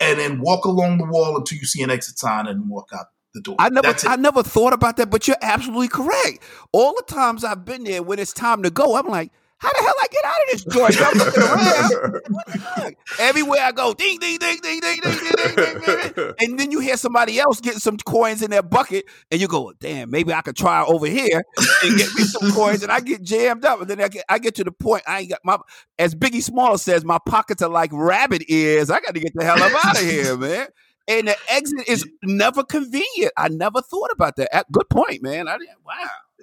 and 0.00 0.18
then 0.18 0.40
walk 0.40 0.64
along 0.64 0.98
the 0.98 1.06
wall 1.06 1.36
until 1.36 1.58
you 1.58 1.66
see 1.66 1.82
an 1.82 1.90
exit 1.90 2.18
sign 2.18 2.46
and 2.46 2.68
walk 2.68 2.90
out. 2.92 3.06
the 3.34 3.40
door. 3.40 3.56
I 3.58 3.68
never, 3.68 3.94
I 4.06 4.16
never 4.16 4.42
thought 4.42 4.72
about 4.72 4.96
that, 4.96 5.10
but 5.10 5.28
you're 5.28 5.36
absolutely 5.40 5.88
correct. 5.88 6.40
All 6.72 6.94
the 6.94 7.04
times 7.06 7.44
I've 7.44 7.64
been 7.64 7.84
there, 7.84 8.02
when 8.02 8.18
it's 8.18 8.32
time 8.32 8.62
to 8.62 8.70
go, 8.70 8.96
I'm 8.96 9.06
like, 9.06 9.30
how 9.58 9.72
the 9.72 9.78
hell 9.82 9.94
I 10.00 10.06
get 10.10 10.24
out 10.24 10.34
of 10.42 10.50
this 10.52 10.64
joint? 10.64 10.96
I'm 11.00 11.18
looking 11.18 11.42
around. 11.42 12.96
Everywhere 13.18 13.60
I 13.62 13.72
go, 13.72 13.94
ding, 13.94 14.18
ding, 14.18 14.38
ding, 14.38 14.58
ding, 14.62 14.80
ding, 14.80 15.00
ding, 15.02 15.14
ding, 15.16 15.54
ding, 15.56 15.80
ding, 16.14 16.34
and 16.40 16.58
then 16.58 16.70
you 16.70 16.80
hear 16.80 16.96
somebody 16.96 17.38
else 17.38 17.60
getting 17.60 17.80
some 17.80 17.96
coins 17.96 18.42
in 18.42 18.50
their 18.50 18.62
bucket, 18.62 19.06
and 19.30 19.40
you 19.40 19.48
go, 19.48 19.72
"Damn, 19.80 20.10
maybe 20.10 20.32
I 20.32 20.42
could 20.42 20.56
try 20.56 20.84
over 20.84 21.06
here 21.06 21.42
and 21.84 21.98
get 21.98 22.14
me 22.14 22.22
some 22.24 22.52
coins." 22.52 22.82
And 22.82 22.92
I 22.92 23.00
get 23.00 23.22
jammed 23.22 23.64
up, 23.64 23.80
and 23.80 23.88
then 23.90 24.00
I 24.00 24.08
get, 24.08 24.24
I 24.28 24.38
get 24.38 24.54
to 24.56 24.64
the 24.64 24.72
point 24.72 25.02
I 25.06 25.20
ain't 25.20 25.30
got 25.30 25.40
my, 25.44 25.58
as 25.98 26.14
Biggie 26.14 26.42
Smalls 26.42 26.82
says, 26.82 27.04
my 27.04 27.18
pockets 27.26 27.62
are 27.62 27.70
like 27.70 27.90
rabbit 27.92 28.42
ears. 28.48 28.90
I 28.90 29.00
got 29.00 29.14
to 29.14 29.20
get 29.20 29.32
the 29.34 29.44
hell 29.44 29.62
up 29.62 29.72
out 29.84 29.96
of 29.96 30.02
here, 30.02 30.36
man. 30.36 30.66
and 31.08 31.28
the 31.28 31.36
exit 31.48 31.88
is 31.88 32.06
never 32.22 32.62
convenient. 32.64 33.32
I 33.36 33.48
never 33.48 33.80
thought 33.80 34.10
about 34.12 34.36
that. 34.36 34.66
Good 34.72 34.88
point, 34.90 35.22
man. 35.22 35.48
I 35.48 35.58
didn't. 35.58 35.78
Wow. 35.84 35.94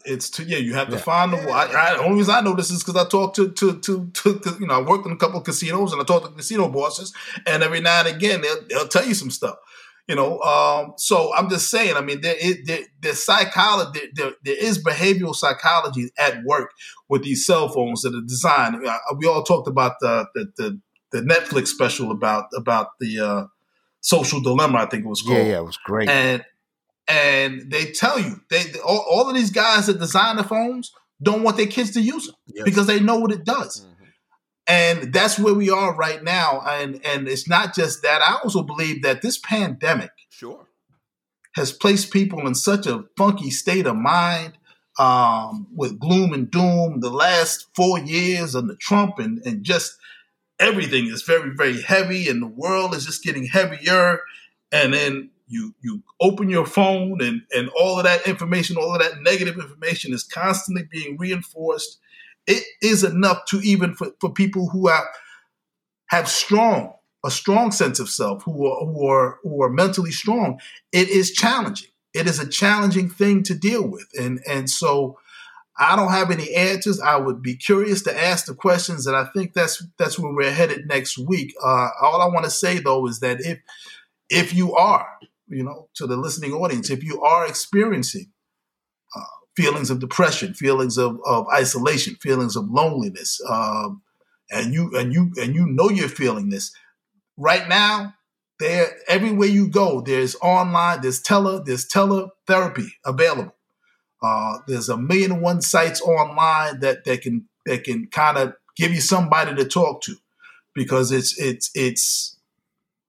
It's 0.06 0.30
to 0.32 0.43
yeah. 0.43 0.58
You 0.58 0.74
have 0.74 0.89
to 0.89 0.95
yeah. 0.95 1.01
find 1.01 1.34
the. 1.34 1.38
I, 1.49 1.66
I, 1.66 1.97
only 1.97 2.18
reason 2.20 2.36
I 2.36 2.41
know 2.41 2.56
this 2.56 2.72
is 2.72 2.84
because 2.84 2.99
I 2.99 3.08
talked 3.08 3.36
to, 3.38 3.51
to 3.51 3.80
to 3.80 4.12
to 4.12 4.58
you 4.60 4.68
know 4.68 4.76
I 4.76 4.82
worked 4.82 5.06
in 5.06 5.12
a 5.12 5.18
couple 5.18 5.39
of 5.39 5.45
casinos 5.45 5.91
and 5.91 6.01
I 6.01 6.06
talked 6.06 6.26
to 6.26 6.32
casino 6.32 6.70
bosses 6.70 7.14
and 7.45 7.64
every 7.64 7.82
now 7.82 7.99
and 7.99 8.16
again 8.16 8.41
they'll, 8.41 8.68
they'll 8.70 8.88
tell 8.88 9.06
you 9.06 9.14
some 9.14 9.32
stuff. 9.32 9.56
You 10.08 10.16
know, 10.16 10.41
um, 10.41 10.93
so 10.97 11.34
I'm 11.34 11.49
just 11.49 11.70
saying. 11.70 11.95
I 11.95 12.01
mean, 12.01 12.20
there 12.20 12.36
is 12.36 12.58
there, 12.66 12.82
there's 13.01 13.24
psychology. 13.24 14.01
There, 14.14 14.26
there, 14.26 14.34
there 14.43 14.58
is 14.58 14.84
behavioral 14.84 15.34
psychology 15.34 16.10
at 16.18 16.43
work 16.43 16.72
with 17.08 17.24
these 17.24 17.45
cell 17.45 17.70
phones 17.70 18.01
that 18.01 18.14
are 18.14 18.22
designed. 18.22 18.86
Uh, 18.86 18.97
we 19.18 19.28
all 19.28 19.43
talked 19.43 19.70
about 19.70 19.93
the 20.01 20.28
the, 20.36 20.51
the, 20.58 20.82
the 21.12 21.22
Netflix 21.22 21.68
special 21.68 22.12
about 22.12 22.47
about 22.54 22.89
the 22.99 23.20
uh, 23.20 23.45
social 24.01 24.41
dilemma. 24.41 24.80
I 24.80 24.88
think 24.88 25.06
it 25.06 25.08
was 25.08 25.22
called. 25.22 25.38
Yeah, 25.38 25.43
yeah, 25.43 25.60
it 25.60 25.66
was 25.66 25.78
great. 25.78 26.10
And 26.10 26.43
and 27.08 27.72
they 27.72 27.91
tell 27.91 28.20
you 28.20 28.41
they 28.49 28.64
all, 28.86 29.06
all 29.10 29.30
of 29.30 29.36
these 29.36 29.51
guys 29.51 29.88
that 29.88 29.99
design 29.99 30.38
the 30.38 30.43
phones 30.43 30.91
don't 31.22 31.43
want 31.43 31.58
their 31.58 31.68
kids 31.68 31.91
to 31.91 32.01
use 32.01 32.28
them 32.28 32.36
yes. 32.47 32.66
because 32.66 32.88
they 32.88 32.99
know 32.99 33.18
what 33.18 33.32
it 33.32 33.45
does. 33.45 33.82
Mm-hmm. 33.82 33.89
And 34.66 35.14
that's 35.14 35.38
where 35.38 35.54
we 35.54 35.70
are 35.70 35.95
right 35.95 36.24
now. 36.24 36.62
And 36.62 37.06
and 37.06 37.28
it's 37.28 37.47
not 37.49 37.76
just 37.76 38.01
that. 38.04 38.22
I 38.22 38.39
also 38.43 38.64
believe 38.64 39.04
that 39.04 39.22
this 39.22 39.38
pandemic 39.38 40.12
sure 40.30 40.68
has 41.56 41.72
placed 41.72 42.12
people 42.12 42.47
in 42.47 42.56
such 42.56 42.88
a 42.88 43.06
funky 43.18 43.51
state 43.51 43.86
of 43.86 43.95
mind 43.95 44.54
um, 44.97 45.68
with 45.76 45.99
gloom 45.99 46.34
and 46.34 46.49
doom. 46.49 46.99
The 46.99 47.10
last 47.10 47.68
four 47.76 47.99
years 47.99 48.56
under 48.56 48.76
Trump 48.76 49.20
and, 49.20 49.39
and 49.45 49.64
just 49.64 49.97
everything 50.60 51.08
is 51.08 51.24
very, 51.24 51.51
very 51.56 51.82
heavy 51.82 52.30
and 52.30 52.41
the 52.41 52.47
world 52.47 52.95
is 52.95 53.06
just 53.06 53.24
getting 53.24 53.45
heavier. 53.45 54.20
And 54.72 54.93
then 54.93 55.30
you 55.48 55.74
you 55.82 56.02
open 56.22 56.50
your 56.50 56.66
phone 56.66 57.22
and 57.22 57.41
and 57.54 57.70
all 57.80 57.98
of 57.98 58.06
that 58.06 58.28
information, 58.28 58.78
all 58.78 58.94
of 58.94 59.02
that 59.02 59.22
negative 59.22 59.58
information 59.58 60.14
is 60.14 60.24
constantly 60.24 60.84
being 60.91 61.18
reinforced. 61.18 62.00
It 62.46 62.64
is 62.82 63.04
enough 63.04 63.46
to 63.50 63.62
even 63.62 63.96
for, 63.96 64.12
for 64.20 64.32
people 64.32 64.70
who 64.70 64.88
have 64.88 65.06
have 66.08 66.28
strong 66.28 66.94
a 67.24 67.32
strong 67.32 67.72
sense 67.72 68.00
of 68.00 68.10
self, 68.10 68.44
who 68.44 68.68
are 68.68 68.86
who 68.86 69.08
are 69.08 69.39
who 69.44 69.64
are 69.64 69.70
mentally 69.70 70.12
strong. 70.12 70.60
It 70.91 71.10
is 71.10 71.32
challenging. 71.32 71.89
It 72.14 72.28
is 72.28 72.39
a 72.39 72.48
challenging 72.48 73.10
thing 73.10 73.44
to 73.44 73.56
deal 73.56 73.88
with, 73.88 74.08
and 74.20 74.41
and 74.48 74.70
so 74.70 75.18
I 75.78 75.96
don't 75.96 76.12
have 76.12 76.32
any 76.32 76.54
answers. 76.54 77.00
I 77.00 77.16
would 77.16 77.41
be 77.41 77.56
curious 77.56 78.02
to 78.04 78.22
ask 78.22 78.46
the 78.46 78.56
questions, 78.56 79.08
and 79.08 79.16
I 79.16 79.26
think 79.34 79.54
that's 79.54 79.84
that's 79.98 80.20
where 80.20 80.34
we're 80.34 80.52
headed 80.52 80.88
next 80.88 81.18
week. 81.18 81.54
Uh, 81.64 81.89
all 82.02 82.22
I 82.22 82.28
want 82.28 82.44
to 82.46 82.52
say 82.52 82.80
though 82.80 83.08
is 83.08 83.20
that 83.22 83.39
if 83.41 83.60
if 84.30 84.54
you 84.54 84.76
are 84.76 85.08
you 85.54 85.64
know, 85.64 85.89
to 85.95 86.08
the 86.08 86.18
listening 86.18 86.54
audience, 86.54 86.89
if 86.89 87.04
you 87.04 87.22
are 87.22 87.47
experiencing 87.47 88.32
uh, 89.16 89.22
feelings 89.56 89.89
of 89.89 89.99
depression, 89.99 90.54
feelings 90.54 90.97
of, 90.97 91.20
of 91.26 91.47
isolation, 91.54 92.16
feelings 92.16 92.56
of 92.56 92.70
loneliness, 92.70 93.39
um, 93.49 94.01
and 94.51 94.74
you 94.74 94.91
and 94.95 95.14
you 95.14 95.32
and 95.41 95.56
you 95.56 95.66
know 95.66 95.89
you're 95.89 96.10
feeling 96.10 96.49
this 96.49 96.74
right 97.38 97.68
now, 97.68 98.14
there 98.60 98.91
everywhere 99.08 99.47
you 99.47 99.68
go, 99.68 100.01
there's 100.01 100.36
online, 100.41 101.01
there's 101.01 101.22
tele, 101.22 101.64
there's 101.64 101.88
teletherapy 101.88 102.89
available. 103.06 103.56
Uh, 104.22 104.60
there's 104.68 104.89
a 104.89 104.97
million 104.97 105.34
and 105.34 105.41
one 105.41 105.62
sites 105.62 106.01
online 106.01 106.80
that 106.80 107.04
that 107.06 107.22
can 107.22 107.47
that 107.66 107.84
can 107.84 108.08
kind 108.08 108.38
of 108.38 108.54
give 108.76 108.91
you 108.91 109.01
somebody 109.01 109.54
to 109.56 109.66
talk 109.66 110.01
to 110.01 110.16
because 110.74 111.12
it's 111.12 111.38
it's 111.39 111.70
it's 111.74 112.33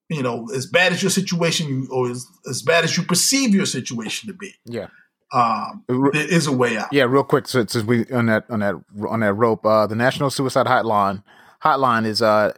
you 0.09 0.23
know, 0.23 0.49
as 0.55 0.67
bad 0.67 0.93
as 0.93 1.03
your 1.03 1.11
situation 1.11 1.89
or 1.91 2.11
as, 2.11 2.27
as 2.49 2.63
bad 2.63 2.85
as 2.85 2.97
you 2.97 3.03
perceive 3.03 3.55
your 3.55 3.67
situation 3.67 4.29
to 4.29 4.35
be. 4.35 4.55
Yeah. 4.65 4.87
Um, 5.33 5.83
there 5.89 6.31
is 6.31 6.47
a 6.47 6.53
way 6.53 6.77
out. 6.77 6.93
Yeah, 6.93 7.05
real 7.05 7.25
quick, 7.25 7.49
since 7.49 7.75
we 7.75 8.05
on 8.13 8.27
that 8.27 8.45
on 8.51 8.61
that 8.61 8.77
on 9.09 9.21
that 9.21 9.33
rope, 9.33 9.65
uh, 9.67 9.87
the 9.87 9.97
National 9.97 10.31
Suicide 10.31 10.67
Hotline 10.67 11.25
hotline 11.65 12.05
is 12.05 12.21
uh 12.23 12.53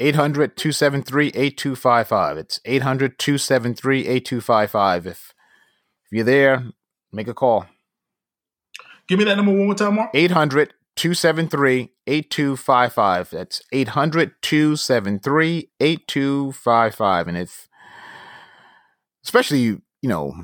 800-273-8255. 0.00 2.38
It's 2.38 2.58
800-273-8255. 2.60 5.06
If 5.06 5.06
if 5.06 5.34
you're 6.10 6.24
there, 6.24 6.64
make 7.12 7.28
a 7.28 7.34
call. 7.34 7.66
Give 9.08 9.18
me 9.18 9.26
that 9.26 9.36
number 9.36 9.52
one 9.52 9.66
more 9.66 9.74
time, 9.74 9.96
Mark. 9.96 10.08
800 10.14 10.72
273 10.96 11.90
8255. 12.06 13.30
That's 13.30 13.62
800 13.72 14.32
273 14.42 15.70
8255. 15.80 17.28
And 17.28 17.38
if, 17.38 17.68
especially, 19.24 19.60
you 19.60 19.82
know, 20.02 20.34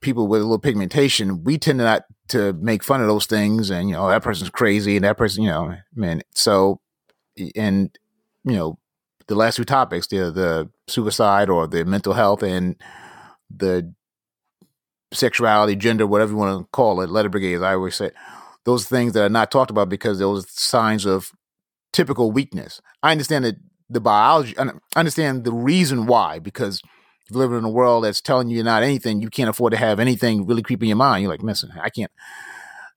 people 0.00 0.28
with 0.28 0.40
a 0.40 0.44
little 0.44 0.58
pigmentation, 0.58 1.44
we 1.44 1.58
tend 1.58 1.78
not 1.78 2.04
to 2.28 2.52
make 2.54 2.82
fun 2.82 3.00
of 3.00 3.06
those 3.06 3.26
things 3.26 3.70
and, 3.70 3.88
you 3.88 3.94
know, 3.94 4.06
oh, 4.06 4.08
that 4.08 4.22
person's 4.22 4.50
crazy 4.50 4.96
and 4.96 5.04
that 5.04 5.16
person, 5.16 5.44
you 5.44 5.50
know, 5.50 5.76
man. 5.94 6.22
So, 6.34 6.80
and, 7.54 7.96
you 8.44 8.52
know, 8.52 8.78
the 9.28 9.34
last 9.34 9.56
two 9.56 9.64
topics, 9.64 10.06
the, 10.08 10.30
the 10.30 10.70
suicide 10.88 11.48
or 11.48 11.66
the 11.66 11.84
mental 11.84 12.12
health 12.12 12.42
and 12.42 12.76
the 13.50 13.92
sexuality, 15.12 15.76
gender, 15.76 16.06
whatever 16.06 16.32
you 16.32 16.36
want 16.36 16.60
to 16.60 16.68
call 16.72 17.00
it, 17.00 17.10
letter 17.10 17.28
brigades, 17.28 17.62
I 17.62 17.74
always 17.74 17.94
say, 17.94 18.10
those 18.66 18.84
things 18.84 19.12
that 19.14 19.24
are 19.24 19.30
not 19.30 19.50
talked 19.50 19.70
about 19.70 19.88
because 19.88 20.18
those 20.18 20.50
signs 20.50 21.06
of 21.06 21.30
typical 21.92 22.32
weakness. 22.32 22.82
I 23.02 23.12
understand 23.12 23.44
that 23.44 23.56
the 23.88 24.00
biology, 24.00 24.58
I 24.58 24.72
understand 24.96 25.44
the 25.44 25.52
reason 25.52 26.06
why, 26.06 26.40
because 26.40 26.82
you 27.30 27.38
live 27.38 27.52
in 27.52 27.64
a 27.64 27.70
world 27.70 28.04
that's 28.04 28.20
telling 28.20 28.50
you 28.50 28.56
you're 28.56 28.64
not 28.64 28.82
anything, 28.82 29.22
you 29.22 29.30
can't 29.30 29.48
afford 29.48 29.70
to 29.70 29.78
have 29.78 30.00
anything 30.00 30.46
really 30.46 30.62
creep 30.62 30.82
in 30.82 30.88
your 30.88 30.96
mind. 30.96 31.22
You're 31.22 31.30
like, 31.30 31.44
listen, 31.44 31.70
I 31.80 31.90
can't, 31.90 32.10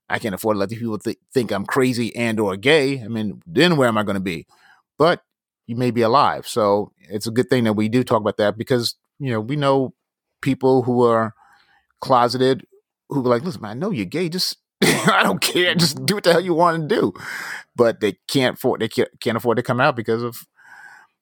I 0.09 0.17
can't 0.17 0.33
afford 0.33 0.55
to 0.55 0.59
let 0.59 0.69
these 0.69 0.79
people 0.79 0.97
th- 0.97 1.19
think 1.31 1.51
I'm 1.51 1.67
crazy 1.67 2.15
and 2.15 2.39
or 2.39 2.57
gay. 2.57 3.01
I 3.03 3.07
mean, 3.07 3.41
then 3.45 3.77
where 3.77 3.87
am 3.87 3.97
I 3.97 4.03
going 4.03 4.15
to 4.15 4.19
be? 4.19 4.47
But 4.97 5.21
you 5.67 5.75
may 5.75 5.91
be 5.91 6.01
alive, 6.01 6.47
so 6.47 6.91
it's 6.97 7.27
a 7.27 7.31
good 7.31 7.47
thing 7.47 7.65
that 7.65 7.73
we 7.73 7.89
do 7.89 8.03
talk 8.03 8.21
about 8.21 8.37
that 8.37 8.57
because 8.57 8.95
you 9.19 9.31
know 9.31 9.39
we 9.39 9.55
know 9.55 9.93
people 10.41 10.81
who 10.81 11.05
are 11.05 11.35
closeted 12.01 12.65
who 13.09 13.19
are 13.19 13.29
like, 13.29 13.43
listen, 13.43 13.61
man, 13.61 13.71
I 13.71 13.73
know 13.75 13.91
you're 13.91 14.05
gay, 14.05 14.29
just 14.29 14.57
I 14.83 15.23
don't 15.23 15.41
care. 15.41 15.75
Just 15.75 16.05
do 16.05 16.15
what 16.15 16.23
the 16.23 16.31
hell 16.31 16.41
you 16.41 16.53
want 16.53 16.89
to 16.89 16.95
do. 16.95 17.13
But 17.75 17.99
they 17.99 18.17
can't 18.27 18.55
afford 18.57 18.81
they 18.81 18.87
can't, 18.87 19.09
can't 19.19 19.37
afford 19.37 19.57
to 19.57 19.63
come 19.63 19.79
out 19.79 19.95
because 19.95 20.23
of 20.23 20.45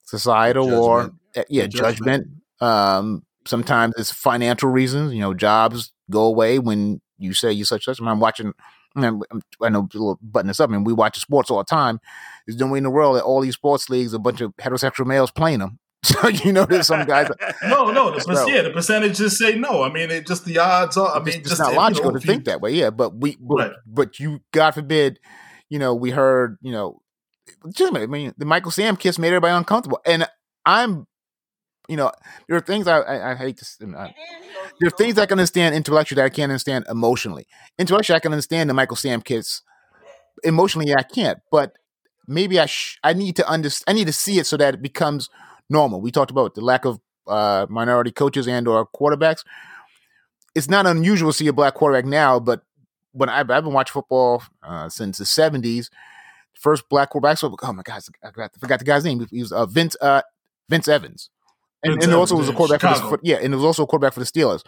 societal 0.05 0.73
or 0.73 1.11
eh, 1.35 1.43
yeah, 1.49 1.67
judgment. 1.67 1.97
judgment. 1.97 2.27
Um, 2.61 3.23
sometimes 3.45 3.95
it's 3.97 4.11
financial 4.11 4.69
reasons. 4.69 5.13
You 5.13 5.21
know, 5.21 5.33
jobs 5.33 5.91
go 6.09 6.23
away 6.23 6.59
when 6.59 7.01
you 7.17 7.33
say 7.33 7.51
you 7.51 7.65
such 7.65 7.85
such. 7.85 7.99
I'm 7.99 8.19
watching. 8.19 8.53
I 8.95 9.01
know 9.01 9.21
a 9.61 9.69
little 9.69 10.17
button 10.21 10.47
this 10.47 10.59
up. 10.59 10.69
I 10.69 10.73
mean, 10.73 10.83
we 10.83 10.93
watch 10.93 11.19
sports 11.19 11.51
all 11.51 11.59
the 11.59 11.65
time. 11.65 11.99
There's 12.45 12.59
no 12.59 12.67
way 12.67 12.79
in 12.79 12.83
the 12.83 12.89
world 12.89 13.15
that 13.15 13.23
all 13.23 13.41
these 13.41 13.53
sports 13.53 13.89
leagues, 13.89 14.13
a 14.13 14.19
bunch 14.19 14.41
of 14.41 14.55
heterosexual 14.57 15.05
males 15.05 15.29
playing 15.29 15.59
them. 15.59 15.77
So 16.17 16.29
you 16.29 16.53
know, 16.53 16.65
there's 16.65 16.87
some 16.87 17.05
guys. 17.05 17.29
no, 17.63 17.91
no, 17.91 18.11
the 18.11 18.19
so, 18.35 18.47
yeah, 18.47 18.61
the 18.61 18.71
percentages 18.71 19.37
say 19.37 19.55
no. 19.55 19.83
I 19.83 19.91
mean, 19.91 20.09
it 20.09 20.25
just 20.25 20.45
the 20.45 20.57
odds 20.59 20.95
are. 20.95 21.15
I 21.15 21.19
mean, 21.19 21.39
it's 21.39 21.49
just 21.49 21.59
not 21.59 21.73
logical 21.73 22.13
to 22.13 22.19
think 22.19 22.45
that 22.45 22.61
way. 22.61 22.71
Yeah, 22.71 22.91
but 22.91 23.15
we, 23.15 23.37
but, 23.39 23.55
right. 23.55 23.71
but 23.85 24.19
you, 24.19 24.39
God 24.51 24.71
forbid, 24.71 25.19
you 25.69 25.79
know, 25.79 25.93
we 25.93 26.11
heard, 26.11 26.57
you 26.61 26.71
know, 26.71 27.01
just 27.73 27.93
I 27.93 28.05
mean, 28.05 28.33
the 28.37 28.45
Michael 28.45 28.71
Sam 28.71 28.95
kiss 28.95 29.19
made 29.19 29.29
everybody 29.29 29.53
uncomfortable, 29.53 29.99
and 30.05 30.27
I'm, 30.65 31.07
you 31.89 31.97
know, 31.97 32.11
there 32.47 32.57
are 32.57 32.61
things 32.61 32.87
I, 32.87 32.99
I, 32.99 33.31
I 33.31 33.35
hate 33.35 33.57
to. 33.57 33.93
I, 33.97 34.05
uh, 34.05 34.11
there 34.79 34.87
are 34.87 34.97
things 34.97 35.17
I 35.17 35.25
can 35.25 35.39
understand 35.39 35.75
intellectually 35.75 36.21
that 36.21 36.25
I 36.25 36.29
can't 36.29 36.51
understand 36.51 36.85
emotionally. 36.89 37.47
Intellectually, 37.77 38.15
I 38.15 38.19
can 38.19 38.31
understand 38.31 38.69
the 38.69 38.73
Michael 38.73 38.97
Sam 38.97 39.21
kiss. 39.21 39.61
Emotionally, 40.43 40.93
I 40.97 41.03
can't. 41.03 41.39
But 41.51 41.73
maybe 42.27 42.59
I 42.59 42.67
sh- 42.67 42.97
I 43.03 43.13
need 43.13 43.35
to 43.37 43.47
understand. 43.49 43.93
I 43.93 43.99
need 43.99 44.07
to 44.07 44.13
see 44.13 44.39
it 44.39 44.45
so 44.45 44.55
that 44.57 44.75
it 44.75 44.81
becomes 44.81 45.29
normal. 45.69 46.01
We 46.01 46.11
talked 46.11 46.31
about 46.31 46.55
the 46.55 46.61
lack 46.61 46.85
of 46.85 46.99
uh, 47.27 47.65
minority 47.69 48.11
coaches 48.11 48.47
and 48.47 48.67
or 48.67 48.87
quarterbacks. 48.87 49.43
It's 50.55 50.69
not 50.69 50.85
unusual 50.85 51.31
to 51.31 51.37
see 51.37 51.47
a 51.47 51.53
black 51.53 51.75
quarterback 51.75 52.05
now, 52.05 52.39
but 52.39 52.61
when 53.11 53.29
I've, 53.29 53.49
I've 53.49 53.63
been 53.63 53.73
watching 53.73 53.93
football 53.93 54.43
uh, 54.63 54.89
since 54.89 55.17
the 55.17 55.25
seventies, 55.25 55.89
first 56.53 56.87
black 56.89 57.09
quarterback. 57.09 57.37
So, 57.37 57.55
oh 57.61 57.73
my 57.73 57.83
God, 57.83 58.01
I 58.23 58.31
forgot, 58.31 58.51
I 58.55 58.59
forgot 58.59 58.79
the 58.79 58.85
guy's 58.85 59.05
name. 59.05 59.25
He 59.29 59.41
was 59.41 59.51
uh, 59.51 59.65
Vince 59.65 59.95
uh, 60.01 60.21
Vince 60.69 60.87
Evans, 60.87 61.29
and, 61.83 61.93
Vince 61.93 62.05
and 62.05 62.13
Evans, 62.13 62.31
also 62.31 62.37
was 62.37 62.49
a 62.49 62.53
quarterback 62.53 62.81
for, 62.97 63.17
the, 63.17 63.19
yeah, 63.23 63.37
and 63.37 63.53
it 63.53 63.55
was 63.57 63.65
also 63.65 63.83
a 63.83 63.87
quarterback 63.87 64.13
for 64.13 64.19
the 64.19 64.25
Steelers. 64.25 64.63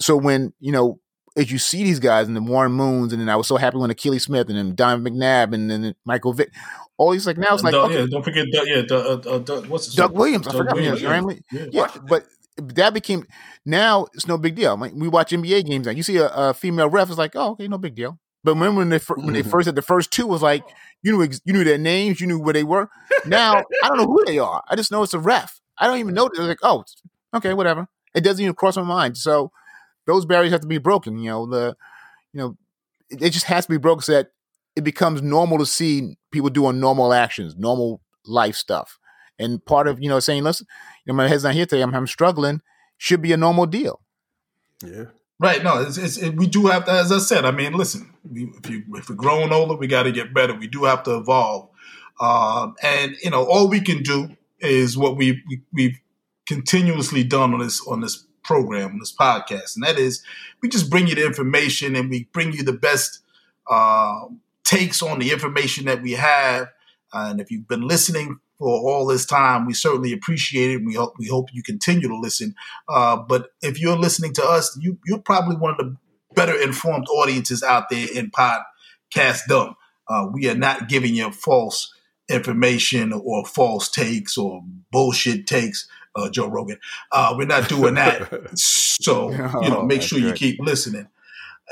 So 0.00 0.16
when 0.16 0.52
you 0.60 0.72
know 0.72 0.98
as 1.36 1.50
you 1.50 1.58
see 1.58 1.82
these 1.82 1.98
guys 1.98 2.26
and 2.28 2.36
the 2.36 2.42
Warren 2.42 2.72
Moons, 2.72 3.12
and 3.12 3.20
then 3.20 3.28
I 3.28 3.36
was 3.36 3.46
so 3.46 3.56
happy 3.56 3.78
when 3.78 3.90
Akili 3.90 4.20
Smith 4.20 4.48
and 4.48 4.56
then 4.56 4.74
Don 4.74 5.04
McNabb 5.04 5.54
and 5.54 5.70
then 5.70 5.94
Michael 6.04 6.32
Vick, 6.32 6.52
all 6.96 7.12
these 7.12 7.26
like 7.26 7.38
now 7.38 7.54
it's 7.54 7.64
like 7.64 7.72
Doug, 7.72 7.90
okay. 7.90 8.00
yeah, 8.00 8.06
don't 8.08 8.22
forget 8.22 8.46
Doug, 8.52 8.66
yeah, 8.66 8.82
Doug, 8.82 9.26
uh, 9.26 9.30
uh, 9.30 9.38
Doug, 9.38 9.66
what's 9.66 9.86
his 9.86 9.94
Doug 9.94 10.10
name? 10.10 10.18
Williams. 10.18 10.46
Doug 10.46 10.54
I 10.54 10.58
forgot 10.58 10.74
Williams, 10.74 11.02
yeah. 11.02 11.22
Yeah. 11.50 11.66
yeah, 11.70 11.88
but 12.08 12.26
that 12.56 12.94
became 12.94 13.26
now 13.66 14.06
it's 14.14 14.28
no 14.28 14.38
big 14.38 14.54
deal. 14.54 14.72
I 14.72 14.76
mean, 14.76 14.98
we 14.98 15.08
watch 15.08 15.32
NBA 15.32 15.66
games 15.66 15.86
now. 15.86 15.92
You 15.92 16.02
see 16.02 16.18
a, 16.18 16.28
a, 16.28 16.54
female 16.54 16.88
ref, 16.88 17.08
it's 17.08 17.18
like, 17.18 17.32
oh, 17.34 17.52
okay, 17.52 17.66
no 17.66 17.78
big 17.78 17.94
deal. 17.94 18.18
But 18.44 18.54
remember 18.54 18.78
when 18.78 18.90
they 18.90 18.98
when 18.98 19.32
they 19.32 19.42
first 19.42 19.66
had 19.66 19.74
the 19.74 19.82
first 19.82 20.12
two 20.12 20.26
was 20.26 20.42
like 20.42 20.62
you 21.02 21.12
knew 21.12 21.28
you 21.44 21.52
knew 21.52 21.64
their 21.64 21.78
names, 21.78 22.20
you 22.20 22.26
knew 22.26 22.38
where 22.38 22.52
they 22.52 22.64
were. 22.64 22.88
Now 23.26 23.56
I 23.82 23.88
don't 23.88 23.96
know 23.96 24.06
who 24.06 24.22
they 24.26 24.38
are. 24.38 24.62
I 24.68 24.76
just 24.76 24.92
know 24.92 25.02
it's 25.02 25.14
a 25.14 25.18
ref. 25.18 25.60
I 25.78 25.86
don't 25.86 25.98
even 25.98 26.14
know. 26.14 26.30
They're 26.32 26.44
like, 26.44 26.58
oh, 26.62 26.84
Okay, 27.34 27.52
whatever. 27.52 27.88
It 28.14 28.22
doesn't 28.22 28.42
even 28.42 28.54
cross 28.54 28.76
my 28.76 28.82
mind. 28.82 29.16
So 29.18 29.50
those 30.06 30.24
barriers 30.24 30.52
have 30.52 30.60
to 30.62 30.66
be 30.66 30.78
broken. 30.78 31.18
You 31.18 31.30
know, 31.30 31.46
the 31.46 31.76
you 32.32 32.40
know, 32.40 32.56
it, 33.10 33.22
it 33.22 33.30
just 33.30 33.46
has 33.46 33.66
to 33.66 33.72
be 33.72 33.78
broken 33.78 34.02
so 34.02 34.12
that 34.12 34.32
it 34.76 34.84
becomes 34.84 35.22
normal 35.22 35.58
to 35.58 35.66
see 35.66 36.16
people 36.32 36.50
doing 36.50 36.80
normal 36.80 37.12
actions, 37.12 37.54
normal 37.56 38.00
life 38.26 38.56
stuff. 38.56 38.98
And 39.38 39.64
part 39.64 39.88
of, 39.88 40.02
you 40.02 40.08
know, 40.08 40.20
saying, 40.20 40.42
listen, 40.42 40.66
you 41.04 41.12
know, 41.12 41.16
my 41.16 41.28
head's 41.28 41.44
not 41.44 41.54
here 41.54 41.66
today, 41.66 41.82
I'm, 41.82 41.94
I'm 41.94 42.06
struggling, 42.06 42.60
should 42.98 43.22
be 43.22 43.32
a 43.32 43.36
normal 43.36 43.66
deal. 43.66 44.00
Yeah. 44.84 45.04
Right. 45.40 45.62
No, 45.62 45.80
it's, 45.82 45.96
it's 45.96 46.16
it, 46.16 46.36
we 46.36 46.46
do 46.46 46.66
have 46.66 46.84
to, 46.84 46.92
as 46.92 47.10
I 47.10 47.18
said, 47.18 47.44
I 47.44 47.50
mean, 47.50 47.72
listen, 47.72 48.14
we, 48.28 48.52
if, 48.62 48.70
you, 48.70 48.84
if 48.94 49.08
we're 49.08 49.16
growing 49.16 49.52
older, 49.52 49.74
we 49.74 49.86
got 49.86 50.04
to 50.04 50.12
get 50.12 50.32
better. 50.32 50.54
We 50.54 50.68
do 50.68 50.84
have 50.84 51.02
to 51.04 51.16
evolve. 51.16 51.70
Um, 52.20 52.76
and, 52.82 53.16
you 53.22 53.30
know, 53.30 53.44
all 53.44 53.68
we 53.68 53.80
can 53.80 54.02
do 54.02 54.36
is 54.60 54.96
what 54.96 55.16
we, 55.16 55.42
we, 55.48 55.62
we've 55.72 55.98
continuously 56.46 57.24
done 57.24 57.52
on 57.52 57.60
this, 57.60 57.84
on 57.86 58.00
this 58.00 58.24
program, 58.44 58.92
on 58.92 58.98
this 58.98 59.14
podcast. 59.14 59.74
And 59.76 59.84
that 59.84 59.98
is 59.98 60.22
we 60.60 60.68
just 60.68 60.90
bring 60.90 61.06
you 61.06 61.14
the 61.14 61.26
information 61.26 61.96
and 61.96 62.10
we 62.10 62.28
bring 62.32 62.52
you 62.52 62.62
the 62.62 62.72
best 62.72 63.20
uh, 63.70 64.26
takes 64.64 65.02
on 65.02 65.18
the 65.18 65.30
information 65.32 65.86
that 65.86 66.02
we 66.02 66.12
have. 66.12 66.68
Uh, 67.12 67.28
and 67.30 67.40
if 67.40 67.50
you've 67.50 67.68
been 67.68 67.86
listening 67.86 68.38
for 68.58 68.68
all 68.68 69.06
this 69.06 69.26
time, 69.26 69.66
we 69.66 69.74
certainly 69.74 70.12
appreciate 70.12 70.70
it. 70.70 70.84
We 70.84 70.94
hope 70.94 71.14
we 71.18 71.28
hope 71.28 71.48
you 71.52 71.62
continue 71.62 72.08
to 72.08 72.18
listen. 72.18 72.54
Uh, 72.88 73.16
but 73.16 73.50
if 73.62 73.80
you're 73.80 73.96
listening 73.96 74.32
to 74.34 74.44
us, 74.44 74.76
you, 74.80 74.98
you're 75.06 75.18
probably 75.18 75.56
one 75.56 75.72
of 75.72 75.78
the 75.78 75.96
better 76.34 76.54
informed 76.60 77.06
audiences 77.08 77.62
out 77.62 77.88
there 77.90 78.08
in 78.12 78.30
podcast 78.30 79.40
dumb. 79.48 79.76
Uh, 80.08 80.26
we 80.32 80.48
are 80.48 80.56
not 80.56 80.88
giving 80.88 81.14
you 81.14 81.30
false 81.30 81.92
information 82.28 83.12
or 83.12 83.44
false 83.44 83.88
takes 83.90 84.36
or 84.36 84.62
bullshit 84.90 85.46
takes. 85.46 85.88
Uh, 86.16 86.30
Joe 86.30 86.48
Rogan, 86.48 86.78
uh, 87.12 87.34
we're 87.36 87.46
not 87.46 87.68
doing 87.68 87.94
that. 87.94 88.50
so 88.58 89.30
you 89.30 89.70
know, 89.70 89.82
make 89.82 90.02
sure 90.02 90.18
you 90.18 90.32
keep 90.32 90.60
listening 90.60 91.08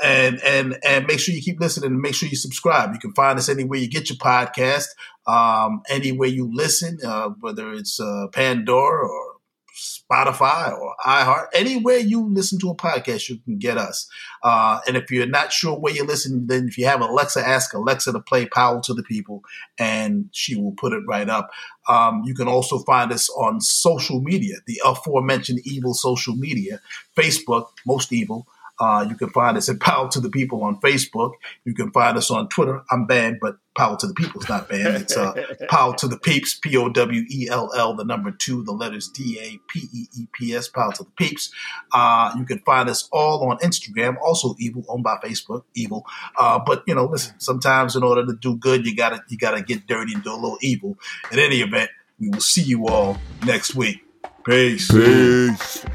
and 0.01 0.41
and 0.43 0.77
and 0.83 1.05
make 1.05 1.19
sure 1.19 1.35
you 1.35 1.41
keep 1.41 1.59
listening 1.59 1.91
and 1.91 2.01
make 2.01 2.15
sure 2.15 2.29
you 2.29 2.35
subscribe. 2.35 2.93
You 2.93 2.99
can 2.99 3.13
find 3.13 3.37
us 3.37 3.49
anywhere 3.49 3.79
you 3.79 3.89
get 3.89 4.09
your 4.09 4.17
podcast, 4.17 4.87
um, 5.27 5.81
anywhere 5.89 6.29
you 6.29 6.49
listen, 6.51 6.97
uh, 7.05 7.29
whether 7.39 7.73
it's 7.73 7.99
uh, 7.99 8.27
Pandora 8.31 9.07
or 9.07 9.32
Spotify 9.73 10.71
or 10.71 10.95
iHeart, 11.05 11.47
anywhere 11.53 11.97
you 11.97 12.27
listen 12.29 12.59
to 12.59 12.69
a 12.69 12.75
podcast, 12.75 13.29
you 13.29 13.39
can 13.39 13.57
get 13.57 13.77
us. 13.77 14.07
Uh, 14.43 14.79
and 14.87 14.95
if 14.95 15.09
you're 15.09 15.25
not 15.25 15.51
sure 15.51 15.77
where 15.77 15.93
you 15.93 16.05
listen, 16.05 16.47
then 16.47 16.67
if 16.67 16.77
you 16.77 16.85
have 16.85 17.01
Alexa, 17.01 17.45
ask 17.45 17.73
Alexa 17.73 18.11
to 18.11 18.19
play 18.19 18.45
Power 18.45 18.81
to 18.83 18.93
the 18.93 19.03
People, 19.03 19.43
and 19.77 20.29
she 20.31 20.55
will 20.55 20.73
put 20.73 20.93
it 20.93 21.03
right 21.07 21.29
up. 21.29 21.49
Um, 21.87 22.21
you 22.25 22.35
can 22.35 22.47
also 22.47 22.79
find 22.79 23.11
us 23.11 23.29
on 23.29 23.61
social 23.61 24.21
media, 24.21 24.57
the 24.67 24.81
aforementioned 24.85 25.59
evil 25.65 25.93
social 25.93 26.35
media, 26.35 26.79
Facebook, 27.17 27.67
most 27.85 28.13
evil. 28.13 28.47
Uh, 28.83 29.05
you 29.07 29.15
can 29.15 29.29
find 29.29 29.55
us 29.55 29.69
at 29.69 29.79
Power 29.79 30.09
to 30.09 30.19
the 30.19 30.29
People 30.29 30.61
on 30.61 30.77
Facebook. 30.81 31.31
You 31.63 31.73
can 31.73 31.89
find 31.91 32.17
us 32.17 32.29
on 32.29 32.49
Twitter. 32.49 32.83
I'm 32.91 33.05
banned, 33.05 33.37
but 33.41 33.55
Power 33.77 33.95
to 33.95 34.07
the 34.07 34.13
People 34.13 34.41
is 34.41 34.49
not 34.49 34.67
banned. 34.67 34.97
It's 34.97 35.15
uh, 35.15 35.33
Power 35.69 35.95
to 35.95 36.07
the 36.09 36.17
Peeps, 36.17 36.59
P 36.59 36.75
O 36.75 36.89
W 36.89 37.23
E 37.29 37.47
L 37.49 37.71
L, 37.73 37.95
the 37.95 38.03
number 38.03 38.31
two, 38.31 38.61
the 38.65 38.73
letters 38.73 39.07
D 39.07 39.39
A 39.39 39.57
P 39.71 39.87
E 39.93 40.07
E 40.19 40.27
P 40.33 40.53
S, 40.53 40.67
Power 40.67 40.91
to 40.91 41.03
the 41.05 41.11
Peeps. 41.11 41.49
Uh, 41.93 42.33
you 42.37 42.43
can 42.43 42.59
find 42.59 42.89
us 42.89 43.07
all 43.13 43.49
on 43.49 43.57
Instagram, 43.59 44.17
also 44.21 44.53
Evil, 44.59 44.83
owned 44.89 45.03
by 45.03 45.15
Facebook, 45.23 45.63
Evil. 45.75 46.05
Uh, 46.37 46.59
but 46.59 46.83
you 46.85 46.93
know, 46.93 47.05
listen, 47.05 47.39
sometimes 47.39 47.95
in 47.95 48.03
order 48.03 48.25
to 48.25 48.33
do 48.33 48.57
good, 48.57 48.85
you 48.85 48.93
gotta 48.97 49.23
you 49.29 49.37
gotta 49.37 49.61
get 49.61 49.87
dirty 49.87 50.13
and 50.13 50.25
do 50.25 50.33
a 50.33 50.35
little 50.35 50.57
evil. 50.61 50.97
In 51.31 51.39
any 51.39 51.61
event, 51.61 51.89
we 52.19 52.27
will 52.27 52.41
see 52.41 52.63
you 52.63 52.85
all 52.87 53.17
next 53.45 53.75
week. 53.75 54.03
Peace. 54.45 54.91
Peace. 54.91 55.85